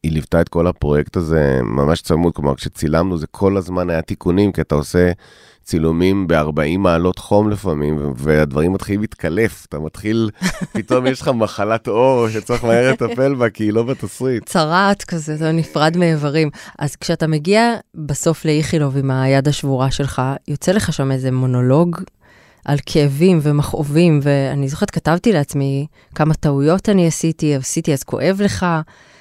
היא 0.03 0.13
ליוותה 0.13 0.41
את 0.41 0.49
כל 0.49 0.67
הפרויקט 0.67 1.17
הזה 1.17 1.61
ממש 1.63 2.03
צמוד. 2.03 2.35
כלומר, 2.35 2.55
כשצילמנו 2.55 3.19
זה 3.19 3.27
כל 3.31 3.57
הזמן 3.57 3.91
היה 3.91 4.03
תיקונים, 4.03 4.53
כי 4.53 4.61
אתה 4.61 4.75
עושה 4.75 5.11
צילומים 5.69 6.27
ב-40 6.27 6.79
מעלות 6.79 7.19
חום 7.19 7.51
לפעמים, 7.51 8.13
והדברים 8.17 8.73
מתחילים 8.73 9.01
להתקלף. 9.01 9.67
אתה 9.69 9.79
מתחיל, 9.79 10.31
פתאום 10.73 11.07
יש 11.07 11.21
לך 11.21 11.29
מחלת 11.29 11.89
עור 11.89 12.29
שצריך 12.29 12.65
מהר 12.65 12.93
לטפל 12.93 13.35
בה, 13.35 13.51
כי 13.51 13.65
היא 13.65 13.73
לא 13.73 13.83
בתסריט. 13.83 14.45
צרעת 14.45 15.05
כזה, 15.05 15.35
אתה 15.35 15.53
נפרד 15.53 15.97
מאיברים. 15.97 16.51
אז 16.79 16.97
כשאתה 16.97 17.27
מגיע 17.27 17.75
בסוף 17.95 18.45
לאיכילוב 18.45 18.97
עם 18.97 19.11
היד 19.11 19.49
השבורה 19.49 19.91
שלך, 19.91 20.23
יוצא 20.49 20.73
לך 20.73 20.93
שם 20.93 21.13
איזה 21.13 21.31
מונולוג 21.31 21.97
על 22.65 22.79
כאבים 22.87 23.39
ומכאובים, 23.43 24.21
ואני 24.23 24.69
זוכרת, 24.69 24.91
כתבתי 24.91 25.33
לעצמי 25.33 25.87
כמה 26.15 26.35
טעויות 26.35 26.89
אני 26.89 27.07
עשיתי, 27.07 27.55
עשיתי 27.55 27.93
אז 27.93 28.03
כואב 28.03 28.41
לך. 28.45 28.67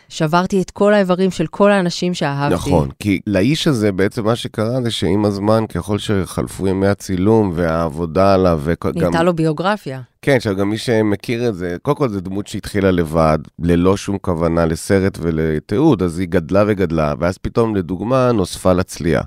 שברתי 0.09 0.61
את 0.61 0.71
כל 0.71 0.93
האיברים 0.93 1.31
של 1.31 1.47
כל 1.47 1.71
האנשים 1.71 2.13
שאהבתי. 2.13 2.55
נכון, 2.55 2.89
כי 2.99 3.19
לאיש 3.27 3.67
הזה 3.67 3.91
בעצם 3.91 4.25
מה 4.25 4.35
שקרה 4.35 4.81
זה 4.81 4.91
שעם 4.91 5.25
הזמן, 5.25 5.63
ככל 5.67 5.97
שחלפו 5.97 6.67
ימי 6.67 6.87
הצילום 6.87 7.51
והעבודה 7.55 8.33
עליו, 8.33 8.61
וגם... 8.63 8.91
נהייתה 8.95 9.23
לו 9.23 9.33
ביוגרפיה. 9.33 10.01
כן, 10.21 10.35
עכשיו 10.35 10.55
גם 10.55 10.69
מי 10.69 10.77
שמכיר 10.77 11.49
את 11.49 11.55
זה, 11.55 11.75
קודם 11.81 11.97
כל 11.97 12.09
זו 12.09 12.19
דמות 12.19 12.47
שהתחילה 12.47 12.91
לבד, 12.91 13.39
ללא 13.59 13.97
שום 13.97 14.17
כוונה 14.17 14.65
לסרט 14.65 15.17
ולתיעוד, 15.21 16.03
אז 16.03 16.19
היא 16.19 16.27
גדלה 16.27 16.63
וגדלה, 16.67 17.13
ואז 17.19 17.37
פתאום, 17.37 17.75
לדוגמה, 17.75 18.31
נוספה 18.31 18.73
לה 18.73 18.83
צליעה. 18.83 19.23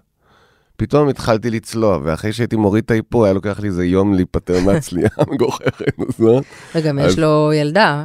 פתאום 0.76 1.08
התחלתי 1.08 1.50
לצלוע, 1.50 1.98
ואחרי 2.02 2.32
שהייתי 2.32 2.56
מוריד 2.56 2.84
את 2.84 2.90
האיפור, 2.90 3.24
היה 3.24 3.34
לוקח 3.34 3.60
לי 3.60 3.68
איזה 3.68 3.84
יום 3.84 4.14
להיפטר 4.14 4.60
מהצליעה 4.66 5.10
המגוחכת 5.16 5.94
הזאת. 6.08 6.44
וגם 6.74 6.98
יש 6.98 7.18
לו 7.18 7.50
ילדה. 7.54 8.04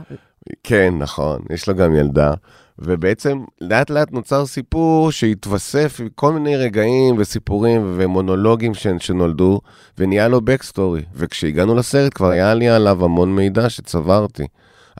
כן, 0.63 0.93
נכון, 0.99 1.39
יש 1.49 1.67
לו 1.67 1.75
גם 1.75 1.95
ילדה. 1.95 2.33
ובעצם 2.79 3.43
לאט 3.61 3.89
לאט 3.89 4.11
נוצר 4.11 4.45
סיפור 4.45 5.11
שהתווסף 5.11 5.97
עם 5.99 6.07
כל 6.15 6.33
מיני 6.33 6.57
רגעים 6.57 7.15
וסיפורים 7.17 7.93
ומונולוגים. 7.97 8.73
שנולדו, 8.99 9.61
ונהיה 9.97 10.27
לו 10.27 10.41
בקסטורי. 10.41 11.01
וכשהגענו 11.15 11.75
לסרט 11.75 12.13
כבר 12.15 12.29
היה 12.29 12.53
לי 12.53 12.69
עליו 12.69 13.05
המון 13.05 13.35
מידע 13.35 13.69
שצברתי. 13.69 14.47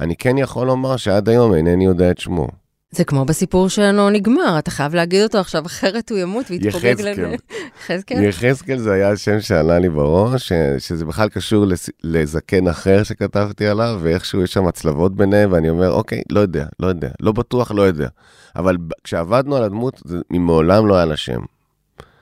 אני 0.01 0.15
כן 0.15 0.37
יכול 0.37 0.67
לומר 0.67 0.97
שעד 0.97 1.29
היום 1.29 1.53
אינני 1.53 1.85
יודע 1.85 2.11
את 2.11 2.17
שמו. 2.17 2.64
זה 2.95 3.03
כמו 3.03 3.25
בסיפור 3.25 3.69
שלנו 3.69 4.09
נגמר, 4.09 4.59
אתה 4.59 4.71
חייב 4.71 4.95
להגיד 4.95 5.23
אותו 5.23 5.37
עכשיו, 5.37 5.65
אחרת 5.65 6.11
הוא 6.11 6.19
ימות 6.19 6.45
ויתפוגג 6.51 7.01
לנו. 7.01 7.33
יחזקאל. 7.79 8.23
יחזקאל 8.23 8.77
זה 8.77 8.93
היה 8.93 9.11
השם 9.11 9.41
שעלה 9.41 9.79
לי 9.79 9.89
בראש, 9.89 10.51
שזה 10.79 11.05
בכלל 11.05 11.29
קשור 11.29 11.65
לזקן 12.03 12.67
אחר 12.67 13.03
שכתבתי 13.03 13.67
עליו, 13.67 13.99
ואיכשהו 14.03 14.43
יש 14.43 14.53
שם 14.53 14.67
הצלבות 14.67 15.15
ביניהם, 15.15 15.51
ואני 15.51 15.69
אומר, 15.69 15.91
אוקיי, 15.91 16.21
לא 16.29 16.39
יודע, 16.39 16.65
לא 16.79 16.87
יודע, 16.87 17.09
לא 17.19 17.31
בטוח, 17.31 17.71
לא 17.71 17.81
יודע. 17.81 18.07
אבל 18.55 18.77
כשעבדנו 19.03 19.55
על 19.55 19.63
הדמות, 19.63 20.01
זה 20.05 20.17
מעולם 20.29 20.87
לא 20.87 20.95
היה 20.95 21.05
לה 21.05 21.17
שם. 21.17 21.39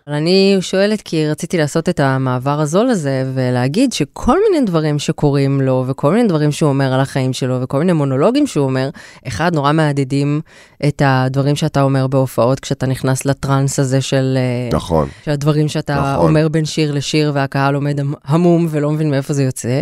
אני 0.07 0.57
שואלת 0.61 1.01
כי 1.01 1.27
רציתי 1.27 1.57
לעשות 1.57 1.89
את 1.89 1.99
המעבר 1.99 2.59
הזול 2.59 2.89
הזה 2.89 3.23
ולהגיד 3.33 3.93
שכל 3.93 4.37
מיני 4.49 4.65
דברים 4.65 4.99
שקורים 4.99 5.61
לו 5.61 5.83
וכל 5.87 6.13
מיני 6.13 6.27
דברים 6.27 6.51
שהוא 6.51 6.69
אומר 6.69 6.93
על 6.93 6.99
החיים 6.99 7.33
שלו 7.33 7.61
וכל 7.61 7.79
מיני 7.79 7.93
מונולוגים 7.93 8.47
שהוא 8.47 8.65
אומר, 8.65 8.89
אחד, 9.27 9.55
נורא 9.55 9.71
מהדהדים 9.71 10.41
את 10.87 11.01
הדברים 11.05 11.55
שאתה 11.55 11.81
אומר 11.81 12.07
בהופעות 12.07 12.59
כשאתה 12.59 12.85
נכנס 12.85 13.25
לטראנס 13.25 13.79
הזה 13.79 14.01
של... 14.01 14.37
אה, 14.37 14.77
נכון. 14.77 15.07
של 15.25 15.31
הדברים 15.31 15.67
שאתה 15.67 15.95
נכון. 15.95 16.27
אומר 16.29 16.47
בין 16.47 16.65
שיר 16.65 16.91
לשיר 16.91 17.31
והקהל 17.35 17.75
עומד 17.75 17.99
המום 18.23 18.67
ולא 18.69 18.91
מבין 18.91 19.11
מאיפה 19.11 19.33
זה 19.33 19.43
יוצא. 19.43 19.81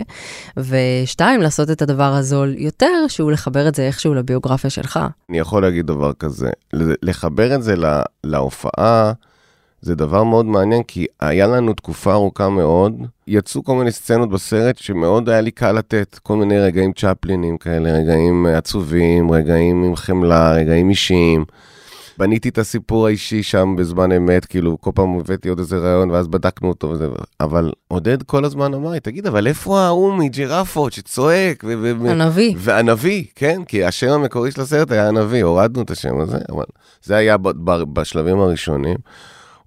ושתיים, 0.58 1.42
לעשות 1.42 1.72
את 1.72 1.82
הדבר 1.82 2.14
הזול 2.14 2.56
יותר, 2.58 3.08
שהוא 3.08 3.32
לחבר 3.32 3.68
את 3.68 3.76
זה 3.76 3.88
איכשהו 3.88 4.14
לביוגרפיה 4.14 4.70
שלך. 4.70 5.00
אני 5.30 5.40
יכול 5.40 5.62
להגיד 5.62 5.88
דבר 5.88 6.14
כזה, 6.14 6.50
לחבר 7.02 7.56
את 7.56 7.64
זה 7.64 7.76
לה, 7.76 8.04
להופעה. 8.24 9.14
זה 9.82 9.96
דבר 9.96 10.24
מאוד 10.24 10.46
מעניין, 10.46 10.84
כי 10.84 11.06
היה 11.20 11.48
לנו 11.48 11.74
תקופה 11.74 12.14
ארוכה 12.14 12.50
מאוד, 12.50 12.94
יצאו 13.28 13.64
כל 13.64 13.76
מיני 13.76 13.92
סצנות 13.92 14.30
בסרט 14.30 14.78
שמאוד 14.78 15.30
היה 15.30 15.42
לי 15.42 15.52
קל 15.52 15.72
לתת, 15.72 16.20
כל 16.24 16.36
מיני 16.36 16.60
רגעים 16.60 16.94
צ'פלינים 16.94 17.58
כאלה, 17.58 17.92
רגעים 17.92 18.46
עצובים, 18.46 19.32
רגעים 19.32 19.84
עם 19.84 19.96
חמלה, 19.96 20.54
רגעים 20.54 20.90
אישיים. 20.90 21.46
בניתי 22.18 22.50
את 22.50 22.58
הסיפור 22.58 23.08
האישי 23.08 23.44
שם 23.44 23.76
בזמן 23.78 24.12
אמת, 24.12 24.46
כאילו, 24.46 24.78
כל 24.82 24.92
פעם 24.96 25.20
הבאתי 25.20 25.50
עוד 25.50 25.60
איזה 25.60 25.78
רעיון, 25.78 26.12
ואז 26.12 26.28
בדקנו 26.28 26.70
אותו 26.70 26.90
וזה, 26.90 27.08
אבל 27.40 27.72
עודד 27.88 28.24
כל 28.24 28.46
הזמן 28.46 28.74
אמר 28.74 28.92
לי, 28.92 29.00
תגיד, 29.00 29.28
אבל 29.28 29.48
איפה 29.48 29.80
ההוא 29.80 30.14
מג'ירפות 30.14 30.94
שצועק? 30.94 31.64
ו- 31.68 32.10
הנביא. 32.10 32.56
והנביא, 32.58 33.24
כן, 33.36 33.62
כי 33.68 33.84
השם 33.84 34.10
המקורי 34.10 34.52
של 34.52 34.62
הסרט 34.62 34.92
היה 34.92 35.08
הנביא, 35.08 35.44
הורדנו 35.44 35.82
את 35.82 35.92
השם 35.92 36.20
הזה, 36.20 36.38
אבל 36.50 36.66
זה 37.04 37.16
היה 37.16 37.38
בשלבים 37.94 38.40
הראשונים. 38.40 38.98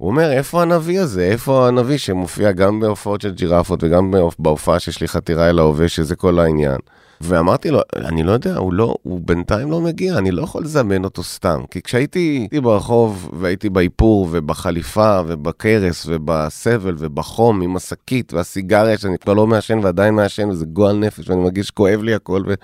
הוא 0.05 0.11
אומר, 0.11 0.33
איפה 0.33 0.63
הנביא 0.63 1.01
הזה? 1.01 1.25
איפה 1.25 1.69
הנביא 1.69 1.99
שמופיע 1.99 2.53
גם 2.53 2.81
בהופעות 2.81 3.21
של 3.21 3.31
ג'ירפות 3.35 3.85
וגם 3.85 4.15
בהופעה 4.39 4.79
שיש 4.79 5.01
לי 5.01 5.09
חתירה 5.09 5.51
אל 5.51 5.59
ההווה, 5.59 5.89
שזה 5.89 6.17
כל 6.17 6.39
העניין. 6.39 6.77
ואמרתי 7.21 7.71
לו, 7.71 7.81
אני 7.97 8.23
לא 8.23 8.33
יודע, 8.33 8.57
הוא 8.57 8.73
לא, 8.73 8.95
הוא 9.03 9.21
בינתיים 9.25 9.71
לא 9.71 9.81
מגיע, 9.81 10.19
אני 10.19 10.31
לא 10.31 10.43
יכול 10.43 10.65
לזמן 10.65 11.05
אותו 11.05 11.23
סתם. 11.23 11.61
כי 11.71 11.83
כשהייתי 11.83 12.49
ברחוב 12.63 13.31
והייתי 13.33 13.69
באיפור 13.69 14.29
ובחליפה 14.31 15.21
ובקרס 15.27 16.07
ובסבל 16.09 16.95
ובחום 16.99 17.63
עם 17.63 17.77
השקית 17.77 18.33
והסיגריה 18.33 18.99
שאני 18.99 19.19
כבר 19.19 19.35
לא 19.35 19.47
מעשן 19.47 19.79
ועדיין 19.83 20.15
מעשן 20.15 20.49
וזה 20.49 20.67
גועל 20.67 20.97
נפש 20.97 21.29
ואני 21.29 21.43
מרגיש 21.43 21.67
שכואב 21.67 22.03
לי 22.03 22.15
הכל. 22.15 22.43
ו... 22.47 22.55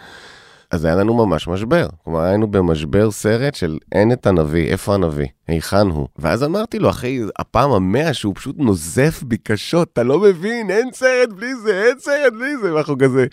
אז 0.70 0.84
היה 0.84 0.94
לנו 0.94 1.26
ממש 1.26 1.48
משבר. 1.48 1.86
כלומר, 2.04 2.20
היינו 2.20 2.50
במשבר 2.50 3.10
סרט 3.10 3.54
של 3.54 3.78
אין 3.92 4.12
את 4.12 4.26
הנביא, 4.26 4.68
איפה 4.70 4.94
הנביא? 4.94 5.26
היכן 5.48 5.86
הוא? 5.86 6.08
ואז 6.18 6.44
אמרתי 6.44 6.78
לו, 6.78 6.90
אחי, 6.90 7.20
הפעם 7.38 7.70
המאה 7.70 8.14
שהוא 8.14 8.34
פשוט 8.34 8.56
נוזף 8.58 9.22
בי 9.22 9.36
קשות, 9.36 9.88
אתה 9.92 10.02
לא 10.02 10.20
מבין, 10.20 10.70
אין 10.70 10.88
סרט 10.92 11.28
בלי 11.36 11.54
זה, 11.54 11.84
אין 11.86 11.98
סרט 11.98 12.32
בלי 12.32 12.56
זה, 12.56 12.74
ואנחנו 12.74 12.98
כזה 12.98 13.26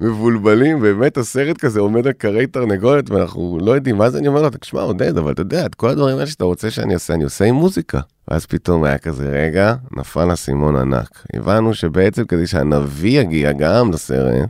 מבולבלים, 0.00 0.80
באמת 0.80 1.16
הסרט 1.16 1.58
כזה 1.58 1.80
עומד 1.80 2.06
על 2.06 2.12
כרי 2.12 2.46
תרנגולת, 2.46 3.10
ואנחנו 3.10 3.58
לא 3.62 3.72
יודעים 3.72 3.96
מה 3.96 4.10
זה, 4.10 4.18
אני 4.18 4.28
אומר 4.28 4.42
לו, 4.42 4.50
תשמע, 4.60 4.80
עודד, 4.80 5.18
אבל 5.18 5.32
אתה 5.32 5.42
יודע, 5.42 5.66
את 5.66 5.74
כל 5.74 5.88
הדברים 5.88 6.16
האלה 6.16 6.26
שאתה 6.26 6.44
רוצה 6.44 6.70
שאני 6.70 6.94
אעשה, 6.94 7.14
אני 7.14 7.24
עושה 7.24 7.44
עם 7.44 7.54
מוזיקה. 7.54 8.00
ואז 8.30 8.46
פתאום 8.46 8.84
היה 8.84 8.98
כזה 8.98 9.28
רגע, 9.28 9.74
נפל 9.96 10.32
אסימון 10.32 10.76
ענק. 10.76 11.24
הבנו 11.34 11.74
שבעצם 11.74 12.24
כדי 12.24 12.46
שהנביא 12.46 13.20
יגיע 13.20 13.52
גם 13.52 13.92
לסרט, 13.92 14.48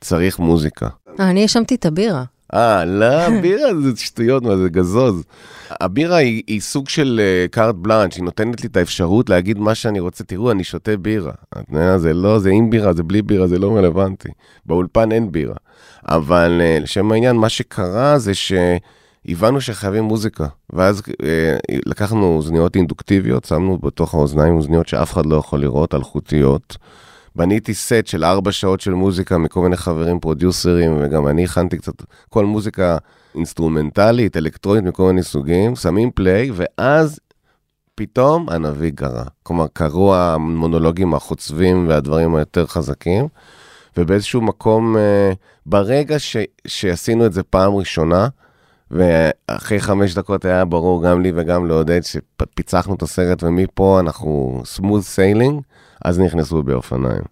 צריך 0.00 0.38
מוזיקה. 0.38 0.88
אני 1.18 1.42
האשמתי 1.42 1.74
את 1.74 1.86
הבירה. 1.86 2.24
אה, 2.54 2.84
לא, 2.84 3.40
בירה 3.40 3.68
זה 3.82 3.96
שטויות, 3.96 4.42
מה 4.42 4.56
זה 4.56 4.68
גזוז. 4.68 5.24
הבירה 5.80 6.16
היא, 6.16 6.42
היא 6.46 6.60
סוג 6.60 6.88
של 6.88 7.20
קארט 7.50 7.74
uh, 7.74 7.78
בלאנץ', 7.78 8.16
היא 8.16 8.24
נותנת 8.24 8.60
לי 8.62 8.68
את 8.68 8.76
האפשרות 8.76 9.30
להגיד 9.30 9.58
מה 9.58 9.74
שאני 9.74 10.00
רוצה. 10.00 10.24
תראו, 10.24 10.50
אני 10.50 10.64
שותה 10.64 10.96
בירה. 10.96 11.32
זה 11.96 12.14
לא, 12.14 12.38
זה 12.38 12.50
עם 12.50 12.70
בירה, 12.70 12.92
זה 12.92 13.02
בלי 13.02 13.22
בירה, 13.22 13.46
זה 13.46 13.58
לא 13.58 13.76
רלוונטי. 13.76 14.28
באולפן 14.66 15.12
אין 15.12 15.32
בירה. 15.32 15.54
אבל 16.08 16.60
uh, 16.60 16.82
לשם 16.82 17.12
העניין, 17.12 17.36
מה 17.36 17.48
שקרה 17.48 18.18
זה 18.18 18.32
שהבנו 18.34 19.60
שחייבים 19.60 20.04
מוזיקה. 20.04 20.46
ואז 20.72 21.02
לקחנו 21.86 22.36
אוזניות 22.36 22.76
אינדוקטיביות, 22.76 23.44
שמנו 23.44 23.78
בתוך 23.78 24.14
האוזניים 24.14 24.54
אוזניות 24.54 24.88
שאף 24.88 25.12
אחד 25.12 25.26
לא 25.26 25.36
יכול 25.36 25.60
לראות, 25.60 25.94
אלחוטיות. 25.94 26.76
בניתי 27.36 27.74
סט 27.74 28.06
של 28.06 28.24
ארבע 28.24 28.52
שעות 28.52 28.80
של 28.80 28.94
מוזיקה 28.94 29.38
מכל 29.38 29.60
מיני 29.60 29.76
חברים 29.76 30.20
פרודיוסרים, 30.20 30.96
וגם 31.00 31.28
אני 31.28 31.44
הכנתי 31.44 31.78
קצת 31.78 31.94
כל 32.28 32.44
מוזיקה 32.44 32.98
אינסטרומנטלית, 33.34 34.36
אלקטרונית 34.36 34.84
מכל 34.84 35.02
מיני 35.02 35.22
סוגים, 35.22 35.76
שמים 35.76 36.10
play, 36.10 36.50
ואז 36.54 37.20
פתאום 37.94 38.48
הנביא 38.48 38.90
קרה. 38.94 39.24
כלומר, 39.42 39.66
קרו 39.72 40.14
המונולוגים 40.14 41.14
החוצבים 41.14 41.88
והדברים 41.88 42.34
היותר 42.34 42.66
חזקים, 42.66 43.28
ובאיזשהו 43.96 44.40
מקום, 44.40 44.96
אה, 44.96 45.32
ברגע 45.66 46.18
ש, 46.18 46.36
שעשינו 46.66 47.26
את 47.26 47.32
זה 47.32 47.42
פעם 47.42 47.74
ראשונה, 47.74 48.28
ואחרי 48.90 49.80
חמש 49.80 50.14
דקות 50.14 50.44
היה 50.44 50.64
ברור 50.64 51.04
גם 51.04 51.22
לי 51.22 51.32
וגם 51.34 51.66
לעודד 51.66 52.00
שפיצחנו 52.02 52.94
את 52.94 53.02
הסרט, 53.02 53.42
ומפה 53.42 54.00
אנחנו 54.00 54.62
smooth 54.76 55.16
sailing, 55.16 55.71
אז 56.04 56.20
נכנסו 56.20 56.62
באופניים. 56.62 57.22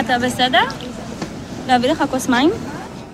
אתה 0.00 0.18
בסדר? 0.24 0.62
להביא 1.66 1.90
לך 1.90 2.04
כוס 2.10 2.28
מים? 2.28 2.50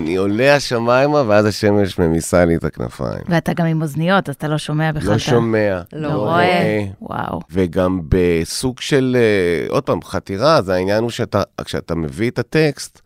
אני 0.01 0.15
עולה 0.15 0.55
השמיימה, 0.55 1.23
ואז 1.27 1.45
השמש 1.45 1.99
ממיסה 1.99 2.45
לי 2.45 2.55
את 2.55 2.63
הכנפיים. 2.63 3.21
ואתה 3.29 3.53
גם 3.53 3.65
עם 3.65 3.81
אוזניות, 3.81 4.29
אז 4.29 4.35
אתה 4.35 4.47
לא 4.47 4.57
שומע 4.57 4.91
בכלל. 4.91 5.11
לא 5.11 5.17
שומע. 5.17 5.81
לא, 5.93 6.09
לא 6.09 6.13
רואה. 6.13 6.85
וואו. 7.01 7.39
וגם 7.51 8.01
בסוג 8.09 8.79
של, 8.79 9.17
אה, 9.19 9.73
עוד 9.73 9.83
פעם, 9.83 10.01
חתירה, 10.03 10.61
זה 10.61 10.73
העניין 10.73 11.03
הוא 11.03 11.09
שאתה, 11.09 11.43
כשאתה 11.65 11.95
מביא 11.95 12.29
את 12.29 12.39
הטקסט, 12.39 13.01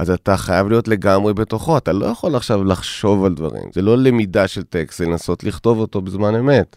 אז 0.00 0.10
אתה 0.10 0.36
חייב 0.36 0.68
להיות 0.68 0.88
לגמרי 0.88 1.34
בתוכו, 1.34 1.78
אתה 1.78 1.92
לא 1.92 2.06
יכול 2.06 2.36
עכשיו 2.36 2.64
לחשוב 2.64 3.24
על 3.24 3.34
דברים. 3.34 3.62
זה 3.74 3.82
לא 3.82 3.98
למידה 3.98 4.48
של 4.48 4.62
טקסט, 4.62 4.98
זה 4.98 5.06
לנסות 5.06 5.44
לכתוב 5.44 5.78
אותו 5.78 6.00
בזמן 6.00 6.34
אמת. 6.34 6.76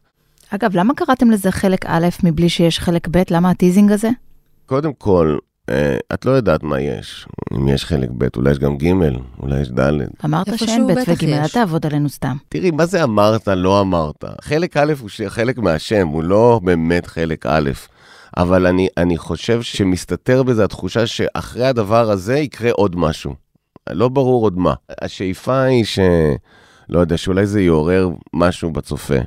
אגב, 0.50 0.78
למה 0.78 0.94
קראתם 0.94 1.32
לזה 1.32 1.52
חלק 1.52 1.86
א' 1.86 2.08
מבלי 2.24 2.50
שיש 2.50 2.80
חלק 2.80 3.08
ב'? 3.12 3.24
למה 3.30 3.50
הטיזינג 3.50 3.92
הזה? 3.92 4.10
קודם 4.66 4.94
כל, 4.94 5.38
אה, 5.70 5.98
את 6.14 6.26
לא 6.26 6.32
יודעת 6.32 6.64
מה 6.64 6.82
יש. 6.82 7.28
אם 7.54 7.68
יש 7.68 7.86
חלק 7.86 8.10
ב', 8.18 8.28
אולי 8.36 8.52
יש 8.52 8.60
גם 8.60 8.78
ג', 8.78 8.92
אולי 9.40 9.60
יש 9.60 9.70
ד'. 9.72 9.92
אמרת 10.26 10.60
שאין 10.60 10.88
ב' 10.88 10.92
וג', 11.08 11.24
אל. 11.24 11.48
תעבוד 11.48 11.86
עלינו 11.86 12.10
סתם. 12.10 12.38
תראי, 12.50 12.72
מה 12.72 12.86
זה 12.86 13.04
אמרת, 13.04 13.48
לא 13.48 13.82
אמרת? 13.82 14.24
חלק 14.42 14.78
א' 14.78 14.94
הוא 15.00 15.10
חלק 15.28 15.58
מהשם, 15.58 16.08
הוא 16.08 16.24
לא 16.24 16.60
באמת 16.64 17.08
חלק 17.08 17.46
א', 17.46 17.70
אבל 18.38 18.68
אני, 18.68 18.88
אני 18.98 19.18
חושב 19.18 19.62
שמסתתר 19.62 20.44
בזה 20.44 20.64
התחושה 20.64 21.08
שאחרי 21.08 21.66
הדבר 21.66 22.10
הזה 22.10 22.38
יקרה 22.38 22.72
עוד 22.72 22.96
משהו. 22.96 23.34
לא 23.90 24.10
ברור 24.10 24.44
עוד 24.44 24.58
מה. 24.58 24.74
השאיפה 25.02 25.62
היא 25.62 25.86
ש... 25.86 26.00
לא 26.90 27.00
יודע, 27.00 27.18
שאולי 27.18 27.46
זה 27.46 27.62
יעורר 27.62 28.10
משהו 28.34 28.72
בצופה. 28.72 29.18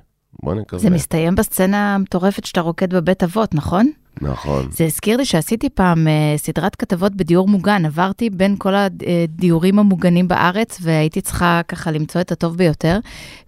בוא 0.42 0.54
נקווה. 0.54 0.82
זה 0.82 0.90
מסתיים 0.90 1.34
בסצנה 1.34 1.94
המטורפת 1.94 2.44
שאתה 2.44 2.60
רוקד 2.60 2.94
בבית 2.94 3.22
אבות, 3.22 3.54
נכון? 3.54 3.90
נכון. 4.20 4.68
זה 4.70 4.84
הזכיר 4.84 5.16
לי 5.16 5.24
שעשיתי 5.24 5.68
פעם 5.70 6.08
אה, 6.08 6.12
סדרת 6.36 6.76
כתבות 6.76 7.14
בדיור 7.14 7.48
מוגן, 7.48 7.84
עברתי 7.86 8.30
בין 8.30 8.54
כל 8.58 8.72
הדיורים 8.74 9.78
המוגנים 9.78 10.28
בארץ, 10.28 10.78
והייתי 10.82 11.20
צריכה 11.20 11.60
ככה 11.68 11.90
למצוא 11.90 12.20
את 12.20 12.32
הטוב 12.32 12.56
ביותר, 12.56 12.98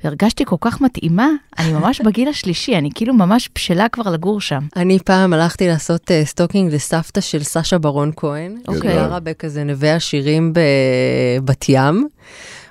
והרגשתי 0.04 0.44
כל 0.46 0.56
כך 0.60 0.80
מתאימה, 0.80 1.28
אני 1.58 1.72
ממש 1.72 2.00
בגיל 2.00 2.28
השלישי, 2.28 2.76
אני 2.76 2.90
כאילו 2.94 3.14
ממש 3.14 3.48
בשלה 3.54 3.88
כבר 3.88 4.10
לגור 4.12 4.40
שם. 4.40 4.60
אני 4.76 4.98
פעם 4.98 5.32
הלכתי 5.32 5.68
לעשות 5.68 6.10
אה, 6.10 6.22
stalking 6.24 6.74
לסבתא 6.74 7.20
של 7.20 7.42
סשה 7.42 7.78
ברון 7.78 8.12
כהן, 8.16 8.56
אוקיי. 8.68 8.80
שגרה 8.92 9.20
בכזה 9.20 9.64
נווה 9.64 9.94
עשירים 9.94 10.52
בבת 10.52 11.64
ים, 11.68 12.08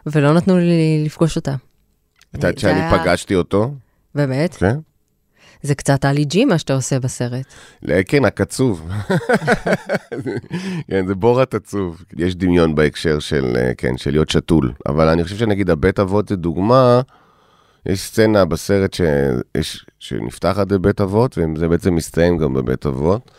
ולא 0.05 0.33
נתנו 0.33 0.57
לי 0.57 1.01
לפגוש 1.05 1.35
אותה. 1.35 1.51
את 1.51 2.33
יודעת 2.33 2.59
שאני 2.59 2.79
היה- 2.81 2.99
פגשתי 3.03 3.35
אותו? 3.35 3.73
באמת? 4.15 4.53
כן. 4.55 4.75
זה 5.61 5.75
קצת 5.75 6.05
עלי 6.05 6.25
ג'י 6.25 6.45
מה 6.45 6.57
שאתה 6.57 6.73
עושה 6.73 6.99
בסרט. 6.99 7.45
כן, 8.07 8.25
העצוב. 8.25 8.89
כן, 10.89 11.07
זה 11.07 11.15
בוראט 11.15 11.53
עצוב. 11.53 12.03
יש 12.17 12.35
דמיון 12.35 12.75
בהקשר 12.75 13.19
של, 13.19 13.55
אה, 13.55 13.71
כן, 13.77 13.97
של 13.97 14.11
להיות 14.11 14.29
שתול. 14.29 14.73
אבל 14.87 15.07
אני 15.07 15.23
חושב 15.23 15.37
שנגיד 15.37 15.69
הבית 15.69 15.99
אבות 15.99 16.27
זה 16.29 16.35
דוגמה, 16.35 17.01
יש 17.85 17.99
סצנה 17.99 18.45
בסרט 18.45 18.93
שיש, 18.93 19.85
שנפתחת 19.99 20.67
בבית 20.67 21.01
אבות, 21.01 21.37
וזה 21.37 21.67
בעצם 21.67 21.95
מסתיים 21.95 22.37
גם 22.37 22.53
בבית 22.53 22.85
אבות. 22.85 23.31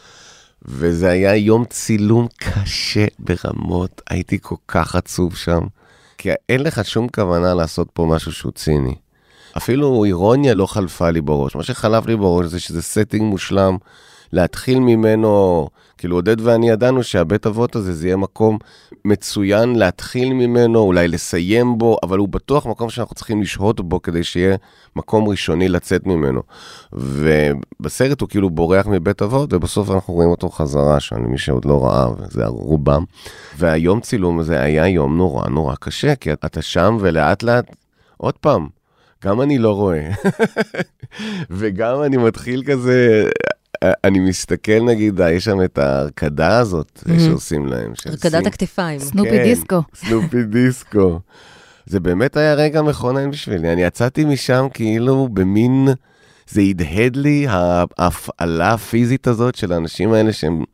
וזה 0.62 1.11
היה 1.11 1.37
יום 1.37 1.64
צילום 1.64 2.27
קשה 2.37 3.07
ברמות, 3.19 4.03
הייתי 4.11 4.39
כל 4.43 4.57
כך 4.69 4.95
עצוב 4.97 5.37
שם. 5.37 5.61
כי 6.19 6.31
אין 6.49 6.62
לך 6.62 6.85
שום 6.85 7.09
כוונה 7.09 7.55
לעשות 7.55 7.89
פה 7.93 8.07
משהו 8.11 8.33
שהוא 8.33 8.53
ציני. 8.53 8.95
אפילו 9.59 10.04
אירוניה 10.04 10.54
לא 10.54 10.66
חלפה 10.66 11.11
לי 11.11 11.20
בראש. 11.20 11.56
מה 11.56 11.62
שחלף 11.62 12.06
לי 12.06 12.16
בראש 12.16 12.46
זה 12.46 12.61
שזה 12.61 12.82
setting 12.82 13.22
מושלם, 13.22 13.76
להתחיל 14.32 14.78
ממנו, 14.78 15.68
כאילו 15.98 16.16
עודד 16.16 16.40
ואני 16.40 16.70
ידענו 16.70 17.02
שהבית 17.02 17.46
אבות 17.46 17.76
הזה 17.76 17.92
זה 17.92 18.06
יהיה 18.06 18.16
מקום 18.16 18.59
מצוין 19.04 19.76
להתחיל 19.76 20.32
ממנו, 20.32 20.78
אולי 20.78 21.09
לסיים 21.09 21.78
בו, 21.78 21.96
אבל 22.02 22.18
הוא 22.18 22.28
בטוח 22.28 22.66
מקום 22.66 22.90
שאנחנו 22.90 23.14
צריכים 23.14 23.42
לשהות 23.42 23.80
בו 23.80 24.02
כדי 24.02 24.24
שיהיה 24.24 24.56
מקום 24.96 25.28
ראשוני 25.28 25.68
לצאת 25.68 26.06
ממנו. 26.06 26.42
ובסרט 26.92 28.20
הוא 28.20 28.28
כאילו 28.28 28.50
בורח 28.50 28.86
מבית 28.86 29.22
אבות, 29.22 29.52
ובסוף 29.52 29.90
אנחנו 29.90 30.14
רואים 30.14 30.30
אותו 30.30 30.48
חזרה 30.48 31.00
שם, 31.00 31.16
למי 31.16 31.38
שעוד 31.38 31.64
לא 31.64 31.84
ראה, 31.84 32.09
וזה 32.18 32.46
רובם. 32.46 33.04
והיום 33.59 34.00
צילום 34.00 34.38
הזה 34.38 34.61
היה 34.61 34.88
יום 34.88 35.16
נורא 35.16 35.48
נורא 35.48 35.74
קשה, 35.80 36.14
כי 36.14 36.32
אתה 36.32 36.62
שם 36.62 36.96
ולאט 37.00 37.42
לאט, 37.42 37.76
עוד 38.16 38.34
פעם, 38.34 38.78
גם 39.25 39.41
אני 39.41 39.59
לא 39.59 39.73
רואה. 39.75 40.09
וגם 41.51 42.03
אני 42.03 42.16
מתחיל 42.16 42.62
כזה, 42.66 43.29
אני 43.85 44.19
מסתכל 44.19 44.83
נגיד, 44.83 45.21
יש 45.31 45.45
שם 45.45 45.62
את 45.64 45.79
ההרקדה 45.79 46.59
הזאת 46.59 47.03
Mhm. 47.07 47.21
שעושים 47.21 47.66
להם. 47.66 47.93
הרקדת. 48.07 48.47
הכתפיים. 48.47 48.99
סנופי 48.99 49.31
כן, 49.31 49.43
דיסקו. 49.43 49.81
סנופי 49.95 50.43
דיסקו. 50.43 51.21
זה 51.87 52.01
באמת 52.01 52.37
היה 52.37 52.55
רגע 52.55 52.83
מכונן 52.83 53.31
בשבילי. 53.31 53.73
אני 53.73 53.83
יצאתי 53.83 54.25
משם 54.25 54.66
כאילו 54.75 55.29
במין, 55.33 55.89
זה 56.49 56.61
הדהד 56.61 57.16
לי 57.16 57.46
ההפעלה 57.99 58.72
הפיזית 58.72 59.26
הזאת 59.26 59.55
של 59.55 59.72
האנשים 59.72 60.12
האלה 60.12 60.32
שהם 60.32 60.64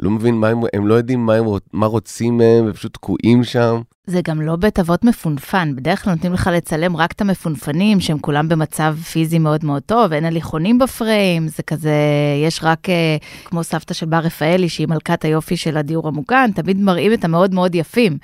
לא 0.00 0.10
מבין 0.10 0.34
מה 0.34 0.48
הם, 0.48 0.60
הם 0.72 0.86
לא 0.86 0.94
יודעים 0.94 1.26
מה, 1.26 1.34
הם, 1.34 1.44
מה 1.72 1.86
רוצים 1.86 2.36
מהם, 2.36 2.64
ופשוט 2.68 2.94
תקועים 2.94 3.44
שם. 3.44 3.80
זה 4.06 4.20
גם 4.24 4.40
לא 4.40 4.56
בית 4.56 4.78
אבות 4.78 5.04
מפונפן, 5.04 5.76
בדרך 5.76 6.04
כלל 6.04 6.12
נותנים 6.12 6.32
לך 6.32 6.50
לצלם 6.52 6.96
רק 6.96 7.12
את 7.12 7.20
המפונפנים, 7.20 8.00
שהם 8.00 8.18
כולם 8.18 8.48
במצב 8.48 8.96
פיזי 9.12 9.38
מאוד 9.38 9.64
מאוד 9.64 9.82
טוב, 9.82 10.12
אין 10.12 10.24
הליכונים 10.24 10.78
בפריים, 10.78 11.48
זה 11.48 11.62
כזה, 11.62 11.94
יש 12.46 12.60
רק 12.62 12.88
אה, 12.88 13.16
כמו 13.44 13.64
סבתא 13.64 13.94
של 13.94 14.06
בר 14.06 14.18
רפאלי, 14.18 14.68
שהיא 14.68 14.88
מלכת 14.88 15.24
היופי 15.24 15.56
של 15.56 15.76
הדיור 15.76 16.08
המוגן, 16.08 16.50
תמיד 16.54 16.80
מראים 16.80 17.12
את 17.12 17.24
המאוד 17.24 17.54
מאוד 17.54 17.74
יפים. 17.74 18.18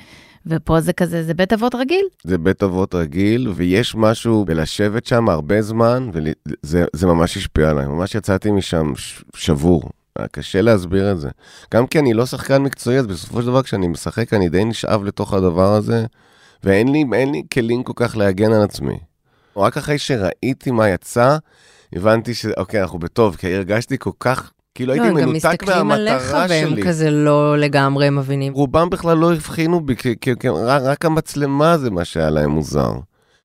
ופה 0.48 0.80
זה 0.80 0.92
כזה, 0.92 1.22
זה 1.22 1.34
בית 1.34 1.52
אבות 1.52 1.74
רגיל. 1.74 2.04
זה 2.24 2.38
בית 2.38 2.62
אבות 2.62 2.94
רגיל, 2.94 3.48
ויש 3.48 3.94
משהו 3.94 4.44
בלשבת 4.44 5.06
שם 5.06 5.28
הרבה 5.28 5.62
זמן, 5.62 6.10
וזה 6.12 6.84
זה 6.92 7.06
ממש 7.06 7.36
השפיע 7.36 7.70
עליי. 7.70 7.86
ממש 7.86 8.14
יצאתי 8.14 8.50
משם 8.50 8.92
שבור. 9.34 9.90
קשה 10.26 10.60
להסביר 10.62 11.12
את 11.12 11.20
זה. 11.20 11.28
גם 11.74 11.86
כי 11.86 11.98
אני 11.98 12.14
לא 12.14 12.26
שחקן 12.26 12.62
מקצועי, 12.62 12.98
אז 12.98 13.06
בסופו 13.06 13.40
של 13.40 13.46
דבר 13.46 13.62
כשאני 13.62 13.88
משחק 13.88 14.34
אני 14.34 14.48
די 14.48 14.64
נשאב 14.64 15.04
לתוך 15.04 15.34
הדבר 15.34 15.74
הזה, 15.74 16.06
ואין 16.64 16.92
לי, 16.92 17.04
לי 17.26 17.42
כלים 17.54 17.82
כל 17.82 17.92
כך 17.96 18.16
להגן 18.16 18.52
על 18.52 18.62
עצמי. 18.62 18.98
רק 19.56 19.76
אחרי 19.76 19.98
שראיתי 19.98 20.70
מה 20.70 20.88
יצא, 20.88 21.36
הבנתי 21.92 22.34
שאוקיי, 22.34 22.82
אנחנו 22.82 22.98
בטוב, 22.98 23.36
כי 23.36 23.54
הרגשתי 23.54 23.98
כל 23.98 24.10
כך, 24.20 24.52
כאילו 24.74 24.94
לא, 24.94 25.02
הייתי 25.02 25.08
הם 25.08 25.20
גם 25.22 25.28
מנותק 25.28 25.46
מסתכלים 25.46 25.90
עליך 25.90 26.12
מהמטרה 26.22 26.46
והם 26.48 26.70
שלי. 26.70 26.82
כזה 26.82 27.10
לא 27.10 27.58
לגמרי 27.58 28.10
מבינים. 28.10 28.52
רובם 28.52 28.90
בכלל 28.90 29.16
לא 29.16 29.32
הבחינו 29.34 29.80
בי, 29.80 29.96
כי, 29.96 30.14
כי, 30.20 30.30
כי 30.40 30.48
רק, 30.48 30.82
רק 30.82 31.04
המצלמה 31.04 31.78
זה 31.78 31.90
מה 31.90 32.04
שהיה 32.04 32.30
להם 32.30 32.50
מוזר. 32.50 32.92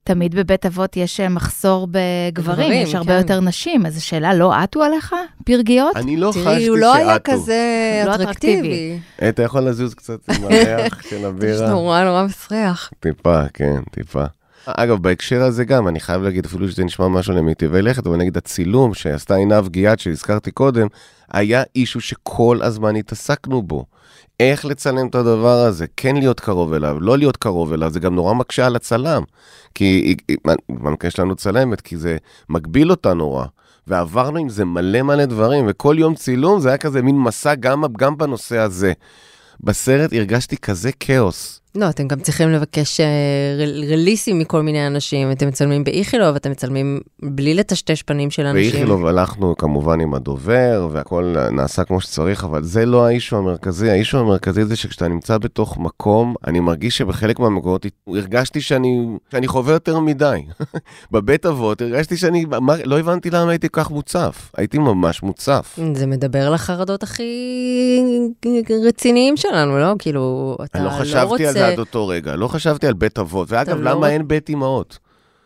תמיד 0.05 0.35
בבית 0.35 0.65
אבות 0.65 0.97
יש 0.97 1.19
אה, 1.19 1.29
מחסור 1.29 1.87
בגברים, 1.87 2.31
גברים, 2.33 2.71
יש 2.83 2.95
הרבה 2.95 3.13
כן. 3.13 3.17
יותר 3.17 3.39
נשים, 3.39 3.85
אז 3.85 3.97
השאלה, 3.97 4.33
לא 4.33 4.53
עטו 4.53 4.83
עליך 4.83 5.15
פרגיות? 5.45 5.95
אני 5.95 6.17
לא 6.17 6.29
חשתי 6.31 6.43
תראי, 6.43 6.67
הוא 6.67 6.77
לא 6.77 6.93
היה 6.95 7.13
שעטו. 7.13 7.31
כזה 7.31 7.63
לא 8.05 8.15
אטרקטיבי. 8.15 8.57
אטרקטיבי. 8.59 8.99
אתה 9.29 9.43
יכול 9.43 9.61
לזוז 9.61 9.93
קצת 9.93 10.19
עם 10.29 10.43
הריח 10.43 11.01
של 11.09 11.25
הבירה? 11.27 11.69
נורא 11.69 12.03
נורא 12.03 12.23
מסריח. 12.23 12.91
טיפה, 12.99 13.41
כן, 13.53 13.81
טיפה. 13.91 14.23
אגב, 14.67 14.97
בהקשר 15.01 15.41
הזה 15.41 15.65
גם, 15.65 15.87
אני 15.87 15.99
חייב 15.99 16.21
להגיד, 16.21 16.45
אפילו 16.45 16.69
שזה 16.69 16.83
נשמע 16.83 17.07
משהו 17.07 17.33
למיטיבי 17.33 17.81
לכת, 17.81 18.07
אבל 18.07 18.17
נגיד 18.17 18.37
הצילום 18.37 18.93
שעשתה 18.93 19.35
עינב 19.35 19.67
גיאת, 19.67 19.99
שהזכרתי 19.99 20.51
קודם, 20.51 20.87
היה 21.31 21.63
אישו 21.75 22.01
שכל 22.01 22.59
הזמן 22.61 22.95
התעסקנו 22.95 23.61
בו. 23.61 23.85
איך 24.39 24.65
לצלם 24.65 25.07
את 25.07 25.15
הדבר 25.15 25.57
הזה, 25.57 25.85
כן 25.97 26.15
להיות 26.15 26.39
קרוב 26.39 26.73
אליו, 26.73 26.97
לא 26.99 27.17
להיות 27.17 27.37
קרוב 27.37 27.73
אליו, 27.73 27.91
זה 27.91 27.99
גם 27.99 28.15
נורא 28.15 28.33
מקשה 28.33 28.65
על 28.65 28.75
הצלם. 28.75 29.23
כי 29.75 30.15
במקרה 30.69 31.11
שלנו 31.11 31.35
צלמת, 31.35 31.81
כי 31.81 31.97
זה 31.97 32.17
מגביל 32.49 32.91
אותה 32.91 33.13
נורא. 33.13 33.45
ועברנו 33.87 34.39
עם 34.39 34.49
זה 34.49 34.65
מלא 34.65 35.01
מלא 35.01 35.25
דברים, 35.25 35.65
וכל 35.67 35.95
יום 35.99 36.15
צילום 36.15 36.59
זה 36.59 36.69
היה 36.69 36.77
כזה 36.77 37.01
מין 37.01 37.19
מסע 37.19 37.55
גם, 37.55 37.83
גם 37.97 38.17
בנושא 38.17 38.57
הזה. 38.57 38.93
בסרט 39.59 40.13
הרגשתי 40.13 40.57
כזה 40.57 40.91
כאוס. 40.99 41.62
לא, 41.75 41.89
אתם 41.89 42.07
גם 42.07 42.19
צריכים 42.19 42.49
לבקש 42.51 42.99
אה, 42.99 43.05
רל- 43.59 43.83
רליסים 43.91 44.39
מכל 44.39 44.61
מיני 44.61 44.87
אנשים. 44.87 45.31
אתם 45.31 45.47
מצלמים 45.47 45.83
באיכילוב, 45.83 46.35
אתם 46.35 46.51
מצלמים 46.51 46.99
בלי 47.23 47.53
לטשטש 47.53 48.01
פנים 48.01 48.31
של 48.31 48.45
אנשים. 48.45 48.71
באיכילוב 48.71 49.05
הלכנו 49.05 49.55
כמובן 49.57 49.99
עם 49.99 50.13
הדובר, 50.13 50.87
והכל 50.91 51.35
נעשה 51.51 51.83
כמו 51.83 52.01
שצריך, 52.01 52.43
אבל 52.43 52.63
זה 52.63 52.85
לא 52.85 53.05
האישו 53.05 53.37
המרכזי. 53.37 53.89
האישו 53.89 54.19
המרכזי 54.19 54.65
זה 54.65 54.75
שכשאתה 54.75 55.07
נמצא 55.07 55.37
בתוך 55.37 55.77
מקום, 55.77 56.35
אני 56.47 56.59
מרגיש 56.59 56.97
שבחלק 56.97 57.39
מהמקומות 57.39 57.85
הרגשתי 58.07 58.61
שאני, 58.61 59.05
שאני 59.31 59.47
חווה 59.47 59.73
יותר 59.73 59.99
מדי. 59.99 60.39
בבית 61.11 61.45
אבות 61.45 61.81
הרגשתי 61.81 62.17
שאני, 62.17 62.45
מה, 62.61 62.75
לא 62.85 62.99
הבנתי 62.99 63.29
למה 63.29 63.51
הייתי 63.51 63.67
כל 63.71 63.81
כך 63.83 63.91
מוצף. 63.91 64.51
הייתי 64.57 64.77
ממש 64.77 65.23
מוצף. 65.23 65.79
זה 65.93 66.07
מדבר 66.07 66.49
לחרדות 66.49 67.03
הכי 67.03 67.33
רציניים 68.87 69.37
שלנו, 69.37 69.77
לא? 69.79 69.93
כאילו, 69.99 70.57
אתה 70.63 70.77
אני 70.77 70.85
לא 70.85 70.91
לא 70.91 71.23
רוצה... 71.23 71.62
זה 71.67 71.73
עד 71.73 71.79
אותו 71.79 72.07
רגע, 72.07 72.35
לא 72.35 72.47
חשבתי 72.47 72.87
על 72.87 72.93
בית 72.93 73.19
אבות. 73.19 73.51
ואגב, 73.51 73.77
לא 73.81 73.91
למה 73.91 74.09
אין 74.09 74.27
בית 74.27 74.49
אמהות? 74.49 74.99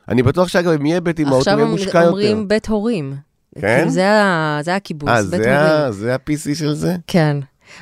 אני 0.10 0.24
בטוח 0.24 0.48
שאגב, 0.48 0.72
אם 0.72 0.86
יהיה 0.86 1.02
בית 1.02 1.20
אמהות, 1.20 1.34
הוא 1.34 1.40
עכשיו 1.40 1.58
יהיה 1.60 1.68
מושקע 1.72 1.98
יותר. 1.98 2.08
אומרים 2.08 2.48
בית 2.48 2.68
הורים. 2.68 3.16
כן? 3.62 3.90
זה 3.90 4.06
זה 4.62 4.76
הקיבוץ, 4.76 5.10
אה, 5.10 5.16
בית 5.22 5.30
זה 5.30 5.36
הורים. 5.38 5.86
ה- 5.88 5.92
זה 5.92 6.14
ה-PC 6.14 6.56
של 6.56 6.74
זה? 6.74 6.96
כן. 7.08 7.38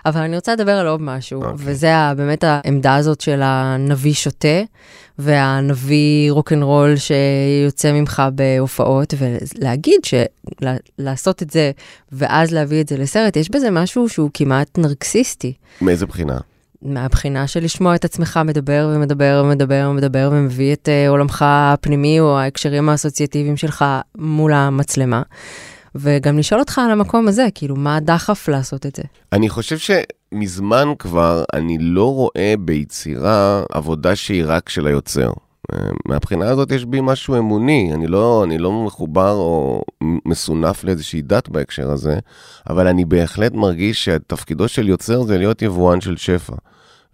אבל 0.06 0.22
אני 0.22 0.36
רוצה 0.36 0.54
לדבר 0.54 0.72
על 0.72 0.88
עוד 0.88 1.02
משהו, 1.02 1.42
אוקיי. 1.44 1.54
וזה 1.58 1.92
באמת 2.18 2.44
העמדה 2.44 2.96
הזאת 2.96 3.22
של 3.22 3.40
הנביא 3.44 4.14
שותה, 4.14 4.62
והנביא 5.20 6.32
רוקנרול 6.32 6.94
שיוצא 6.96 7.92
ממך 7.92 8.24
בהופעות, 8.36 9.14
ולהגיד 9.18 10.00
שלעשות 10.06 11.42
את 11.42 11.50
זה 11.50 11.72
ואז 12.12 12.52
להביא 12.52 12.82
את 12.82 12.88
זה 12.88 12.98
לסרט, 12.98 13.36
יש 13.36 13.50
בזה 13.52 13.72
משהו 13.72 14.10
שהוא 14.10 14.30
כמעט 14.34 14.78
נרקסיסטי. 14.78 15.54
מאיזה 15.82 16.06
בחינה? 16.06 16.38
מהבחינה 16.86 17.48
של 17.48 17.64
לשמוע 17.64 17.96
את 17.96 18.06
עצמך 18.06 18.40
מדבר 18.46 18.92
ומדבר 18.96 19.42
ומדבר 19.46 19.88
ומדבר 19.90 20.30
ומביא 20.32 20.74
את 20.74 20.90
uh, 20.90 21.10
עולמך 21.10 21.46
הפנימי 21.48 22.20
או 22.20 22.40
ההקשרים 22.40 22.90
האסוציאטיביים 22.90 23.58
שלך 23.58 23.86
מול 24.18 24.54
המצלמה. 24.54 25.22
וגם 25.96 26.38
לשאול 26.38 26.60
אותך 26.60 26.80
על 26.80 26.92
המקום 26.92 27.28
הזה, 27.28 27.48
כאילו, 27.56 27.76
מה 27.76 27.96
הדחף 27.96 28.48
לעשות 28.48 28.86
את 28.86 28.96
זה? 28.96 29.04
אני 29.34 29.50
חושב 29.50 29.78
שמזמן 29.78 30.88
כבר 31.00 31.44
אני 31.54 31.78
לא 31.80 32.14
רואה 32.14 32.54
ביצירה 32.60 33.64
עבודה 33.72 34.16
שהיא 34.16 34.44
רק 34.46 34.70
של 34.70 34.88
היוצר. 34.88 35.32
מהבחינה 36.06 36.50
הזאת 36.50 36.72
יש 36.72 36.86
בי 36.86 37.00
משהו 37.02 37.38
אמוני, 37.38 37.92
אני 37.94 38.08
לא, 38.08 38.44
אני 38.44 38.58
לא 38.58 38.86
מחובר 38.86 39.32
או 39.32 39.82
מסונף 40.26 40.84
לאיזושהי 40.84 41.22
דת 41.22 41.50
בהקשר 41.50 41.92
הזה, 41.92 42.20
אבל 42.70 42.88
אני 42.88 43.06
בהחלט 43.06 43.54
מרגיש 43.54 44.06
שתפקידו 44.06 44.68
של 44.68 44.88
יוצר 44.88 45.24
זה 45.24 45.38
להיות 45.38 45.62
יבואן 45.62 46.02
של 46.02 46.18
שפע, 46.18 46.56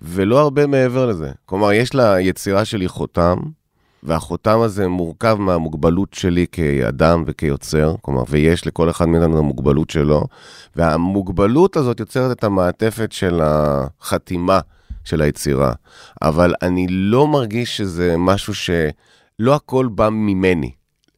ולא 0.01 0.39
הרבה 0.39 0.67
מעבר 0.67 1.05
לזה. 1.05 1.31
כלומר, 1.45 1.71
יש 1.71 1.93
ליצירה 1.93 2.65
שלי 2.65 2.87
חותם, 2.87 3.37
והחותם 4.03 4.59
הזה 4.59 4.87
מורכב 4.87 5.37
מהמוגבלות 5.39 6.13
שלי 6.13 6.45
כאדם 6.51 7.23
וכיוצר, 7.27 7.95
כלומר, 8.01 8.23
ויש 8.29 8.67
לכל 8.67 8.89
אחד 8.89 9.05
מאיתנו 9.05 9.37
המוגבלות 9.37 9.89
שלו, 9.89 10.23
והמוגבלות 10.75 11.77
הזאת 11.77 11.99
יוצרת 11.99 12.37
את 12.37 12.43
המעטפת 12.43 13.11
של 13.11 13.41
החתימה. 13.43 14.59
של 15.03 15.21
היצירה, 15.21 15.73
אבל 16.21 16.53
אני 16.61 16.87
לא 16.89 17.27
מרגיש 17.27 17.77
שזה 17.77 18.15
משהו 18.17 18.53
שלא 18.53 19.55
הכל 19.55 19.87
בא 19.87 20.09
ממני, 20.09 20.71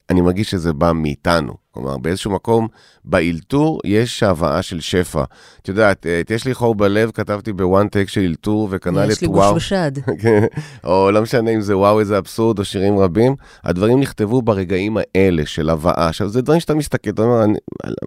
אני 0.09 0.21
מרגיש 0.21 0.51
שזה 0.51 0.73
בא 0.73 0.91
מאיתנו. 0.91 1.53
כלומר, 1.71 1.97
באיזשהו 1.97 2.31
מקום, 2.31 2.67
באלתור 3.05 3.79
יש 3.85 4.23
הבאה 4.23 4.61
של 4.61 4.79
שפע. 4.79 5.23
את 5.61 5.67
יודעת, 5.67 6.05
את 6.21 6.31
יש 6.31 6.45
לי 6.45 6.53
חור 6.53 6.75
בלב, 6.75 7.11
כתבתי 7.11 7.53
בוואן 7.53 7.87
טייק 7.87 8.09
של 8.09 8.21
אלתור, 8.21 8.67
וכנ"ל 8.71 8.91
את 8.91 8.97
וואו. 8.97 9.11
יש 9.11 9.21
לי 9.21 9.27
גוש 9.27 9.53
בשד. 9.55 9.91
כן, 10.21 10.45
או 10.83 11.11
לא 11.11 11.21
משנה 11.21 11.51
אם 11.51 11.61
זה 11.61 11.77
וואו, 11.77 11.99
איזה 11.99 12.17
אבסורד, 12.17 12.59
או 12.59 12.65
שירים 12.65 12.99
רבים. 12.99 13.35
הדברים 13.63 13.99
נכתבו 13.99 14.41
ברגעים 14.41 14.97
האלה 14.97 15.45
של 15.45 15.69
הבאה. 15.69 16.07
עכשיו, 16.07 16.29
זה 16.29 16.41
דברים 16.41 16.59
שאתה 16.59 16.75
מסתכל, 16.75 17.09
אתה 17.09 17.21
אומר, 17.21 17.45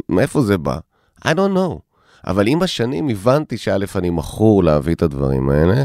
מאיפה 0.09 0.42
זה 0.42 0.59
בא? 0.59 0.78
I 1.24 1.28
don't 1.28 1.57
know. 1.57 1.78
אבל 2.26 2.47
עם 2.47 2.62
השנים 2.62 3.09
הבנתי 3.09 3.57
שא', 3.57 3.76
אני 3.97 4.11
מכור 4.11 4.64
להביא 4.64 4.94
את 4.94 5.03
הדברים 5.03 5.51
האלה, 5.51 5.84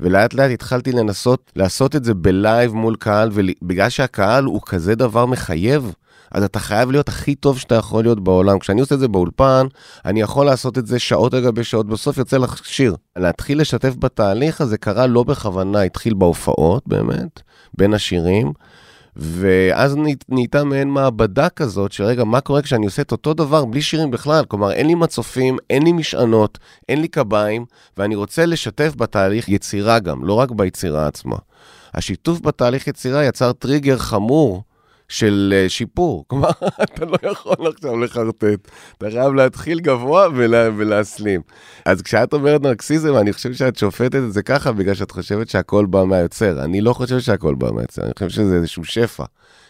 ולאט 0.00 0.34
לאט 0.34 0.50
התחלתי 0.50 0.92
לנסות 0.92 1.52
לעשות 1.56 1.96
את 1.96 2.04
זה 2.04 2.14
בלייב 2.14 2.74
מול 2.74 2.96
קהל, 2.96 3.30
ובגלל 3.32 3.88
שהקהל 3.88 4.44
הוא 4.44 4.60
כזה 4.66 4.94
דבר 4.94 5.26
מחייב, 5.26 5.92
אז 6.32 6.42
אתה 6.42 6.58
חייב 6.58 6.90
להיות 6.90 7.08
הכי 7.08 7.34
טוב 7.34 7.58
שאתה 7.58 7.74
יכול 7.74 8.04
להיות 8.04 8.24
בעולם. 8.24 8.58
כשאני 8.58 8.80
עושה 8.80 8.94
את 8.94 9.00
זה 9.00 9.08
באולפן, 9.08 9.66
אני 10.04 10.20
יכול 10.20 10.46
לעשות 10.46 10.78
את 10.78 10.86
זה 10.86 10.98
שעות 10.98 11.34
על 11.34 11.44
גבי 11.44 11.64
שעות, 11.64 11.86
בסוף 11.86 12.18
יוצא 12.18 12.38
לך 12.38 12.66
שיר. 12.66 12.96
להתחיל 13.16 13.60
לשתף 13.60 13.94
בתהליך 13.98 14.60
הזה 14.60 14.78
קרה 14.78 15.06
לא 15.06 15.22
בכוונה, 15.22 15.82
התחיל 15.82 16.14
בהופעות 16.14 16.82
באמת, 16.86 17.40
בין 17.78 17.94
השירים. 17.94 18.52
ואז 19.16 19.96
נהייתה 20.28 20.64
מעין 20.64 20.88
מעבדה 20.88 21.48
כזאת, 21.48 21.92
שרגע, 21.92 22.24
מה 22.24 22.40
קורה 22.40 22.62
כשאני 22.62 22.86
עושה 22.86 23.02
את 23.02 23.12
אותו 23.12 23.34
דבר 23.34 23.64
בלי 23.64 23.82
שירים 23.82 24.10
בכלל? 24.10 24.44
כלומר, 24.44 24.72
אין 24.72 24.86
לי 24.86 24.94
מצופים, 24.94 25.56
אין 25.70 25.82
לי 25.82 25.92
משענות, 25.92 26.58
אין 26.88 27.00
לי 27.00 27.08
קביים, 27.08 27.64
ואני 27.96 28.14
רוצה 28.14 28.46
לשתף 28.46 28.92
בתהליך 28.96 29.48
יצירה 29.48 29.98
גם, 29.98 30.24
לא 30.24 30.32
רק 30.32 30.50
ביצירה 30.50 31.06
עצמה. 31.06 31.36
השיתוף 31.94 32.40
בתהליך 32.40 32.86
יצירה 32.86 33.24
יצר 33.24 33.52
טריגר 33.52 33.98
חמור 33.98 34.62
של 35.08 35.54
uh, 35.66 35.68
שיפור. 35.68 36.24
כלומר, 36.28 36.50
אתה 36.82 37.04
לא 37.04 37.30
יכול 37.30 37.66
עכשיו 37.66 37.98
לחרטט, 37.98 38.70
אתה 38.98 39.10
חייב 39.10 39.34
להתחיל 39.34 39.80
גבוה 39.80 40.28
ולה, 40.34 40.68
ולהסלים. 40.76 41.40
אז 41.84 42.02
כשאת 42.02 42.32
אומרת 42.32 42.62
נרקסיזם, 42.62 43.16
אני 43.16 43.32
חושב 43.32 43.52
שאת 43.52 43.76
שופטת 43.76 44.14
את 44.14 44.32
זה 44.32 44.42
ככה 44.42 44.72
בגלל 44.72 44.94
שאת 44.94 45.10
חושבת 45.10 45.48
שהכל 45.48 45.86
בא 45.86 46.04
מהיוצר. 46.04 46.64
אני 46.64 46.80
לא 46.80 46.92
חושב 46.92 47.20
שהכל 47.20 47.54
בא 47.54 47.70
מהיוצר, 47.70 48.02
אני 48.02 48.12
חושב 48.14 48.28
שזה 48.28 48.56
איזשהו 48.56 48.84
שפע. 48.84 49.24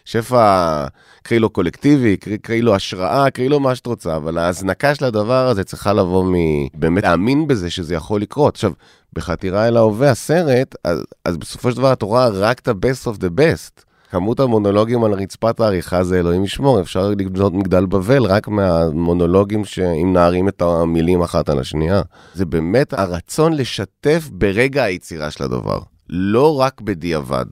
שפע, 0.05 0.87
קראי 1.23 1.39
לו 1.39 1.51
קולקטיבי, 1.51 2.17
קראי, 2.17 2.39
קראי 2.39 2.63
לו 2.63 2.75
השראה, 2.75 3.31
קראי 3.31 3.49
לו 3.49 3.61
מה 3.61 3.75
שאת 3.75 3.87
רוצה, 3.87 4.17
אבל 4.17 4.39
ההזנקה 4.39 4.95
של 4.95 5.05
הדבר 5.05 5.49
הזה 5.49 5.65
צריכה 5.65 5.93
לבוא 5.93 6.25
מבאמת 6.33 7.03
להאמין 7.03 7.47
בזה 7.47 7.71
שזה 7.71 7.95
יכול 7.95 8.21
לקרות. 8.21 8.55
עכשיו, 8.55 8.73
בחתירה 9.13 9.69
אל 9.69 9.77
ההווה, 9.77 10.11
הסרט, 10.11 10.75
אז, 10.85 11.03
אז 11.25 11.37
בסופו 11.37 11.71
של 11.71 11.77
דבר 11.77 11.93
את 11.93 12.03
רואה 12.03 12.29
רק 12.29 12.59
את 12.59 12.69
ה-best 12.69 13.07
of 13.07 13.17
the 13.17 13.41
best. 13.41 13.86
כמות 14.17 14.41
המונולוגים 14.41 15.05
על 15.05 15.13
רצפת 15.13 15.61
העריכה 15.61 16.05
זה 16.05 16.19
אלוהים 16.19 16.45
ישמור, 16.45 16.81
אפשר 16.81 17.09
לבנות 17.09 17.53
מגדל 17.53 17.87
בבל 17.87 18.25
רק 18.25 18.49
מהמונולוגים 18.49 19.65
שאם 19.65 20.13
נערים 20.13 20.49
את 20.49 20.63
המילים 20.63 21.23
אחת 21.23 21.49
על 21.49 21.59
השנייה. 21.59 22.03
זה 22.35 22.47
באמת 22.47 22.93
הרצון 22.93 23.53
לשתף 23.53 24.29
ברגע 24.33 24.85
היצירה 24.85 25.31
של 25.31 25.45
הדבר, 25.45 25.79
לא 26.09 26.61
רק 26.61 26.81
בדיעבד. 26.81 27.45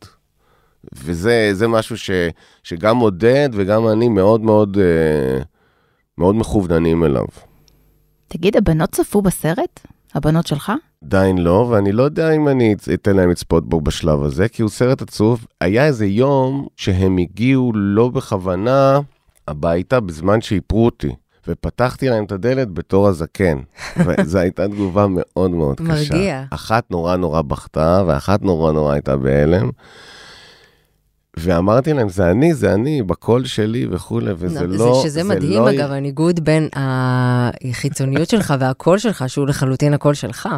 וזה 0.94 1.68
משהו 1.68 1.98
ש, 1.98 2.10
שגם 2.62 2.98
עודד 2.98 3.48
וגם 3.52 3.88
אני 3.88 4.08
מאוד 4.08 4.40
מאוד, 4.40 4.78
אה, 4.80 5.42
מאוד 6.18 6.34
מכווננים 6.34 7.04
אליו. 7.04 7.26
תגיד, 8.28 8.56
הבנות 8.56 8.90
צפו 8.90 9.22
בסרט? 9.22 9.80
הבנות 10.14 10.46
שלך? 10.46 10.72
עדיין 11.04 11.38
לא, 11.38 11.68
ואני 11.70 11.92
לא 11.92 12.02
יודע 12.02 12.30
אם 12.30 12.48
אני 12.48 12.74
אתן 12.94 13.16
להם 13.16 13.30
לצפות 13.30 13.68
בו 13.68 13.80
בשלב 13.80 14.22
הזה, 14.22 14.48
כי 14.48 14.62
הוא 14.62 14.70
סרט 14.70 15.02
עצוב. 15.02 15.46
היה 15.60 15.86
איזה 15.86 16.06
יום 16.06 16.66
שהם 16.76 17.18
הגיעו 17.18 17.72
לא 17.74 18.08
בכוונה 18.08 19.00
הביתה 19.48 20.00
בזמן 20.00 20.40
שאיפרו 20.40 20.84
אותי. 20.84 21.14
ופתחתי 21.48 22.08
להם 22.08 22.24
את 22.24 22.32
הדלת 22.32 22.70
בתור 22.70 23.08
הזקן. 23.08 23.58
וזו 24.06 24.38
הייתה 24.38 24.68
תגובה 24.68 25.06
מאוד 25.08 25.50
מאוד 25.50 25.80
קשה. 25.80 26.14
מרגיע. 26.14 26.44
אחת 26.50 26.90
נורא 26.90 27.16
נורא 27.16 27.42
בכתה, 27.42 28.02
ואחת 28.06 28.42
נורא 28.42 28.72
נורא 28.72 28.92
הייתה 28.92 29.16
בהלם. 29.16 29.70
ואמרתי 31.36 31.92
להם, 31.92 32.08
זה 32.08 32.30
אני, 32.30 32.54
זה 32.54 32.74
אני, 32.74 33.02
בקול 33.02 33.44
שלי 33.44 33.86
וכולי, 33.90 34.32
וזה 34.36 34.66
לא... 34.66 34.94
זה 35.02 35.08
שזה 35.08 35.24
מדהים, 35.24 35.62
לא... 35.62 35.70
אגב, 35.70 35.92
הניגוד 35.92 36.44
בין 36.44 36.68
החיצוניות 36.76 38.28
שלך 38.28 38.54
והקול 38.60 38.98
שלך, 38.98 39.24
שהוא 39.28 39.46
לחלוטין 39.46 39.94
הקול 39.94 40.14
שלך. 40.14 40.48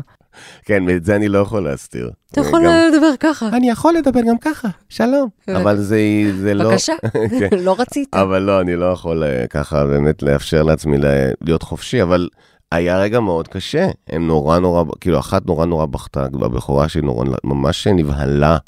כן, 0.64 0.82
ואת 0.86 1.04
זה 1.04 1.16
אני 1.16 1.28
לא 1.28 1.38
יכול 1.38 1.64
להסתיר. 1.64 2.10
אתה 2.32 2.40
יכול 2.40 2.64
גם... 2.64 2.72
לדבר 2.92 3.10
ככה. 3.20 3.48
אני 3.48 3.70
יכול 3.70 3.94
לדבר 3.94 4.20
גם 4.28 4.38
ככה, 4.38 4.68
שלום. 4.88 5.28
אבל 5.48 5.76
זה, 5.76 5.98
זה 6.40 6.54
לא... 6.54 6.64
בבקשה, 6.64 6.92
כן. 7.40 7.58
לא 7.58 7.76
רצית. 7.78 8.14
אבל 8.14 8.42
לא, 8.42 8.60
אני 8.60 8.76
לא 8.76 8.84
יכול 8.84 9.24
אה, 9.24 9.46
ככה 9.46 9.86
באמת 9.86 10.22
לאפשר 10.22 10.62
לעצמי 10.62 10.96
להיות 11.40 11.62
חופשי, 11.62 12.02
אבל 12.02 12.28
היה 12.72 12.98
רגע 12.98 13.20
מאוד 13.20 13.48
קשה. 13.48 13.88
הם 14.08 14.26
נורא 14.26 14.58
נורא, 14.58 14.84
כאילו, 15.00 15.18
אחת 15.18 15.46
נורא 15.46 15.66
נורא 15.66 15.86
בכתה, 15.86 16.24
הבכורה 16.24 16.88
שלי 16.88 17.02
נורא, 17.02 17.24
ממש 17.44 17.86
נבהלה. 17.86 18.58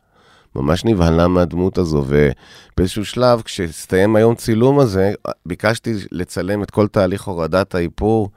ממש 0.56 0.84
נבהלה 0.84 1.28
מהדמות 1.28 1.78
הזו, 1.78 2.04
ובאיזשהו 2.06 3.04
שלב, 3.04 3.42
כשהסתיים 3.42 4.16
היום 4.16 4.34
צילום 4.34 4.78
הזה, 4.78 5.12
ביקשתי 5.46 5.94
לצלם 6.12 6.62
את 6.62 6.70
כל 6.70 6.86
תהליך 6.86 7.22
הורדת 7.22 7.74
האיפור, 7.74 8.30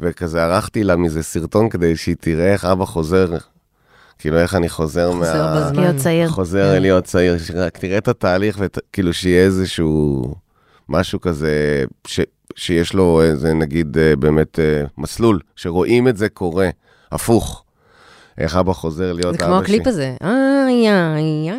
וכזה 0.00 0.44
ערכתי 0.44 0.84
לה 0.84 0.96
מזה 0.96 1.22
סרטון 1.22 1.68
כדי 1.68 1.96
שהיא 1.96 2.16
תראה 2.20 2.52
איך 2.52 2.64
אבא 2.64 2.84
חוזר, 2.84 3.36
כאילו 4.18 4.38
איך 4.38 4.54
אני 4.54 4.68
חוזר 4.68 5.10
מה... 5.10 5.26
חוזר 5.26 5.56
בזמן. 5.56 5.82
להיות 5.82 5.96
צעיר. 5.96 6.28
חוזר 6.28 6.74
כן. 6.74 6.82
להיות 6.82 7.04
צעיר, 7.04 7.36
רק 7.54 7.78
תראה 7.78 7.98
את 7.98 8.08
התהליך, 8.08 8.56
וכאילו 8.60 9.12
שיהיה 9.12 9.44
איזשהו 9.44 10.24
משהו 10.88 11.20
כזה, 11.20 11.84
ש... 12.06 12.20
שיש 12.56 12.94
לו 12.94 13.22
איזה 13.22 13.54
נגיד 13.54 13.98
אה, 13.98 14.16
באמת 14.16 14.58
אה, 14.58 14.84
מסלול, 14.98 15.40
שרואים 15.56 16.08
את 16.08 16.16
זה 16.16 16.28
קורה, 16.28 16.68
הפוך. 17.12 17.63
איך 18.38 18.56
אבא 18.56 18.72
חוזר 18.72 19.12
להיות 19.12 19.26
אבא 19.26 19.36
שלי. 19.36 19.44
זה 19.44 19.46
כמו 19.46 19.58
הקליפ 19.58 19.86
הזה, 19.86 20.14
איי, 20.20 20.90
איי, 20.90 21.50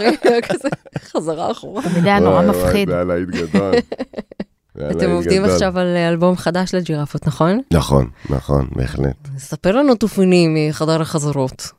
איי, 0.00 0.42
כזה 0.48 0.68
חזרה 0.98 1.50
אחורה. 1.50 1.82
תמיד 1.82 2.04
היה 2.04 2.20
נורא 2.20 2.42
מפחיד. 2.42 2.88
זה 2.88 2.94
היה 2.94 3.04
להיט 3.04 3.28
גדול. 3.28 3.74
אתם 4.90 5.10
עובדים 5.10 5.44
עכשיו 5.44 5.78
על 5.78 5.96
אלבום 5.96 6.36
חדש 6.36 6.74
לג'ירפות, 6.74 7.26
נכון? 7.26 7.60
נכון, 7.72 8.08
נכון, 8.30 8.68
בהחלט. 8.76 9.28
ספר 9.38 9.76
לנו 9.76 9.94
תופנים 9.94 10.56
מחדר 10.68 11.02
החזרות. 11.02 11.72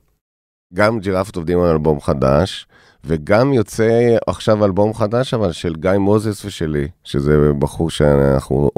גם 0.73 0.99
ג'ירפות 0.99 1.35
עובדים 1.35 1.59
על 1.59 1.69
אלבום 1.69 2.01
חדש, 2.01 2.67
וגם 3.05 3.53
יוצא 3.53 4.15
עכשיו 4.27 4.65
אלבום 4.65 4.93
חדש, 4.93 5.33
אבל 5.33 5.51
של 5.51 5.75
גיא 5.75 5.91
מוזס 5.91 6.45
ושלי, 6.45 6.87
שזה 7.03 7.51
בחור 7.59 7.89
שאנחנו 7.89 8.69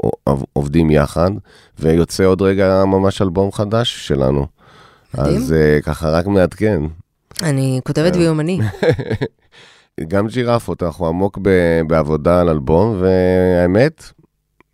עובדים 0.52 0.90
יחד, 0.90 1.30
ויוצא 1.78 2.24
עוד 2.24 2.42
רגע 2.42 2.84
ממש 2.84 3.22
אלבום 3.22 3.52
חדש 3.52 4.06
שלנו. 4.08 4.46
אז 5.18 5.54
uh, 5.54 5.82
ככה 5.82 6.10
רק 6.10 6.26
מעדכן. 6.26 6.82
אני 7.42 7.80
כותבת 7.84 8.16
ביומני. 8.16 8.60
גם 10.08 10.26
ג'ירפות, 10.26 10.82
אנחנו 10.82 11.06
עמוק 11.06 11.38
ב- 11.42 11.80
בעבודה 11.86 12.40
על 12.40 12.48
אלבום, 12.48 13.00
והאמת, 13.00 14.12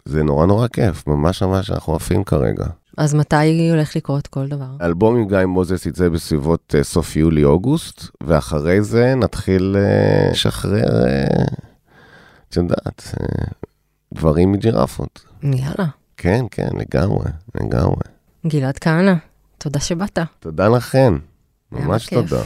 זה 0.05 0.22
נורא 0.22 0.47
נורא 0.47 0.68
כיף, 0.68 1.07
ממש 1.07 1.43
ממש 1.43 1.70
אנחנו 1.70 1.95
עפים 1.95 2.24
כרגע. 2.24 2.66
אז 2.97 3.14
מתי 3.14 3.70
הולך 3.70 3.97
לקרות 3.97 4.26
כל 4.26 4.49
דבר? 4.49 4.70
אלבום 4.80 5.16
עם 5.16 5.28
גיא 5.28 5.45
מוזס 5.45 5.87
יצא 5.87 6.09
בסביבות 6.09 6.74
uh, 6.78 6.82
סוף 6.82 7.16
יולי-אוגוסט, 7.16 8.03
ואחרי 8.22 8.82
זה 8.82 9.14
נתחיל 9.14 9.76
uh, 9.76 10.30
לשחרר, 10.32 11.05
את 12.49 12.57
uh, 12.57 12.61
יודעת, 12.61 13.14
uh, 13.14 13.55
דברים 14.14 14.53
מג'ירפות. 14.53 15.24
יאללה. 15.43 15.87
כן, 16.16 16.45
כן, 16.51 16.68
לגמרי, 16.74 17.30
לגמרי. 17.55 18.03
גלעד 18.47 18.78
כהנא, 18.78 19.14
תודה 19.58 19.80
שבאת. 19.80 20.20
תודה 20.39 20.68
לכן, 20.68 21.14
היה 21.76 21.86
ממש 21.86 22.06
בכיף. 22.06 22.30
תודה. 22.30 22.42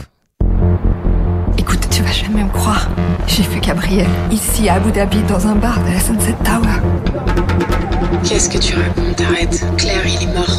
Écoute, 1.58 1.86
tu 1.90 2.02
vas 2.02 2.12
jamais 2.22 2.44
me 2.44 2.52
croire. 2.58 2.84
J'ai 3.26 3.42
fait 3.42 3.60
Gabriel, 3.68 4.10
ici 4.30 4.68
à 4.68 4.74
Abu 4.74 4.90
Dhabi, 4.92 5.20
dans 5.32 5.46
un 5.46 5.56
bar 5.64 5.76
de 5.84 5.90
la 5.96 6.00
Sunset 6.00 6.36
Tower. 6.48 6.78
Qu'est-ce 8.26 8.48
que 8.52 8.58
tu 8.58 8.72
racontes 8.76 9.20
Arrête. 9.28 9.56
Claire, 9.78 10.06
il 10.14 10.20
est 10.28 10.32
mort. 10.38 10.56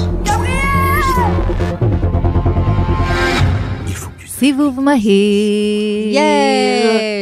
סיבוב 4.43 4.81
מהיר. 4.81 6.19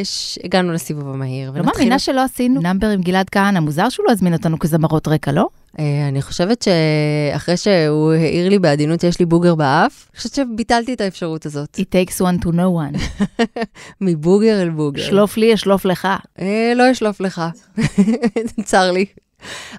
יש! 0.00 0.38
הגענו 0.44 0.72
לסיבוב 0.72 1.08
המהיר. 1.08 1.52
לא 1.54 1.62
מאמינה 1.64 1.98
שלא 1.98 2.20
עשינו 2.20 2.60
נאמבר 2.60 2.86
עם 2.86 3.00
גלעד 3.00 3.30
כהנא, 3.30 3.60
מוזר 3.60 3.88
שהוא 3.88 4.06
לא 4.06 4.12
הזמין 4.12 4.32
אותנו 4.32 4.58
כזמרות 4.58 5.08
רקע, 5.08 5.32
לא? 5.32 5.48
אה, 5.78 6.08
אני 6.08 6.22
חושבת 6.22 6.62
שאחרי 6.62 7.56
שהוא 7.56 8.12
העיר 8.12 8.48
לי 8.48 8.58
בעדינות, 8.58 9.04
יש 9.04 9.20
לי 9.20 9.26
בוגר 9.26 9.54
באף, 9.54 10.08
אני 10.10 10.16
חושבת 10.16 10.34
שביטלתי 10.34 10.94
את 10.94 11.00
האפשרות 11.00 11.46
הזאת. 11.46 11.78
It 11.80 11.84
takes 11.94 12.20
one 12.20 12.44
to 12.44 12.48
know 12.48 12.98
one. 12.98 13.22
מבוגר 14.00 14.62
אל 14.62 14.70
בוגר. 14.70 15.02
שלוף 15.02 15.36
לי, 15.36 15.54
אשלוף 15.54 15.84
לך. 15.84 16.08
אה, 16.40 16.72
לא 16.76 16.92
אשלוף 16.92 17.20
לך, 17.20 17.42
צר 18.64 18.90
לי. 18.90 19.04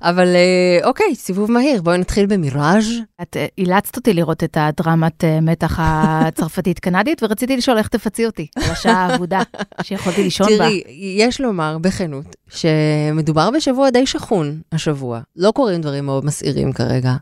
אבל 0.02 0.28
אה, 0.36 0.88
אוקיי, 0.88 1.16
סיבוב 1.16 1.52
מהיר, 1.52 1.82
בואי 1.82 1.98
נתחיל 1.98 2.26
במיראז'. 2.26 2.86
את 3.22 3.38
אה, 3.38 3.46
אילצת 3.58 3.96
אותי 3.96 4.14
לראות 4.14 4.44
את 4.44 4.58
הדרמת 4.60 5.24
אה, 5.24 5.42
מתח 5.42 5.80
הצרפתית-קנדית, 5.82 7.24
ורציתי 7.24 7.58
לשאול 7.58 7.78
איך 7.78 7.88
תפצי 7.88 8.26
אותי 8.26 8.48
על 8.56 8.72
השעה 8.72 9.06
האבודה 9.06 9.42
שיכולתי 9.82 10.24
לישון 10.24 10.48
בה. 10.48 10.58
תראי, 10.58 10.84
יש 11.18 11.42
לומר 11.42 11.78
בכנות, 11.78 12.36
שמדובר 12.50 13.50
בשבוע 13.52 13.90
די 13.90 14.06
שחון 14.06 14.62
השבוע. 14.72 15.20
לא 15.36 15.52
קורים 15.52 15.82
דברים 15.82 16.06
מאוד 16.06 16.26
מסעירים 16.26 16.74
כרגע. 16.74 17.14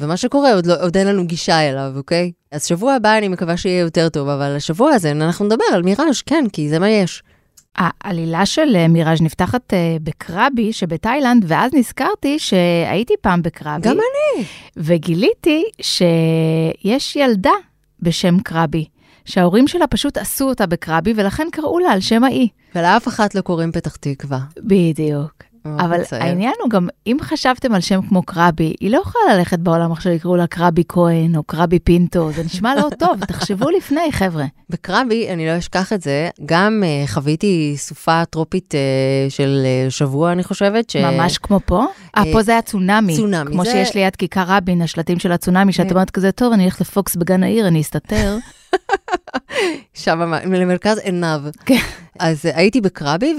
ומה 0.00 0.16
שקורה, 0.16 0.54
עוד, 0.54 0.66
לא, 0.66 0.82
עוד 0.82 0.96
אין 0.96 1.06
לנו 1.06 1.26
גישה 1.26 1.60
אליו, 1.60 1.92
אוקיי? 1.96 2.32
אז 2.52 2.64
שבוע 2.64 2.94
הבא 2.94 3.18
אני 3.18 3.28
מקווה 3.28 3.56
שיהיה 3.56 3.80
יותר 3.80 4.08
טוב, 4.08 4.28
אבל 4.28 4.56
השבוע 4.56 4.90
הזה 4.90 5.10
אנחנו 5.10 5.44
נדבר 5.44 5.64
על 5.72 5.82
מיראז', 5.82 6.22
כן, 6.26 6.44
כי 6.52 6.68
זה 6.68 6.78
מה 6.78 6.90
יש. 6.90 7.22
העלילה 7.76 8.46
של 8.46 8.76
אה, 8.76 8.88
מיראז' 8.88 9.22
נפתחת 9.22 9.74
אה, 9.74 9.96
בקרבי 10.02 10.72
שבתאילנד, 10.72 11.44
ואז 11.48 11.74
נזכרתי 11.74 12.38
שהייתי 12.38 13.14
פעם 13.20 13.42
בקרבי. 13.42 13.88
גם 13.88 13.96
אני. 13.96 14.44
וגיליתי 14.76 15.64
שיש 15.80 17.16
ילדה 17.16 17.50
בשם 18.00 18.40
קרבי, 18.40 18.84
שההורים 19.24 19.68
שלה 19.68 19.86
פשוט 19.86 20.18
עשו 20.18 20.48
אותה 20.48 20.66
בקרבי, 20.66 21.12
ולכן 21.16 21.48
קראו 21.52 21.78
לה 21.78 21.92
על 21.92 22.00
שם 22.00 22.24
האי. 22.24 22.48
ולאף 22.74 23.08
אחת 23.08 23.34
לא 23.34 23.40
קוראים 23.40 23.72
פתח 23.72 23.96
תקווה. 23.96 24.38
בדיוק. 24.58 25.51
אבל 25.64 26.00
מצער. 26.00 26.22
העניין 26.22 26.52
הוא 26.62 26.70
גם, 26.70 26.88
אם 27.06 27.16
חשבתם 27.20 27.74
על 27.74 27.80
שם 27.80 28.00
כמו 28.08 28.22
קרבי, 28.22 28.74
היא 28.80 28.90
לא 28.90 28.98
יכולה 28.98 29.36
ללכת 29.36 29.58
בעולם 29.58 29.92
עכשיו 29.92 30.12
יקראו 30.12 30.36
לה 30.36 30.46
קרבי 30.46 30.82
כהן 30.88 31.36
או 31.36 31.42
קרבי 31.42 31.78
פינטו, 31.78 32.32
זה 32.32 32.42
נשמע 32.44 32.74
לא 32.74 32.88
טוב, 32.98 33.24
תחשבו 33.24 33.70
לפני, 33.70 34.12
חבר'ה. 34.12 34.44
בקרבי, 34.70 35.28
אני 35.32 35.46
לא 35.46 35.58
אשכח 35.58 35.92
את 35.92 36.02
זה, 36.02 36.28
גם 36.46 36.82
uh, 36.82 37.10
חוויתי 37.10 37.74
סופה 37.76 38.24
טרופית 38.24 38.74
uh, 38.74 38.76
של 39.30 39.62
uh, 39.88 39.90
שבוע, 39.90 40.32
אני 40.32 40.44
חושבת. 40.44 40.90
ש... 40.90 40.96
ממש 40.96 41.38
כמו 41.38 41.60
פה? 41.66 41.84
אה, 42.16 42.22
פה 42.32 42.42
זה 42.42 42.52
היה 42.52 42.62
צונאמי. 42.62 43.16
צונאמי, 43.16 43.50
כמו 43.52 43.64
זה- 43.64 43.70
שיש 43.70 43.94
ליד 43.94 44.16
כיכר 44.16 44.44
רבין, 44.46 44.82
השלטים 44.82 45.18
של 45.18 45.32
הצונאמי, 45.32 45.72
שאת 45.72 45.86
כן. 45.86 45.94
אומרת 45.94 46.10
כזה, 46.10 46.32
טוב, 46.32 46.52
אני 46.52 46.64
אלך 46.64 46.80
לפוקס 46.80 47.16
בגן 47.16 47.42
העיר, 47.42 47.68
אני 47.68 47.80
אסתתר. 47.80 48.36
שם 49.94 50.32
למרכז 50.44 50.98
עיניו. 50.98 51.40
כן. 51.66 51.78
אז 52.18 52.44
הייתי 52.44 52.80
בקרבי 52.80 53.34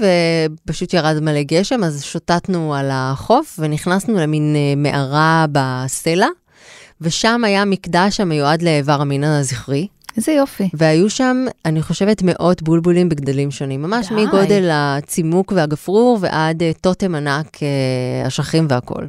ופשוט 0.64 0.94
ירד 0.94 1.20
מלא 1.20 1.42
גשם, 1.42 1.84
אז 1.84 2.04
שוטטנו 2.04 2.74
על 2.74 2.88
החוף 2.92 3.58
ונכנסנו 3.58 4.14
למין 4.14 4.56
אה, 4.56 4.74
מערה 4.76 5.46
בסלע, 5.52 6.26
ושם 7.00 7.44
היה 7.44 7.64
מקדש 7.64 8.20
המיועד 8.20 8.62
לאיבר 8.62 9.00
המין 9.00 9.24
הזכרי. 9.24 9.86
איזה 10.16 10.32
יופי. 10.32 10.68
והיו 10.74 11.10
שם, 11.10 11.44
אני 11.64 11.82
חושבת, 11.82 12.22
מאות 12.22 12.62
בולבולים 12.62 13.08
בגדלים 13.08 13.50
שונים, 13.50 13.82
ממש 13.82 14.08
די. 14.08 14.14
מגודל 14.14 14.68
הצימוק 14.72 15.52
והגפרור 15.56 16.18
ועד 16.20 16.62
אה, 16.62 16.72
טוטם 16.80 17.14
ענק, 17.14 17.62
אה, 17.62 18.28
אשכים 18.28 18.66
והכול. 18.68 19.08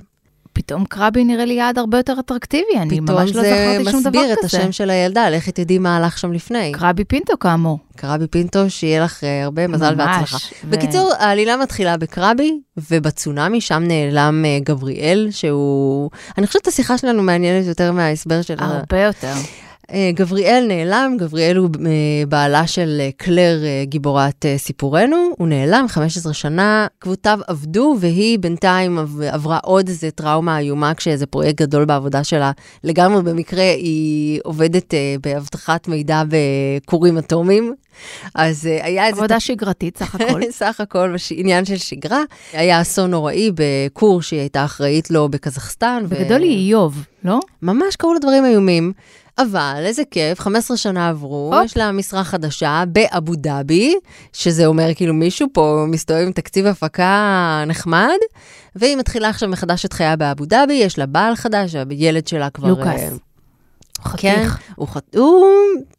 פתאום 0.56 0.86
קרבי 0.86 1.24
נראה 1.24 1.46
לי 1.46 1.54
יעד 1.54 1.78
הרבה 1.78 1.98
יותר 1.98 2.16
אטרקטיבי, 2.20 2.64
אני 2.78 3.02
פתאום 3.02 3.18
ממש 3.20 3.32
לא 3.36 3.42
זה 3.42 3.50
זכרתי 3.78 3.92
שום 3.92 4.02
דבר 4.04 4.10
מסביר 4.20 4.34
את 4.34 4.38
כזה. 4.38 4.58
השם 4.60 4.72
של 4.72 4.90
הילדה, 4.90 5.30
לכי 5.30 5.52
תדעי 5.52 5.78
מה 5.78 5.98
הלך 5.98 6.18
שם 6.18 6.32
לפני. 6.32 6.72
קרבי 6.72 7.04
פינטו 7.04 7.40
כאמור. 7.40 7.80
קרבי 7.96 8.28
פינטו, 8.28 8.70
שיהיה 8.70 9.04
לך 9.04 9.24
אה, 9.24 9.44
הרבה 9.44 9.68
מזל 9.68 9.96
ממש, 9.96 10.08
והצלחה. 10.08 10.38
ו- 10.64 10.70
בקיצור, 10.70 11.12
העלילה 11.20 11.58
מתחילה 11.58 11.98
בקרבי, 11.98 12.60
ובצונאמי, 12.92 13.62
שם 13.62 13.84
נעלם 13.88 14.46
אה, 14.46 14.58
גבריאל, 14.64 15.28
שהוא... 15.32 16.10
אני 16.38 16.48
חושבת 16.48 16.68
השיחה 16.68 16.98
שלנו 16.98 17.24
מעניינת 17.24 17.68
יותר 17.68 17.92
מההסבר 17.92 18.42
של... 18.42 18.56
ה- 18.60 18.66
הרבה 18.66 19.02
יותר. 19.02 19.34
אה, 19.92 20.12
גבריאל 20.14 20.66
נעלם, 20.68 21.16
גבריאל 21.20 21.58
הוא 21.58 21.70
אה, 21.86 21.92
בעלה 22.30 22.68
של 22.68 22.98
אה, 23.00 23.10
קלר, 23.18 23.58
גיבורת 23.84 24.46
סיפורנו, 24.58 25.16
הוא 25.38 25.48
נעלם 25.48 25.86
15 25.88 26.34
שנה, 26.34 26.88
קבוציו 27.00 27.40
עבדו, 27.48 27.96
והיא 28.00 28.40
בינתיים 28.40 28.98
עב- 29.00 29.22
עברה 29.22 29.60
עוד 29.64 29.88
איזה 29.88 30.12
טראומה 30.12 30.60
איומה, 30.60 30.94
כשאיזה 30.94 31.26
פרויקט 31.26 31.62
גדול 31.62 31.86
בעבודה 31.86 32.24
שלה, 32.24 32.52
לגמרי 32.84 33.22
במקרה 33.24 33.64
היא 33.64 34.40
עובדת 34.44 34.94
באבטחת 35.22 35.88
מידע 35.88 36.24
בכורים 36.30 37.18
אטומיים. 37.18 37.74
אז 38.36 38.66
היה 38.66 39.08
איזה... 39.08 39.18
עבודה 39.20 39.40
שגרתית 39.40 39.98
סך 39.98 40.16
הכל. 40.22 40.42
סך 40.52 40.82
הכל. 40.82 41.16
עניין 41.32 41.66
של 41.66 41.78
שגרה. 41.78 42.22
היה 42.54 42.82
אסון 42.82 43.12
נוראי 43.12 43.52
בכור 43.56 44.22
שהיא 44.22 44.40
הייתה 44.40 44.66
אחראית 44.66 45.12
לו 45.12 45.30
בקזחסטן. 45.30 46.04
ו- 46.10 46.16
בגדול 46.16 46.42
היא 46.42 46.68
איוב, 46.68 47.04
לא? 47.24 47.40
ממש 47.62 47.96
קרו 47.96 48.14
לה 48.14 48.20
דברים 48.20 48.46
איומים. 48.46 48.94
אבל 49.38 49.84
איזה 49.86 50.04
כיף, 50.12 50.40
15 50.40 50.78
שנה 50.78 51.10
עברו, 51.10 51.52
הופ. 51.54 51.66
יש 51.66 51.78
לה 51.78 51.92
משרה 51.92 52.24
חדשה 52.24 52.84
באבו 52.88 53.36
דאבי, 53.36 53.96
שזה 54.34 54.66
אומר 54.66 54.94
כאילו 54.96 55.14
מישהו 55.14 55.48
פה 55.54 55.86
מסתובב 55.88 56.22
עם 56.26 56.32
תקציב 56.32 56.66
הפקה 56.66 57.64
נחמד, 57.68 58.18
והיא 58.76 58.98
מתחילה 58.98 59.30
עכשיו 59.30 59.50
מחדש 59.50 59.86
את 59.86 59.94
חייה 59.94 60.16
באבו 60.16 60.46
דאבי, 60.46 60.74
יש 60.74 61.00
לה 61.00 61.06
בעל 61.06 61.36
חדש, 61.36 61.76
הילד 61.90 62.28
שלה 62.28 62.50
כבר... 62.50 62.68
לוקאס. 62.68 63.02
אה, 63.02 63.10
חתיך. 64.04 64.22
כן, 64.22 64.46
הוא, 64.76 64.88
חת... 64.88 65.16
הוא 65.16 65.48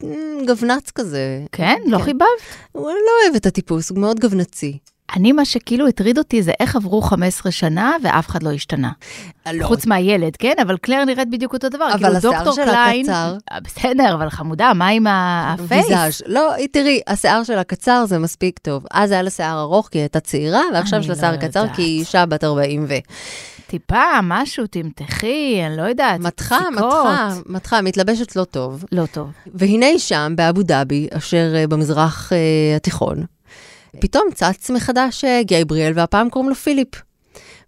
אה, 0.05 0.09
גבנץ 0.47 0.91
כזה. 0.91 1.45
כן? 1.53 1.76
לא 1.87 1.99
כן. 1.99 2.05
חיבבת? 2.05 2.28
הוא 2.72 2.89
לא 2.89 3.24
אוהב 3.24 3.37
את 3.37 3.47
הטיפוס, 3.47 3.91
הוא 3.91 3.99
מאוד 3.99 4.20
גבנצי. 4.20 4.78
אני, 5.16 5.32
מה 5.32 5.44
שכאילו 5.44 5.88
הטריד 5.88 6.18
אותי 6.18 6.42
זה 6.42 6.52
איך 6.61 6.76
עברו 6.76 7.02
15 7.02 7.52
שנה 7.52 7.96
ואף 8.02 8.28
אחד 8.28 8.42
לא 8.42 8.52
השתנה. 8.52 8.90
חוץ 9.62 9.86
מהילד, 9.86 10.36
כן? 10.36 10.54
אבל 10.62 10.76
קלר 10.76 11.04
נראית 11.04 11.30
בדיוק 11.30 11.52
אותו 11.52 11.68
דבר. 11.68 11.88
אבל 11.94 11.98
כאילו 11.98 12.16
השיער 12.16 12.52
שלה 12.52 12.64
קליין... 12.64 13.07
קצר. 13.07 13.36
אה, 13.52 13.61
בסדר, 13.61 14.14
אבל 14.14 14.30
חמודה, 14.30 14.72
מה 14.74 14.88
עם 14.88 15.07
הפייס? 15.09 15.86
ויזאז'. 15.86 16.22
לא, 16.26 16.52
תראי, 16.72 17.00
השיער 17.07 17.44
שלה 17.44 17.64
קצר, 17.64 18.04
זה 18.07 18.18
מספיק 18.18 18.59
טוב. 18.59 18.84
אז 18.90 19.11
היה 19.11 19.22
לה 19.22 19.30
שיער 19.30 19.61
ארוך 19.61 19.88
כי 19.88 19.98
היא 19.98 20.02
הייתה 20.02 20.20
צעירה, 20.20 20.62
ועכשיו 20.74 21.00
יש 21.00 21.09
לה 21.09 21.14
לא 21.14 21.20
שיער 21.20 21.36
קצר 21.36 21.61
יודעת. 21.61 21.76
כי 21.76 21.82
היא 21.82 22.00
אישה 22.00 22.26
בת 22.26 22.44
40 22.44 22.84
ו... 22.88 22.94
טיפה, 23.66 24.02
משהו, 24.22 24.66
תמתחי, 24.66 25.61
אני 25.66 25.76
לא 25.76 25.82
יודעת. 25.82 26.20
מתחה. 26.20 26.59
מתחה, 26.72 27.28
מתחה, 27.46 27.82
מתלבשת 27.82 28.36
לא 28.36 28.44
טוב. 28.44 28.84
לא 28.92 29.07
טוב. 29.07 29.30
והנה 29.54 29.86
היא 29.86 29.98
שם, 29.98 30.32
באבו 30.36 30.62
דאבי, 30.62 31.09
אשר 31.12 31.52
אה, 31.57 31.66
במזרח 31.66 32.32
אה, 32.32 32.76
התיכון, 32.76 33.24
פתאום 34.01 34.24
צץ 34.34 34.70
מחדש 34.70 35.24
אה, 35.24 35.42
גייבריאל, 35.42 35.92
והפעם 35.97 36.30
קוראים 36.30 36.49
לו 36.49 36.55
פיליפ. 36.55 36.88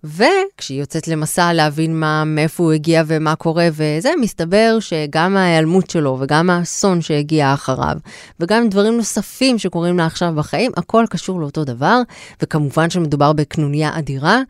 וכשהיא 0.04 0.80
יוצאת 0.80 1.08
למסע 1.08 1.52
להבין 1.52 2.00
מה, 2.00 2.24
מאיפה 2.24 2.62
הוא 2.62 2.72
הגיע 2.72 3.02
ומה 3.06 3.36
קורה 3.36 3.68
וזה, 3.72 4.10
מסתבר 4.20 4.76
שגם 4.80 5.36
ההיעלמות 5.36 5.90
שלו 5.90 6.16
וגם 6.20 6.50
האסון 6.50 7.00
שהגיע 7.00 7.54
אחריו, 7.54 7.96
וגם 8.40 8.68
דברים 8.68 8.96
נוספים 8.96 9.58
שקורים 9.58 9.98
לה 9.98 10.06
עכשיו 10.06 10.34
בחיים, 10.34 10.72
הכל 10.76 11.04
קשור 11.10 11.40
לאותו 11.40 11.64
דבר, 11.64 12.00
וכמובן 12.42 12.90
שמדובר 12.90 13.32
בקנוניה 13.32 13.98
אדירה, 13.98 14.40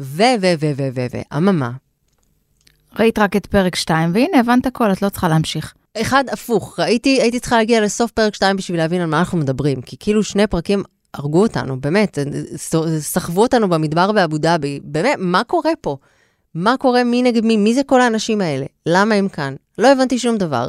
ו, 0.00 0.22
ו, 0.40 0.52
ו, 0.60 0.70
ו, 0.76 0.88
ו, 0.94 1.06
ו, 1.12 1.36
אממה. 1.36 1.70
ראית 2.98 3.18
רק 3.18 3.36
את 3.36 3.46
פרק 3.46 3.76
2, 3.76 4.10
והנה, 4.14 4.40
הבנת 4.40 4.66
הכל, 4.66 4.92
את 4.92 5.02
לא 5.02 5.08
צריכה 5.08 5.28
להמשיך. 5.28 5.74
אחד, 6.00 6.24
הפוך, 6.32 6.80
ראיתי, 6.80 7.20
הייתי 7.22 7.40
צריכה 7.40 7.56
להגיע 7.56 7.80
לסוף 7.80 8.10
פרק 8.10 8.34
2 8.34 8.56
בשביל 8.56 8.78
להבין 8.78 9.00
על 9.00 9.06
מה 9.06 9.18
אנחנו 9.18 9.38
מדברים, 9.38 9.82
כי 9.82 9.96
כאילו 10.00 10.22
שני 10.22 10.46
פרקים 10.46 10.82
הרגו 11.14 11.42
אותנו, 11.42 11.80
באמת, 11.80 12.18
סחבו 12.98 13.42
אותנו 13.42 13.68
במדבר 13.68 14.12
באבו 14.12 14.38
דאבי, 14.38 14.80
באמת, 14.82 15.16
מה 15.18 15.44
קורה 15.44 15.72
פה? 15.80 15.96
מה 16.54 16.74
קורה, 16.76 17.04
מי 17.04 17.22
נגד 17.22 17.44
מי, 17.44 17.56
מי 17.56 17.74
זה 17.74 17.80
כל 17.86 18.00
האנשים 18.00 18.40
האלה? 18.40 18.66
למה 18.86 19.14
הם 19.14 19.28
כאן? 19.28 19.54
לא 19.78 19.92
הבנתי 19.92 20.18
שום 20.18 20.36
דבר. 20.36 20.68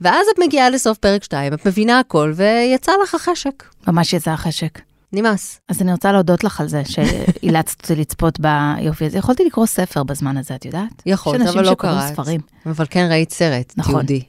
ואז 0.00 0.26
את 0.34 0.38
מגיעה 0.38 0.70
לסוף 0.70 0.98
פרק 0.98 1.24
2, 1.24 1.54
את 1.54 1.66
מבינה 1.66 1.98
הכל, 1.98 2.32
ויצא 2.36 2.92
לך 3.02 3.14
החשק. 3.14 3.64
ממש 3.88 4.12
יצא 4.12 4.30
החשק. 4.30 4.78
נמאס. 5.12 5.60
אז 5.68 5.82
אני 5.82 5.92
רוצה 5.92 6.12
להודות 6.12 6.44
לך 6.44 6.60
על 6.60 6.68
זה 6.68 6.82
שאילצת 6.84 7.82
אותי 7.82 7.96
לצפות 7.96 8.40
ביופי 8.40 9.06
הזה. 9.06 9.18
יכולתי 9.18 9.44
לקרוא 9.44 9.66
ספר 9.66 10.02
בזמן 10.02 10.36
הזה, 10.36 10.54
את 10.54 10.64
יודעת? 10.64 11.02
יכולת, 11.06 11.40
יש 11.40 11.46
אנשים 11.46 11.58
אבל 11.58 11.66
לא 11.68 11.72
שקוראים 11.72 11.98
קראת. 11.98 12.12
ספרים. 12.12 12.40
אבל 12.66 12.84
כן 12.90 13.08
ראית 13.10 13.32
סרט, 13.32 13.72
נכון. 13.76 13.92
תיעודי. 13.92 14.22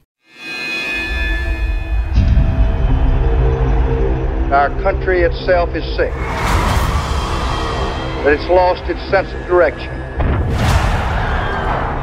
Our 4.53 4.71
country 4.83 5.23
itself 5.23 5.75
is 5.75 5.85
sick. 5.97 6.13
That 8.23 8.33
it's 8.33 8.49
lost 8.49 8.83
its 8.91 9.01
sense 9.11 9.33
of 9.33 9.47
direction. 9.47 9.93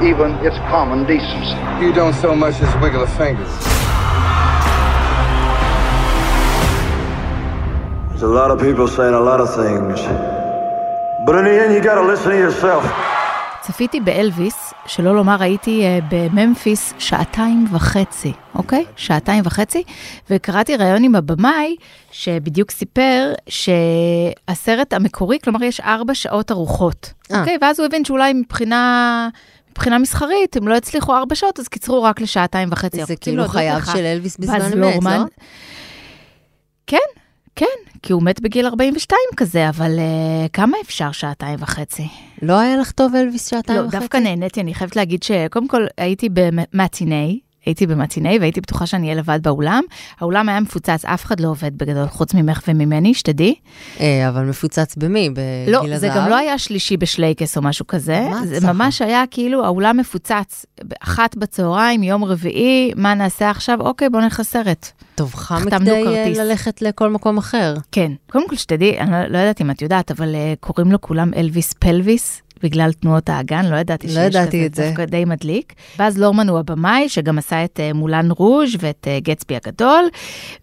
even 0.01 0.31
its 0.43 0.57
common 0.73 1.05
decency. 1.05 1.55
You 1.79 1.93
don't 1.93 2.13
so 2.13 2.35
much 2.35 2.55
as 2.61 2.71
wiggle 2.81 3.03
a 3.03 3.07
finger. 3.07 3.45
There's 8.09 8.23
a 8.23 8.27
lot 8.27 8.51
of 8.51 8.59
people 8.59 8.87
saying 8.87 9.13
a 9.13 9.25
lot 9.31 9.39
of 9.39 9.49
things. 9.55 9.99
But 11.25 11.35
in 11.39 11.45
the 11.45 11.55
end, 11.61 11.73
you 11.73 11.81
gotta 11.81 12.05
listen 12.11 12.31
to 12.31 12.37
yourself. 12.37 12.83
צפיתי 13.61 13.99
באלוויס, 13.99 14.66
שלא 14.88 15.14
לומר 15.14 15.42
הייתי 15.42 15.84
אה, 15.84 15.98
בממפיס 16.10 16.94
שעתיים 16.98 17.66
וחצי, 17.72 18.32
אוקיי? 18.54 18.84
שעתיים 18.96 19.42
וחצי, 19.46 19.82
וקראתי 20.30 20.76
ראיון 20.76 21.04
עם 21.04 21.14
הבמאי, 21.14 21.76
שבדיוק 22.10 22.70
סיפר 22.70 23.32
שהסרט 23.48 24.92
המקורי, 24.92 25.38
כלומר 25.44 25.62
יש 25.64 25.80
ארבע 25.80 26.14
שעות 26.14 26.50
ארוחות, 26.50 27.12
אה. 27.32 27.40
אוקיי? 27.40 27.58
ואז 27.60 27.80
הוא 27.80 27.86
הבין 27.86 28.04
שאולי 28.04 28.32
מבחינה... 28.32 29.28
מבחינה 29.70 29.98
מסחרית, 29.98 30.56
הם 30.56 30.68
לא 30.68 30.76
הצליחו 30.76 31.16
ארבע 31.16 31.34
שעות, 31.34 31.58
אז 31.58 31.68
קיצרו 31.68 32.02
רק 32.02 32.20
לשעתיים 32.20 32.68
וחצי. 32.72 33.04
זה 33.04 33.16
כאילו 33.16 33.36
להודות 33.36 33.52
חייו 33.52 33.80
של 33.92 33.98
אלוויס 33.98 34.36
בז 34.36 34.50
בזמן 34.50 34.82
אמת. 34.82 35.02
לא? 35.04 35.24
כן, 36.86 36.98
כן, 37.58 37.98
כי 38.02 38.12
הוא 38.12 38.22
מת 38.22 38.40
בגיל 38.40 38.66
42 38.66 39.18
כזה, 39.36 39.68
אבל 39.68 39.90
uh, 39.98 40.48
כמה 40.52 40.76
אפשר 40.84 41.12
שעתיים 41.12 41.58
וחצי? 41.62 42.08
לא 42.42 42.58
היה 42.58 42.76
לך 42.76 42.90
טוב 42.90 43.14
אלוויס 43.14 43.50
שעתיים 43.50 43.78
לא, 43.78 43.84
וחצי? 43.84 43.98
דווקא 43.98 44.16
נהניתי, 44.16 44.60
אני 44.60 44.74
חייבת 44.74 44.96
להגיד 44.96 45.22
שקודם 45.22 45.68
כל 45.68 45.86
הייתי 45.98 46.28
במטיני, 46.32 47.40
הייתי 47.68 47.86
במטיני 47.86 48.38
והייתי 48.38 48.60
בטוחה 48.60 48.86
שאני 48.86 49.06
אהיה 49.06 49.18
לבד 49.18 49.38
באולם. 49.42 49.82
האולם 50.20 50.48
היה 50.48 50.60
מפוצץ, 50.60 51.04
אף 51.04 51.24
אחד 51.24 51.40
לא 51.40 51.48
עובד 51.48 51.78
בגדול, 51.78 52.06
חוץ 52.06 52.34
ממך 52.34 52.62
וממני, 52.68 53.14
שתדעי. 53.14 53.54
אה, 54.00 54.28
אבל 54.28 54.44
מפוצץ 54.44 54.96
במי? 54.96 55.30
בגיל 55.30 55.74
לא, 55.74 55.84
הזהב? 55.84 55.98
זה 55.98 56.08
גם 56.16 56.28
לא 56.28 56.36
היה 56.36 56.58
שלישי 56.58 56.96
בשלייקס 56.96 57.56
או 57.56 57.62
משהו 57.62 57.86
כזה. 57.86 58.26
מה 58.30 58.46
זה? 58.46 58.72
ממש 58.72 59.02
היה 59.02 59.24
כאילו, 59.30 59.64
האולם 59.64 59.96
מפוצץ, 59.96 60.66
אחת 61.00 61.36
בצהריים, 61.36 62.02
יום 62.02 62.24
רביעי, 62.24 62.92
מה 62.96 63.14
נעשה 63.14 63.50
עכשיו? 63.50 63.80
אוקיי, 63.80 64.08
בוא 64.08 64.20
נלך 64.20 64.40
לסרט. 64.40 64.90
טוב 65.14 65.34
חם 65.34 65.54
החתמנו 65.54 65.78
מכדי 65.80 66.06
אה, 66.06 66.24
כרטיס. 66.24 66.38
ללכת 66.38 66.82
לכל 66.82 67.10
מקום 67.10 67.38
אחר. 67.38 67.74
כן, 67.92 68.12
קודם 68.30 68.48
כל 68.48 68.56
שתדעי, 68.56 69.00
אני 69.00 69.10
לא, 69.10 69.18
לא 69.28 69.38
יודעת 69.38 69.60
אם 69.60 69.70
את 69.70 69.82
יודעת, 69.82 70.10
אבל 70.10 70.34
uh, 70.34 70.56
קוראים 70.60 70.92
לו 70.92 71.00
כולם 71.00 71.30
אלוויס 71.36 71.72
פלוויס. 71.72 72.42
בגלל 72.62 72.92
תנועות 72.92 73.28
האגן, 73.28 73.64
לא 73.64 73.76
ידעתי 73.76 74.06
לא 74.06 74.12
שיש 74.12 74.34
ידעתי 74.34 74.58
כזה, 74.58 74.66
את 74.66 74.74
זה. 74.74 74.86
דווקא 74.86 75.04
די 75.04 75.24
מדליק. 75.24 75.72
באז 75.98 76.18
לורמן 76.18 76.48
הוא 76.48 76.58
הבמאי, 76.58 77.08
שגם 77.08 77.38
עשה 77.38 77.64
את 77.64 77.80
uh, 77.80 77.96
מולן 77.96 78.30
רוז' 78.30 78.76
ואת 78.78 79.06
uh, 79.06 79.24
גטסבי 79.24 79.56
הגדול, 79.56 80.04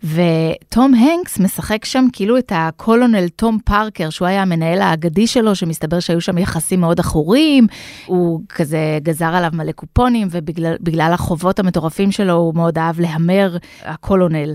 וטום 0.03 0.93
הנקס 0.93 1.39
משחק 1.39 1.85
שם 1.85 2.05
כאילו 2.13 2.37
את 2.37 2.51
הקולונל 2.55 3.27
תום 3.27 3.57
פארקר, 3.65 4.09
שהוא 4.09 4.27
היה 4.27 4.41
המנהל 4.41 4.81
האגדי 4.81 5.27
שלו, 5.27 5.55
שמסתבר 5.55 5.99
שהיו 5.99 6.21
שם 6.21 6.37
יחסים 6.37 6.81
מאוד 6.81 6.99
עכורים, 6.99 7.67
הוא 8.05 8.41
כזה 8.49 8.97
גזר 9.03 9.25
עליו 9.35 9.51
מלא 9.53 9.71
קופונים, 9.71 10.27
ובגלל 10.31 10.75
בגלל 10.81 11.11
החובות 11.13 11.59
המטורפים 11.59 12.11
שלו, 12.11 12.33
הוא 12.33 12.55
מאוד 12.55 12.77
אהב 12.77 12.99
להמר, 12.99 13.57
הקולונל. 13.83 14.53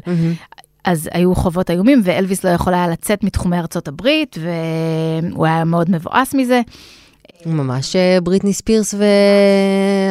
אז 0.85 1.09
היו 1.13 1.35
חובות 1.35 1.71
איומים, 1.71 2.01
ואלוויס 2.05 2.45
לא 2.45 2.51
יכול 2.51 2.75
היה 2.75 2.89
לצאת 2.89 3.25
מתחומי 3.25 3.59
ארצות 3.59 3.89
הברית, 3.89 4.39
והוא 4.41 5.47
היה 5.47 5.65
מאוד 5.65 5.91
מבואס 5.91 6.35
מזה. 6.35 6.61
ממש 7.47 7.97
אה, 7.97 8.19
בריטני 8.23 8.53
ספירס 8.53 8.95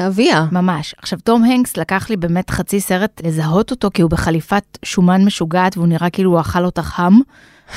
ואביה. 0.04 0.46
ממש. 0.52 0.96
עכשיו, 0.98 1.20
תום 1.24 1.44
הנקס 1.44 1.78
לקח 1.78 2.10
לי 2.10 2.18
באמת 2.18 2.50
חצי 2.50 2.80
סרט 2.80 3.22
לזהות 3.26 3.72
אותו, 3.72 3.90
כי 3.94 4.02
הוא 4.02 4.12
בחליפת 4.12 4.78
שומן 4.86 5.26
משוגעת, 5.26 5.78
והוא 5.78 5.88
נראה 5.88 6.10
כאילו 6.10 6.32
הוא 6.32 6.40
אכל 6.40 6.66
אותה 6.66 6.84
חם, 6.84 7.14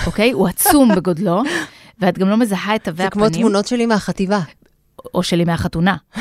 אוקיי? 0.07 0.30
הוא 0.30 0.48
עצום 0.48 0.88
בגודלו, 0.96 1.42
ואת 1.98 2.18
גם 2.18 2.28
לא 2.28 2.36
מזהה 2.36 2.74
את 2.74 2.84
תווי 2.84 2.96
זה 2.96 3.07
הפנים. 3.07 3.26
כמו 3.26 3.38
תמונות 3.38 3.66
שלי 3.66 3.86
מהחטיבה. 3.86 4.40
או 5.14 5.22
שלי 5.22 5.44
מהחתונה. 5.44 5.96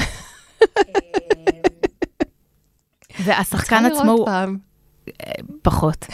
והשחקן 3.25 3.85
עצמו 3.85 4.11
הוא. 4.11 4.27
פחות. 5.61 6.05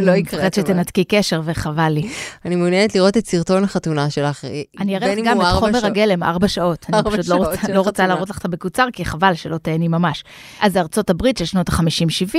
לא 0.00 0.10
אני 0.12 0.18
יקרה, 0.20 0.46
את 0.46 0.58
אומרת. 0.58 0.66
שתנתקי 0.68 1.04
קשר 1.04 1.40
וחבל 1.44 1.88
לי. 1.88 2.08
אני 2.44 2.56
מעוניינת 2.56 2.94
לראות 2.94 3.16
את 3.16 3.26
סרטון 3.26 3.64
החתונה 3.64 4.10
שלך. 4.10 4.44
אני 4.80 4.96
אראה 4.96 5.14
לך 5.14 5.20
גם 5.24 5.40
את 5.40 5.46
חומר. 5.46 5.86
הגלם, 5.86 6.22
ארבע 6.22 6.48
שעות. 6.48 6.86
אני 6.92 7.02
פשוט 7.04 7.28
לא 7.28 7.34
רוצה- 7.80 8.02
לא. 8.02 8.08
להראות 8.08 8.30
לך 8.30 8.38
את 8.38 8.44
המקוצר, 8.44 8.86
כי 8.92 9.04
חבל 9.04 9.34
שלא 9.34 9.58
תהני 9.58 9.88
ממש. 9.88 10.24
אז 10.60 10.76
ארצות 10.76 11.10
הברית 11.10 11.38
של 11.38 11.44
שנות 11.44 11.68
ה-50-70, 11.68 12.36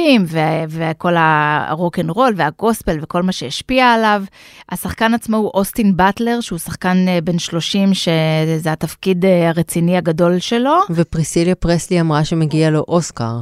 וכל 0.69 1.13
ה 1.17 1.34
rock 1.34 1.99
and 1.99 2.09
roll 2.09 2.33
והגוספל 2.37 2.97
וכל 3.01 3.23
מה 3.23 3.31
שהשפיע 3.31 3.85
עליו. 3.85 4.23
השחקן 4.71 5.13
עצמו 5.13 5.37
הוא 5.37 5.51
אוסטין 5.53 5.97
באטלר, 5.97 6.41
שהוא 6.41 6.59
שחקן 6.59 7.05
אה, 7.07 7.19
בן 7.23 7.39
30, 7.39 7.93
שזה 7.93 8.71
התפקיד 8.71 9.25
אה, 9.25 9.49
הרציני 9.49 9.97
הגדול 9.97 10.39
שלו. 10.39 10.73
ופריסיליה 10.89 11.55
פרסלי 11.55 12.01
אמרה 12.01 12.25
שמגיע 12.25 12.69
לו 12.69 12.85
אוסקר. 12.87 13.37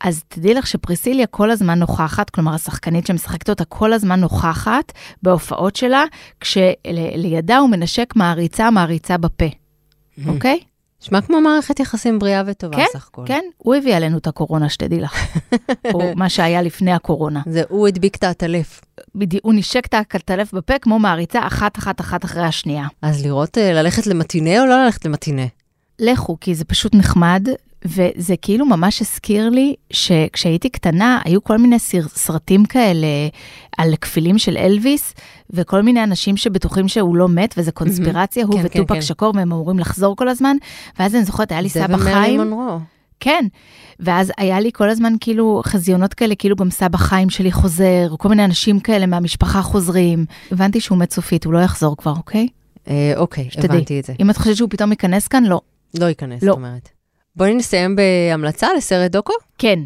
אז 0.00 0.22
תדעי 0.28 0.54
לך 0.54 0.66
שפריסיליה 0.66 1.26
כל 1.26 1.50
הזמן 1.50 1.78
נוכחת, 1.78 2.30
כלומר 2.30 2.54
השחקנית 2.54 3.06
שמשחקת 3.06 3.50
אותה 3.50 3.64
כל 3.64 3.92
הזמן 3.92 4.20
נוכחת 4.20 4.92
בהופעות 5.22 5.76
שלה, 5.76 6.04
כשלידה 6.40 7.58
הוא 7.58 7.70
מנשק 7.70 8.12
מעריצה 8.16 8.70
מעריצה 8.70 9.16
בפה, 9.16 9.48
אוקיי? 10.26 10.60
נשמע 11.02 11.20
כמו 11.20 11.40
מערכת 11.40 11.80
יחסים 11.80 12.18
בריאה 12.18 12.42
וטובה 12.46 12.76
כן, 12.76 12.84
סך 12.92 13.08
הכל. 13.08 13.22
כן, 13.26 13.40
הוא 13.58 13.74
הביא 13.74 13.96
עלינו 13.96 14.18
את 14.18 14.26
הקורונה, 14.26 14.68
שתדעי 14.68 15.00
לך. 15.00 15.36
או 15.94 16.12
מה 16.16 16.28
שהיה 16.28 16.62
לפני 16.62 16.92
הקורונה. 16.92 17.40
זה 17.46 17.62
הוא 17.68 17.88
הדביק 17.88 18.16
את 18.16 18.24
העטלף. 18.24 18.80
בדיוק, 19.14 19.44
הוא 19.44 19.54
נשק 19.54 19.86
את 19.86 19.94
הכתלף 19.94 20.54
בפה 20.54 20.78
כמו 20.78 20.98
מעריצה 20.98 21.46
אחת 21.46 21.78
אחת 21.78 22.00
אחת 22.00 22.24
אחרי 22.24 22.42
השנייה. 22.42 22.86
אז 23.02 23.24
לראות, 23.24 23.58
אה, 23.58 23.72
ללכת 23.72 24.06
למטינה 24.06 24.62
או 24.62 24.66
לא 24.66 24.84
ללכת 24.84 25.04
למטינה? 25.04 25.42
לכו, 25.98 26.36
כי 26.40 26.54
זה 26.54 26.64
פשוט 26.64 26.94
נחמד, 26.94 27.48
וזה 27.84 28.34
כאילו 28.42 28.66
ממש 28.66 29.02
הזכיר 29.02 29.48
לי 29.48 29.74
שכשהייתי 29.92 30.68
קטנה, 30.68 31.20
היו 31.24 31.44
כל 31.44 31.58
מיני 31.58 31.78
סר, 31.78 32.08
סרטים 32.08 32.64
כאלה 32.64 33.06
על 33.78 33.96
כפילים 33.96 34.38
של 34.38 34.56
אלוויס, 34.56 35.14
וכל 35.50 35.82
מיני 35.82 36.04
אנשים 36.04 36.36
שבטוחים 36.36 36.88
שהוא 36.88 37.16
לא 37.16 37.28
מת, 37.28 37.54
וזה 37.58 37.72
קונספירציה, 37.72 38.44
הוא 38.44 38.54
כן, 38.54 38.68
כן, 38.68 38.80
וטופק 38.80 38.94
כן. 38.94 39.02
שקור, 39.02 39.32
והם 39.36 39.52
אמורים 39.52 39.78
לחזור 39.78 40.16
כל 40.16 40.28
הזמן, 40.28 40.56
ואז 40.98 41.14
אני 41.14 41.24
זוכרת, 41.24 41.52
היה 41.52 41.60
לי 41.60 41.68
סבא 41.68 41.96
חיים. 41.96 42.54
כן, 43.20 43.44
ואז 44.00 44.32
היה 44.38 44.60
לי 44.60 44.70
כל 44.72 44.90
הזמן 44.90 45.12
כאילו 45.20 45.62
חזיונות 45.64 46.14
כאלה, 46.14 46.34
כאילו 46.34 46.56
גם 46.56 46.70
סבא 46.70 46.98
חיים 46.98 47.30
שלי 47.30 47.52
חוזר, 47.52 48.14
כל 48.18 48.28
מיני 48.28 48.44
אנשים 48.44 48.80
כאלה 48.80 49.06
מהמשפחה 49.06 49.62
חוזרים. 49.62 50.26
הבנתי 50.52 50.80
שהוא 50.80 50.98
מת 50.98 51.12
סופית, 51.12 51.44
הוא 51.44 51.52
לא 51.52 51.58
יחזור 51.58 51.96
כבר, 51.96 52.12
אוקיי? 52.16 52.48
אה, 52.88 53.12
אוקיי, 53.16 53.48
שתדעי. 53.50 53.76
הבנתי 53.76 54.00
את 54.00 54.04
זה. 54.04 54.12
אם 54.20 54.30
את 54.30 54.36
חושבת 54.36 54.56
שהוא 54.56 54.70
פתאום 54.70 54.90
ייכנס 54.90 55.28
כאן, 55.28 55.44
לא. 55.44 55.60
לא 55.98 56.04
ייכנס, 56.04 56.42
לא. 56.42 56.48
זאת 56.48 56.56
אומרת. 56.56 56.99
בואי 57.36 57.54
נסיים 57.54 57.96
בהמלצה 57.96 58.68
לסרט 58.76 59.10
דוקו, 59.10 59.32
כן, 59.58 59.78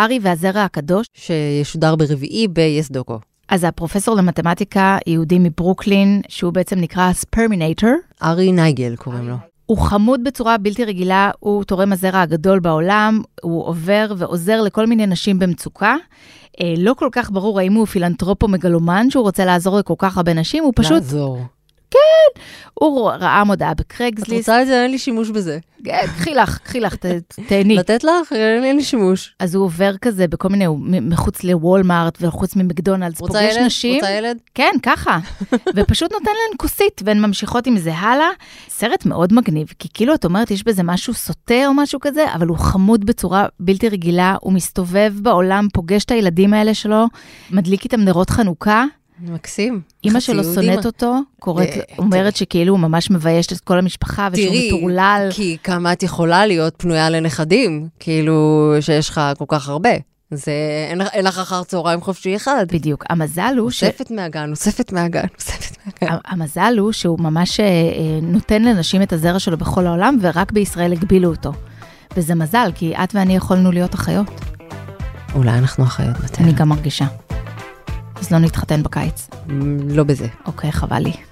ארי 0.00 0.18
והזרע 0.22 0.64
הקדוש, 0.64 1.06
שישודר 1.14 1.96
ברביעי 1.96 2.48
ב-yes 2.48 2.92
דוקו. 2.92 3.18
אז 3.48 3.64
הפרופסור 3.64 4.16
למתמטיקה 4.16 4.98
יהודי 5.06 5.38
מברוקלין, 5.38 6.20
שהוא 6.28 6.52
בעצם 6.52 6.78
נקרא 6.78 7.12
ספרמינטור, 7.12 7.90
ארי 8.22 8.52
נייגל 8.52 8.96
קוראים 8.96 9.28
לו. 9.28 9.36
הוא 9.66 9.78
חמוד 9.78 10.24
בצורה 10.24 10.58
בלתי 10.58 10.84
רגילה, 10.84 11.30
הוא 11.38 11.64
תורם 11.64 11.92
הזרע 11.92 12.20
הגדול 12.20 12.60
בעולם, 12.60 13.22
הוא 13.42 13.66
עובר 13.66 14.12
ועוזר 14.18 14.60
לכל 14.62 14.86
מיני 14.86 15.06
נשים 15.06 15.38
במצוקה. 15.38 15.96
אה, 16.60 16.74
לא 16.78 16.94
כל 16.94 17.08
כך 17.12 17.30
ברור 17.30 17.58
האם 17.60 17.72
הוא 17.72 17.86
פילנטרופו 17.86 18.48
מגלומן, 18.48 19.10
שהוא 19.10 19.22
רוצה 19.22 19.44
לעזור 19.44 19.78
לכל 19.78 19.94
כך 19.98 20.16
הרבה 20.16 20.34
נשים, 20.34 20.64
הוא 20.64 20.72
פשוט, 20.76 20.92
לעזור. 20.92 21.38
הוא 22.74 23.10
ראה 23.10 23.44
מודעה 23.44 23.72
את 23.72 23.80
בקרייגסליסט. 23.80 24.48
רוצה 24.48 24.62
את 24.62 24.66
זה? 24.66 24.82
אין 24.82 24.90
לי 24.90 24.98
שימוש 24.98 25.30
בזה. 25.30 25.58
כן, 25.84 26.06
קחי 26.06 26.34
לך, 26.34 26.58
קחי 26.58 26.80
לך, 26.80 26.94
תהני. 27.48 27.76
לתת 27.76 28.04
לך? 28.04 28.32
אין 28.32 28.76
לי 28.76 28.82
שימוש. 28.82 29.34
אז 29.38 29.54
הוא 29.54 29.64
עובר 29.64 29.96
כזה 29.96 30.28
בכל 30.28 30.48
מיני, 30.48 30.64
מחוץ 31.02 31.44
לוולמארט 31.44 32.18
וחוץ 32.20 32.56
ממקדונלדס, 32.56 33.20
רוצה 33.20 33.38
פוגש 33.38 33.54
ילד? 33.56 33.66
נשים. 33.66 33.94
רוצה 33.94 34.10
ילד? 34.10 34.38
כן, 34.54 34.72
ככה. 34.82 35.18
ופשוט 35.76 36.12
נותן 36.12 36.24
להן 36.24 36.56
כוסית, 36.56 37.02
והן 37.04 37.20
ממשיכות 37.20 37.66
עם 37.66 37.78
זה 37.78 37.94
הלאה. 37.94 38.28
סרט 38.68 39.06
מאוד 39.06 39.32
מגניב, 39.32 39.72
כי 39.78 39.88
כאילו 39.94 40.14
את 40.14 40.24
אומרת, 40.24 40.50
יש 40.50 40.64
בזה 40.64 40.82
משהו 40.82 41.14
סוטה 41.14 41.66
או 41.66 41.74
משהו 41.74 42.00
כזה, 42.00 42.34
אבל 42.34 42.46
הוא 42.46 42.58
חמוד 42.58 43.04
בצורה 43.04 43.46
בלתי 43.60 43.88
רגילה, 43.88 44.36
הוא 44.40 44.52
מסתובב 44.52 45.14
בעולם, 45.22 45.68
פוגש 45.72 46.04
את 46.04 46.10
הילדים 46.10 46.54
האלה 46.54 46.74
שלו, 46.74 47.06
מדליק 47.50 47.84
איתם 47.84 48.00
נרות 48.00 48.30
חנוכה. 48.30 48.84
מקסים. 49.22 49.80
אימא 50.04 50.20
שלו 50.20 50.44
שונאת 50.44 50.86
אותו, 50.86 51.18
קוראת, 51.38 51.68
אה, 51.68 51.82
אומרת 51.98 52.36
שכאילו 52.36 52.72
הוא 52.72 52.80
ממש 52.80 53.10
מבייש 53.10 53.46
את 53.46 53.60
כל 53.60 53.78
המשפחה, 53.78 54.28
ושהוא 54.32 54.46
תראי, 54.46 54.68
מטורלל. 54.72 55.28
כי 55.32 55.56
כמה 55.64 55.92
את 55.92 56.02
יכולה 56.02 56.46
להיות 56.46 56.74
פנויה 56.76 57.10
לנכדים, 57.10 57.88
כאילו 58.00 58.74
שיש 58.80 59.08
לך 59.08 59.20
כל 59.38 59.44
כך 59.48 59.68
הרבה. 59.68 59.90
זה, 60.30 60.52
אין, 60.90 61.00
אין 61.00 61.24
לך 61.24 61.38
אחר 61.38 61.62
צהריים 61.62 62.00
חופשי 62.00 62.36
אחד. 62.36 62.66
בדיוק. 62.72 63.04
המזל 63.08 63.54
הוא 63.58 63.70
ש... 63.70 63.84
אוספת 63.84 64.10
מהגן, 64.10 64.50
אוספת 64.50 64.92
מהגן, 64.92 65.26
אוספת 65.38 65.76
מהגן. 65.86 66.16
המזל 66.24 66.74
הוא 66.78 66.92
שהוא 66.92 67.20
ממש 67.20 67.60
אה, 67.60 67.66
אה, 67.66 67.70
נותן 68.22 68.62
לנשים 68.62 69.02
את 69.02 69.12
הזרע 69.12 69.38
שלו 69.38 69.58
בכל 69.58 69.86
העולם, 69.86 70.18
ורק 70.20 70.52
בישראל 70.52 70.92
הגבילו 70.92 71.30
אותו. 71.30 71.52
וזה 72.16 72.34
מזל, 72.34 72.70
כי 72.74 72.94
את 72.96 73.14
ואני 73.14 73.36
יכולנו 73.36 73.72
להיות 73.72 73.94
אחיות. 73.94 74.40
אולי 75.34 75.58
אנחנו 75.58 75.84
אחיות 75.84 76.16
בטבע. 76.18 76.44
אני 76.44 76.52
גם 76.52 76.68
מרגישה. 76.68 77.06
אז 78.20 78.30
לא 78.30 78.38
נתחתן 78.38 78.82
בקיץ. 78.82 79.28
לא 79.88 80.04
בזה. 80.04 80.26
אוקיי, 80.46 80.72
חבל 80.72 80.98
לי. 80.98 81.29